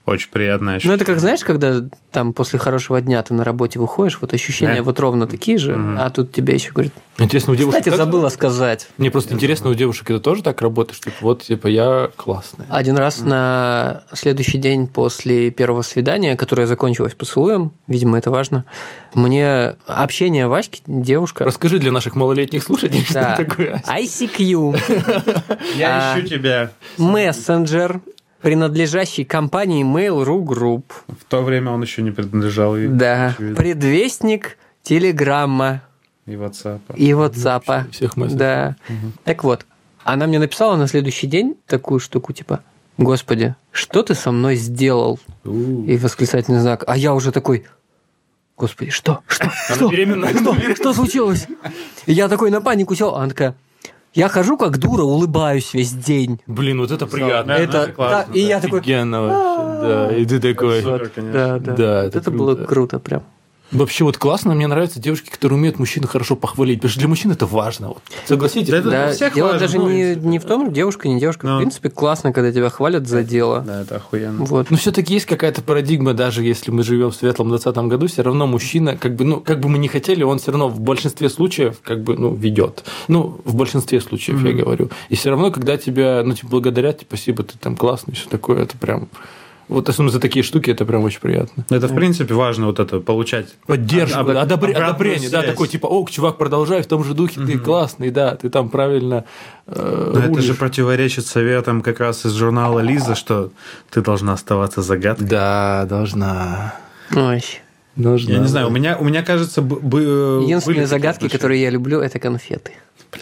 очень 0.10 0.30
приятно 0.30 0.72
Ну, 0.72 0.76
ощущение. 0.78 0.95
это 0.97 1.05
как, 1.05 1.20
знаешь, 1.20 1.41
когда 1.41 1.82
там 2.12 2.34
после 2.34 2.60
хорошего 2.60 2.99
дня 3.01 3.22
ты 3.24 3.34
на 3.34 3.43
работе 3.43 3.80
выходишь, 3.80 4.20
вот 4.22 4.34
ощущения 4.34 4.76
Да. 4.78 4.84
вот 4.84 4.99
ровно 4.99 5.28
такие 5.28 5.57
же, 5.57 5.76
а 5.97 6.10
тут 6.10 6.32
тебе 6.32 6.53
еще 6.55 6.72
говорят, 6.72 6.93
Интересно, 7.18 7.51
у 7.51 7.55
девушек 7.57 7.80
кстати, 7.82 7.95
так- 7.95 8.05
забыла 8.05 8.30
сказать. 8.30 8.88
Мне 8.97 9.12
просто 9.12 9.34
интересно, 9.34 9.70
у 9.70 9.74
девушек 9.74 10.10
это 10.10 10.20
тоже 10.22 10.41
так 10.41 10.62
работает, 10.62 10.95
что 10.97 11.12
вот, 11.22 11.43
типа, 11.43 11.68
я 11.68 12.10
классная. 12.16 12.66
Один 12.70 12.97
раз 12.97 13.20
на 13.22 14.03
следующий 14.14 14.57
день 14.57 14.88
после 14.88 15.51
первого 15.51 15.82
свидания, 15.82 16.38
которое 16.38 16.66
закончилось 16.66 17.14
поцелуем, 17.16 17.72
видимо, 17.88 18.18
это 18.18 18.32
важно, 18.32 18.64
мне 19.14 19.76
общение 19.86 20.47
Васьки, 20.47 20.82
девушка... 20.88 21.43
Расскажи 21.43 21.80
для 21.80 21.91
наших 21.91 22.16
малолетних 22.16 22.64
слушателей, 22.64 23.05
Да. 23.12 23.36
что 23.36 23.45
такое. 23.45 23.84
ICQ, 23.86 24.80
Я 25.76 26.14
а- 26.14 26.20
ищу 26.20 26.28
тебя. 26.28 26.72
мессенджер, 26.97 27.99
принадлежащий 28.41 29.25
компании 29.25 29.83
Mail.ru 29.85 30.43
Group. 30.43 30.83
В 31.07 31.23
то 31.27 31.41
время 31.43 31.71
он 31.71 31.81
еще 31.81 32.01
не 32.01 32.11
принадлежал 32.11 32.77
и, 32.77 32.87
Да, 32.87 33.27
очевидно, 33.35 33.55
предвестник 33.55 34.57
Телеграмма 34.83 35.81
и 36.25 36.31
WhatsApp. 36.33 36.79
и 36.95 37.09
WhatsApp. 37.11 37.89
Всех 37.91 38.17
мессенджеров. 38.17 38.37
Да. 38.37 38.75
Так 39.23 39.43
вот, 39.43 39.65
она 40.03 40.27
мне 40.27 40.39
написала 40.39 40.75
на 40.75 40.87
следующий 40.87 41.27
день 41.27 41.55
такую 41.67 41.99
штуку, 41.99 42.33
типа, 42.33 42.61
Господи, 42.97 43.55
что 43.71 44.03
ты 44.03 44.13
со 44.15 44.31
мной 44.31 44.55
сделал? 44.55 45.19
И 45.45 45.97
восклицательный 45.97 46.59
знак. 46.59 46.83
А 46.87 46.97
я 46.97 47.13
уже 47.13 47.31
такой, 47.31 47.65
Господи, 48.57 48.91
что? 48.91 49.21
Что? 49.27 49.49
Что? 49.73 49.89
беременна? 49.89 50.29
Что? 50.29 50.53
Что 50.75 50.93
случилось? 50.93 51.47
И 52.05 52.11
я 52.13 52.27
такой 52.27 52.51
на 52.51 52.59
панику 52.61 52.95
сел. 52.95 53.15
Она 53.15 53.29
такая, 53.29 53.55
я 54.20 54.28
хожу 54.28 54.57
как 54.57 54.78
дура, 54.78 55.03
улыбаюсь 55.03 55.74
весь 55.74 55.93
день. 55.93 56.41
Блин, 56.45 56.80
вот 56.80 56.91
это 56.91 57.07
приятно. 57.07 57.53
Это, 57.53 57.78
это 57.78 57.91
классно, 57.93 58.34
да, 58.34 58.39
и 58.39 58.41
я 58.41 58.59
такой, 58.59 58.80
Офигенно 58.82 59.22
вообще, 59.22 59.88
да. 59.88 60.15
И 60.15 60.26
ты 60.26 60.39
такой... 60.39 60.84
Да, 61.32 61.59
да, 61.59 62.03
это 62.03 62.30
было 62.30 62.55
круто 62.55 62.99
прям. 62.99 63.24
Вообще 63.72 64.03
вот 64.03 64.17
классно, 64.17 64.55
мне 64.55 64.67
нравятся 64.67 64.99
девушки, 64.99 65.30
которые 65.30 65.57
умеют 65.57 65.78
мужчину 65.78 66.07
хорошо 66.07 66.36
похвалить, 66.36 66.80
потому 66.80 66.91
что 66.91 66.99
для 66.99 67.07
мужчин 67.07 67.32
это 67.32 67.45
важно. 67.45 67.89
Вот. 67.89 68.01
Согласитесь? 68.26 68.70
Да 68.70 68.78
это 68.78 68.89
Да, 68.89 69.05
для 69.05 69.13
всех 69.13 69.34
дело 69.36 69.47
важно, 69.47 69.59
даже 69.59 69.78
ну, 69.78 69.89
не, 69.89 70.15
не 70.15 70.39
в 70.39 70.45
том, 70.45 70.74
девушка, 70.74 71.07
не 71.07 71.20
девушка. 71.20 71.45
Ну. 71.45 71.55
В 71.57 71.59
принципе, 71.59 71.89
классно, 71.89 72.34
когда 72.34 72.51
тебя 72.51 72.70
хвалят 72.70 73.07
за 73.07 73.24
дело. 73.24 73.61
Да, 73.61 73.82
это 73.82 73.97
охуенно. 73.97 74.43
Вот. 74.43 74.72
Но 74.72 74.78
все-таки 74.78 75.13
есть 75.13 75.28
какая-то 75.28 75.61
парадигма, 75.61 76.13
даже 76.13 76.43
если 76.43 76.72
мы 76.72 76.84
живем 76.84 77.11
в 77.11 77.15
светлом 77.15 77.49
20 77.49 77.76
году, 77.78 78.07
все 78.07 78.24
равно 78.24 78.47
мужчина, 78.47 78.97
как 78.97 79.15
бы, 79.15 79.24
ну, 79.24 79.39
как 79.39 79.59
бы 79.59 79.70
мы 79.70 79.78
не 79.78 79.88
хотели, 79.88 80.24
он 80.24 80.39
все 80.39 80.51
равно 80.51 80.67
в 80.70 80.80
большинстве 80.80 81.30
случаев, 81.30 81.80
как 81.84 82.03
бы, 82.03 82.17
ну, 82.17 82.34
ведет. 82.34 82.84
Ну, 83.07 83.39
в 83.45 83.55
большинстве 83.55 84.01
случаев, 84.01 84.43
я 84.43 84.53
говорю. 84.53 84.89
И 85.09 85.15
все 85.15 85.30
равно, 85.30 85.51
когда 85.51 85.78
тебя, 85.78 86.24
ну, 86.26 86.34
типа, 86.34 86.47
благодарят, 86.49 86.99
типа, 86.99 87.17
спасибо, 87.17 87.43
ты 87.43 87.57
там 87.57 87.76
классный, 87.76 88.15
все 88.15 88.28
такое, 88.30 88.63
это 88.63 88.78
прям. 88.78 89.09
Вот 89.70 89.88
особенно 89.88 90.09
за 90.11 90.20
такие 90.20 90.41
штуки 90.43 90.72
это 90.72 90.84
прям 90.84 91.03
очень 91.03 91.20
приятно. 91.22 91.63
Это, 91.70 91.88
в 91.88 91.93
принципе, 91.95 92.34
важно 92.34 92.65
вот 92.65 92.80
это, 92.80 92.99
получать. 92.99 93.55
Поддержку, 93.67 94.20
Об- 94.20 94.30
обратную 94.30 94.84
одобрение, 94.89 95.30
да, 95.30 95.43
такой 95.43 95.67
типа, 95.67 95.86
о, 95.86 96.05
чувак, 96.09 96.38
продолжай 96.38 96.82
в 96.82 96.88
том 96.88 97.03
же 97.03 97.13
духе, 97.13 97.39
ты 97.39 97.57
классный, 97.59 98.09
да, 98.09 98.36
ты 98.36 98.49
там 98.49 98.70
правильно 98.70 99.26
э, 99.67 100.11
Но 100.13 100.20
это 100.20 100.28
рулишь». 100.30 100.43
же 100.43 100.53
противоречит 100.55 101.28
советам 101.28 101.82
как 101.84 101.99
раз 101.99 102.26
из 102.26 102.34
журнала 102.34 102.80
Лиза, 102.80 103.13
что 103.13 103.51
ты 103.91 104.01
должна 104.01 104.34
оставаться 104.34 104.82
загадкой. 104.82 105.28
Да, 105.28 105.86
должна. 105.88 106.74
Ой. 107.15 107.43
Должна. 107.95 108.34
Я 108.34 108.39
не 108.39 108.47
знаю, 108.47 108.67
у 108.67 108.72
меня, 108.72 108.97
у 108.99 109.03
меня 109.03 109.22
кажется, 109.24 109.61
бы- 109.61 110.41
Единственные 110.43 110.88
загадки, 110.88 111.17
отношения. 111.26 111.38
которые 111.38 111.61
я 111.61 111.70
люблю, 111.70 111.99
это 111.99 112.17
конфеты. 112.17 112.72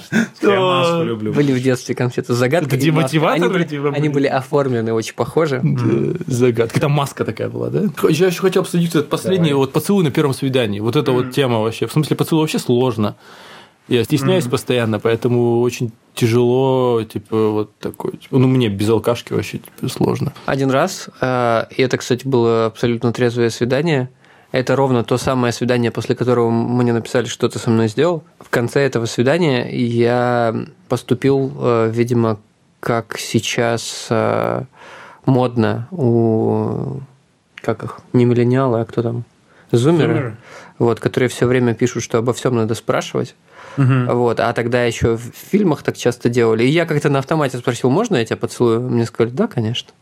Я 0.42 0.60
маску 0.60 1.02
люблю. 1.04 1.32
Были 1.32 1.52
в 1.52 1.62
детстве 1.62 1.94
конфеты 1.94 2.32
с 2.34 2.36
загадкой. 2.36 2.78
Это 2.78 2.86
и 2.86 2.90
маска. 2.90 3.10
демотиваторы, 3.18 3.44
Они 3.44 3.52
были, 3.52 3.64
типа, 3.64 3.90
были? 4.14 4.26
оформлены 4.26 4.92
очень 4.92 5.14
похоже. 5.14 5.62
Э, 5.62 6.14
Загадка. 6.26 6.80
Там 6.80 6.92
маска 6.92 7.24
такая 7.24 7.48
была, 7.48 7.70
да? 7.70 7.84
Я 8.08 8.26
еще 8.26 8.40
хотел 8.40 8.62
обсудить 8.62 8.90
этот 8.90 9.08
последний 9.08 9.52
вот 9.52 9.72
поцелуй 9.72 10.04
на 10.04 10.10
первом 10.10 10.34
свидании. 10.34 10.80
Вот 10.80 10.96
эта 10.96 11.12
вот 11.12 11.30
тема 11.32 11.60
вообще. 11.60 11.86
В 11.86 11.92
смысле, 11.92 12.16
поцелуй 12.16 12.42
вообще 12.42 12.58
сложно. 12.58 13.16
Я 13.88 14.04
стесняюсь 14.04 14.44
постоянно, 14.46 15.00
поэтому 15.00 15.60
очень 15.60 15.90
тяжело, 16.14 17.02
типа, 17.02 17.48
вот 17.50 17.76
такой. 17.78 18.12
типа, 18.12 18.38
Ну, 18.38 18.46
мне 18.46 18.68
без 18.68 18.88
алкашки 18.88 19.32
вообще 19.32 19.58
типа, 19.58 19.88
сложно. 19.88 20.32
Один 20.46 20.70
раз, 20.70 21.08
э, 21.20 21.64
и 21.76 21.82
это, 21.82 21.98
кстати, 21.98 22.26
было 22.26 22.66
абсолютно 22.66 23.12
трезвое 23.12 23.50
свидание. 23.50 24.08
Это 24.52 24.76
ровно 24.76 25.02
то 25.02 25.16
самое 25.16 25.52
свидание, 25.52 25.90
после 25.90 26.14
которого 26.14 26.50
мне 26.50 26.92
написали, 26.92 27.24
что 27.24 27.48
ты 27.48 27.58
со 27.58 27.70
мной 27.70 27.88
сделал. 27.88 28.22
В 28.38 28.50
конце 28.50 28.80
этого 28.80 29.06
свидания 29.06 29.68
я 29.74 30.54
поступил, 30.88 31.52
э, 31.58 31.90
видимо, 31.90 32.38
как 32.80 33.16
сейчас 33.18 34.08
э, 34.10 34.62
модно 35.24 35.88
у 35.90 37.00
как 37.62 37.84
их 37.84 38.00
не 38.12 38.24
миллениалы, 38.24 38.80
а 38.80 38.84
кто 38.84 39.02
там 39.02 39.24
зумеры, 39.70 40.14
Зумеры. 40.14 40.36
вот, 40.78 41.00
которые 41.00 41.28
все 41.28 41.46
время 41.46 41.74
пишут, 41.74 42.02
что 42.02 42.18
обо 42.18 42.32
всем 42.32 42.56
надо 42.56 42.74
спрашивать. 42.74 43.34
Вот, 43.76 44.38
а 44.38 44.52
тогда 44.52 44.84
еще 44.84 45.16
в 45.16 45.32
фильмах 45.50 45.82
так 45.82 45.96
часто 45.96 46.28
делали. 46.28 46.64
И 46.64 46.68
я 46.68 46.84
как-то 46.84 47.08
на 47.08 47.20
автомате 47.20 47.56
спросил, 47.56 47.88
можно 47.88 48.16
я 48.16 48.24
тебя 48.26 48.36
поцелую? 48.36 48.82
Мне 48.82 49.06
сказали, 49.06 49.32
да, 49.34 49.46
конечно. 49.46 49.92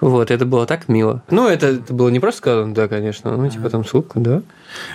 Вот, 0.00 0.30
это 0.30 0.44
было 0.46 0.66
так 0.66 0.88
мило. 0.88 1.22
Ну, 1.30 1.48
это, 1.48 1.66
это 1.68 1.92
было 1.94 2.08
не 2.08 2.20
просто 2.20 2.38
сказано, 2.38 2.74
да, 2.74 2.88
конечно, 2.88 3.36
ну, 3.36 3.48
типа 3.48 3.70
там 3.70 3.84
ссылка, 3.84 4.20
да. 4.20 4.42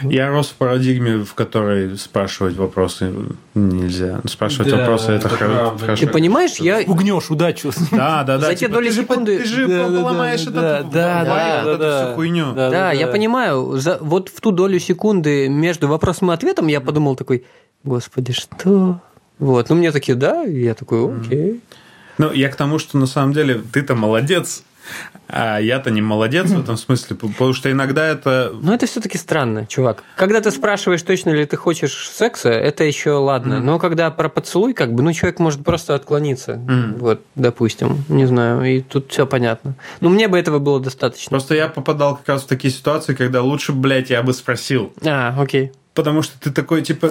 Я 0.03 0.29
рос 0.29 0.49
в 0.49 0.55
парадигме, 0.55 1.17
в 1.23 1.33
которой 1.33 1.97
спрашивать 1.97 2.55
вопросы 2.55 3.11
нельзя. 3.53 4.21
Спрашивать 4.25 4.71
Да, 4.71 4.77
вопросы 4.77 5.11
это, 5.11 5.27
это 5.27 5.37
хорошо. 5.37 6.05
Ты 6.05 6.07
понимаешь, 6.11 6.55
я... 6.57 6.83
Пугнешь 6.83 7.29
удачу. 7.29 7.71
Да, 7.91 8.23
да, 8.23 8.37
да. 8.37 8.47
За 8.47 8.49
те 8.53 8.65
типа, 8.67 8.73
доли 8.73 8.87
ты 8.89 8.93
же, 8.93 9.03
по- 9.03 9.13
секунды- 9.15 9.37
ты 9.39 9.45
же 9.45 9.67
Да, 9.67 9.89
да, 9.89 9.99
поломаешь 10.01 10.43
да, 10.45 10.79
этот 10.79 10.91
да, 10.91 11.23
да, 11.25 11.63
да, 11.63 11.77
да. 11.77 12.05
всю 12.05 12.15
хуйню. 12.15 12.53
Да. 12.53 12.69
Да, 12.69 12.91
я 12.91 13.07
понимаю, 13.07 13.77
за, 13.77 13.97
вот 14.01 14.29
в 14.29 14.39
ту 14.39 14.51
долю 14.51 14.79
секунды 14.79 15.49
между 15.49 15.87
вопросом 15.87 16.31
и 16.31 16.33
ответом 16.33 16.67
я 16.67 16.79
подумал 16.81 17.15
такой, 17.15 17.43
господи, 17.83 18.31
что? 18.33 18.99
Вот, 19.39 19.69
ну 19.69 19.75
мне 19.75 19.91
такие, 19.91 20.15
да, 20.15 20.43
и 20.43 20.63
я 20.63 20.73
такой, 20.73 21.05
окей. 21.19 21.61
Ну, 22.17 22.31
я 22.31 22.49
к 22.49 22.55
тому, 22.55 22.79
что 22.79 22.97
на 22.97 23.07
самом 23.07 23.33
деле 23.33 23.61
ты-то 23.71 23.95
молодец, 23.95 24.63
а 25.27 25.57
я-то 25.59 25.89
не 25.89 26.01
молодец 26.01 26.51
в 26.51 26.59
этом 26.59 26.77
смысле, 26.77 27.15
потому 27.15 27.53
что 27.53 27.71
иногда 27.71 28.05
это... 28.05 28.53
Но 28.61 28.73
это 28.73 28.85
все-таки 28.85 29.17
странно, 29.17 29.65
чувак. 29.65 30.03
Когда 30.15 30.39
ты 30.41 30.51
спрашиваешь, 30.51 31.01
точно 31.01 31.31
ли 31.31 31.45
ты 31.45 31.57
хочешь 31.57 32.07
секса, 32.09 32.51
это 32.51 32.83
еще 32.83 33.11
ладно. 33.11 33.59
Но 33.59 33.79
когда 33.79 34.11
про 34.11 34.29
поцелуй, 34.29 34.73
как 34.73 34.93
бы, 34.93 35.01
ну, 35.01 35.11
человек 35.13 35.39
может 35.39 35.63
просто 35.63 35.95
отклониться. 35.95 36.61
Вот, 36.97 37.21
допустим. 37.35 38.05
Не 38.07 38.25
знаю. 38.25 38.63
И 38.63 38.81
тут 38.81 39.11
все 39.11 39.25
понятно. 39.25 39.75
Ну, 39.99 40.09
мне 40.09 40.27
бы 40.27 40.37
этого 40.37 40.59
было 40.59 40.79
достаточно. 40.79 41.31
Просто 41.31 41.55
я 41.55 41.67
попадал 41.67 42.17
как 42.17 42.27
раз 42.29 42.43
в 42.43 42.47
такие 42.47 42.71
ситуации, 42.71 43.15
когда 43.15 43.41
лучше, 43.41 43.71
блядь, 43.71 44.11
я 44.11 44.21
бы 44.21 44.33
спросил. 44.33 44.93
А, 45.03 45.35
окей. 45.39 45.71
Потому 45.95 46.21
что 46.23 46.37
ты 46.39 46.51
такой, 46.51 46.81
типа... 46.81 47.07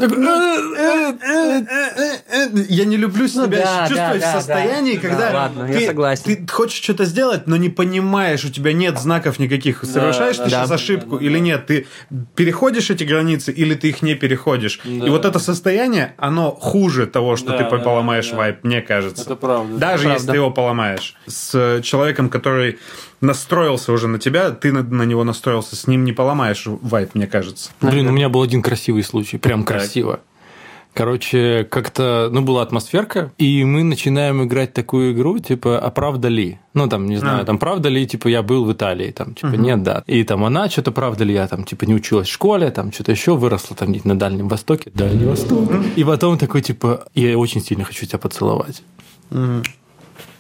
Я 2.68 2.84
не 2.84 2.96
люблю 2.96 3.28
себя 3.28 3.42
Ну 3.44 3.48
да, 3.48 3.88
чувствовать 3.88 4.20
да, 4.20 4.32
в 4.32 4.36
состоянии, 4.36 4.94
да. 4.96 5.00
когда 5.00 5.30
Да, 5.30 5.34
ладно, 5.34 5.66
ты, 5.66 5.78
я 5.80 5.86
согласен. 5.88 6.24
ты 6.24 6.46
хочешь 6.52 6.82
что-то 6.82 7.04
сделать, 7.04 7.46
но 7.46 7.56
не 7.56 7.70
понимаешь, 7.70 8.44
у 8.44 8.50
тебя 8.50 8.72
нет 8.72 8.98
знаков 8.98 9.38
никаких. 9.38 9.84
Совершаешь 9.84 10.36
да, 10.36 10.44
ты 10.44 10.50
да. 10.50 10.56
сейчас 10.58 10.70
ошибку 10.70 11.16
или 11.16 11.38
нет? 11.38 11.66
Ты 11.66 11.86
переходишь 12.34 12.90
эти 12.90 13.04
границы 13.04 13.52
или 13.52 13.74
ты 13.74 13.88
их 13.88 14.02
не 14.02 14.14
переходишь? 14.14 14.80
И 14.84 15.08
вот 15.08 15.24
это 15.24 15.38
состояние, 15.38 16.14
оно 16.18 16.50
хуже 16.50 17.06
того, 17.06 17.36
что 17.36 17.52
Да, 17.52 17.58
ты 17.58 17.64
да, 17.70 17.78
поломаешь 17.78 18.28
да. 18.30 18.36
вайп, 18.36 18.64
мне 18.64 18.82
кажется. 18.82 19.22
Это 19.22 19.36
правда. 19.36 19.76
Даже 19.78 20.04
Это 20.04 20.12
если 20.14 20.26
правда. 20.26 20.32
ты 20.32 20.36
его 20.38 20.50
поломаешь. 20.50 21.16
С 21.26 21.80
человеком, 21.82 22.28
который 22.28 22.78
настроился 23.24 23.92
уже 23.92 24.08
на 24.08 24.18
тебя, 24.18 24.50
ты 24.50 24.72
на, 24.72 24.82
на 24.82 25.02
него 25.02 25.24
настроился, 25.24 25.76
с 25.76 25.86
ним 25.86 26.04
не 26.04 26.12
поломаешь 26.12 26.64
вайп, 26.66 27.14
мне 27.14 27.26
кажется. 27.26 27.70
Блин, 27.80 28.06
у 28.08 28.12
меня 28.12 28.28
был 28.28 28.42
один 28.42 28.62
красивый 28.62 29.02
случай, 29.02 29.38
прям 29.38 29.64
красиво. 29.64 30.20
Короче, 30.94 31.66
как-то, 31.68 32.28
ну, 32.30 32.42
была 32.42 32.62
атмосферка, 32.62 33.32
и 33.36 33.64
мы 33.64 33.82
начинаем 33.82 34.44
играть 34.44 34.72
такую 34.74 35.12
игру, 35.12 35.40
типа, 35.40 35.76
а 35.76 35.90
правда 35.90 36.28
ли? 36.28 36.60
Ну, 36.72 36.88
там, 36.88 37.06
не 37.06 37.16
знаю, 37.16 37.42
А. 37.42 37.44
там, 37.44 37.58
правда 37.58 37.88
ли, 37.88 38.06
типа, 38.06 38.28
я 38.28 38.44
был 38.44 38.64
в 38.64 38.72
Италии, 38.72 39.10
там, 39.10 39.34
типа, 39.34 39.54
нет, 39.56 39.82
да. 39.82 40.04
И 40.06 40.22
там 40.22 40.44
она, 40.44 40.70
что-то, 40.70 40.92
правда 40.92 41.24
ли, 41.24 41.34
я 41.34 41.48
там, 41.48 41.64
типа, 41.64 41.84
не 41.86 41.94
училась 41.94 42.28
в 42.28 42.32
школе, 42.32 42.70
там, 42.70 42.92
что-то 42.92 43.10
еще 43.10 43.34
выросла 43.34 43.74
там 43.76 43.90
где-то 43.90 44.06
на 44.06 44.16
Дальнем 44.16 44.46
Востоке. 44.46 44.92
Дальний 44.94 45.26
Восток. 45.26 45.68
И 45.96 46.04
потом 46.04 46.38
такой, 46.38 46.62
типа, 46.62 47.06
я 47.14 47.36
очень 47.36 47.60
сильно 47.60 47.82
хочу 47.82 48.06
тебя 48.06 48.20
поцеловать. 48.20 48.84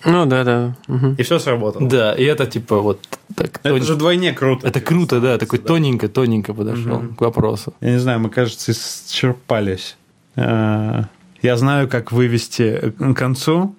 Ну 0.04 0.26
да, 0.26 0.44
да. 0.44 0.76
Мгм. 0.86 1.14
И 1.18 1.22
все 1.22 1.38
сработало. 1.38 1.88
Да, 1.88 2.12
и 2.14 2.24
это, 2.24 2.46
типа, 2.46 2.78
вот 2.80 3.00
так 3.36 3.46
Это 3.56 3.60
тоненько. 3.62 3.86
же 3.86 3.96
двойне 3.96 4.32
круто. 4.32 4.66
Это 4.66 4.80
круто, 4.80 5.20
да, 5.20 5.38
такой 5.38 5.58
тоненько-тоненько 5.58 6.52
подошел 6.54 7.02
к 7.16 7.20
вопросу. 7.20 7.72
Я 7.80 7.92
не 7.92 7.98
знаю, 7.98 8.20
мы, 8.20 8.28
кажется, 8.30 8.72
исчерпались. 8.72 9.96
Э, 10.36 11.04
Я 11.42 11.56
знаю, 11.56 11.88
как 11.88 12.12
вывести 12.12 12.92
к 12.98 13.14
концу, 13.14 13.74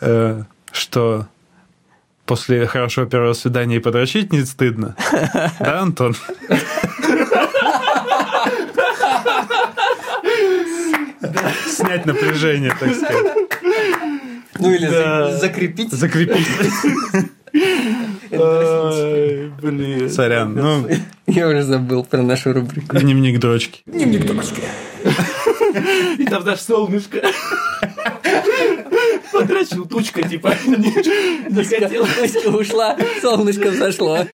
э, 0.00 0.42
что 0.72 1.26
после 2.26 2.66
хорошего 2.66 3.06
первого 3.06 3.32
свидания 3.34 3.76
и 3.76 3.80
подрочить 3.80 4.32
не 4.32 4.44
стыдно. 4.44 4.94
Да, 5.60 5.80
Антон? 5.80 6.14
Снять 11.66 12.06
напряжение, 12.06 12.70
так 12.78 12.94
сказать. 12.94 13.45
Ну 14.58 14.72
или 14.72 14.86
за- 14.86 15.36
закрепить. 15.40 15.92
Закрепить. 15.92 16.46
Блин. 19.62 20.10
Сорян. 20.10 20.54
Ну, 20.54 20.88
Я 21.26 21.48
уже 21.48 21.62
забыл 21.62 22.04
про 22.04 22.22
нашу 22.22 22.52
рубрику. 22.52 22.96
дневник 22.96 23.38
дрочки. 23.40 23.82
И 26.18 26.24
там 26.26 26.44
даже 26.44 26.60
солнышко. 26.62 27.22
Подрачил 29.32 29.86
тучка, 29.86 30.22
типа, 30.26 30.54
не, 30.66 30.76
не 30.76 31.64
хотел. 31.64 32.06
ушла, 32.56 32.96
солнышко 33.20 33.70
взошло. 33.70 34.26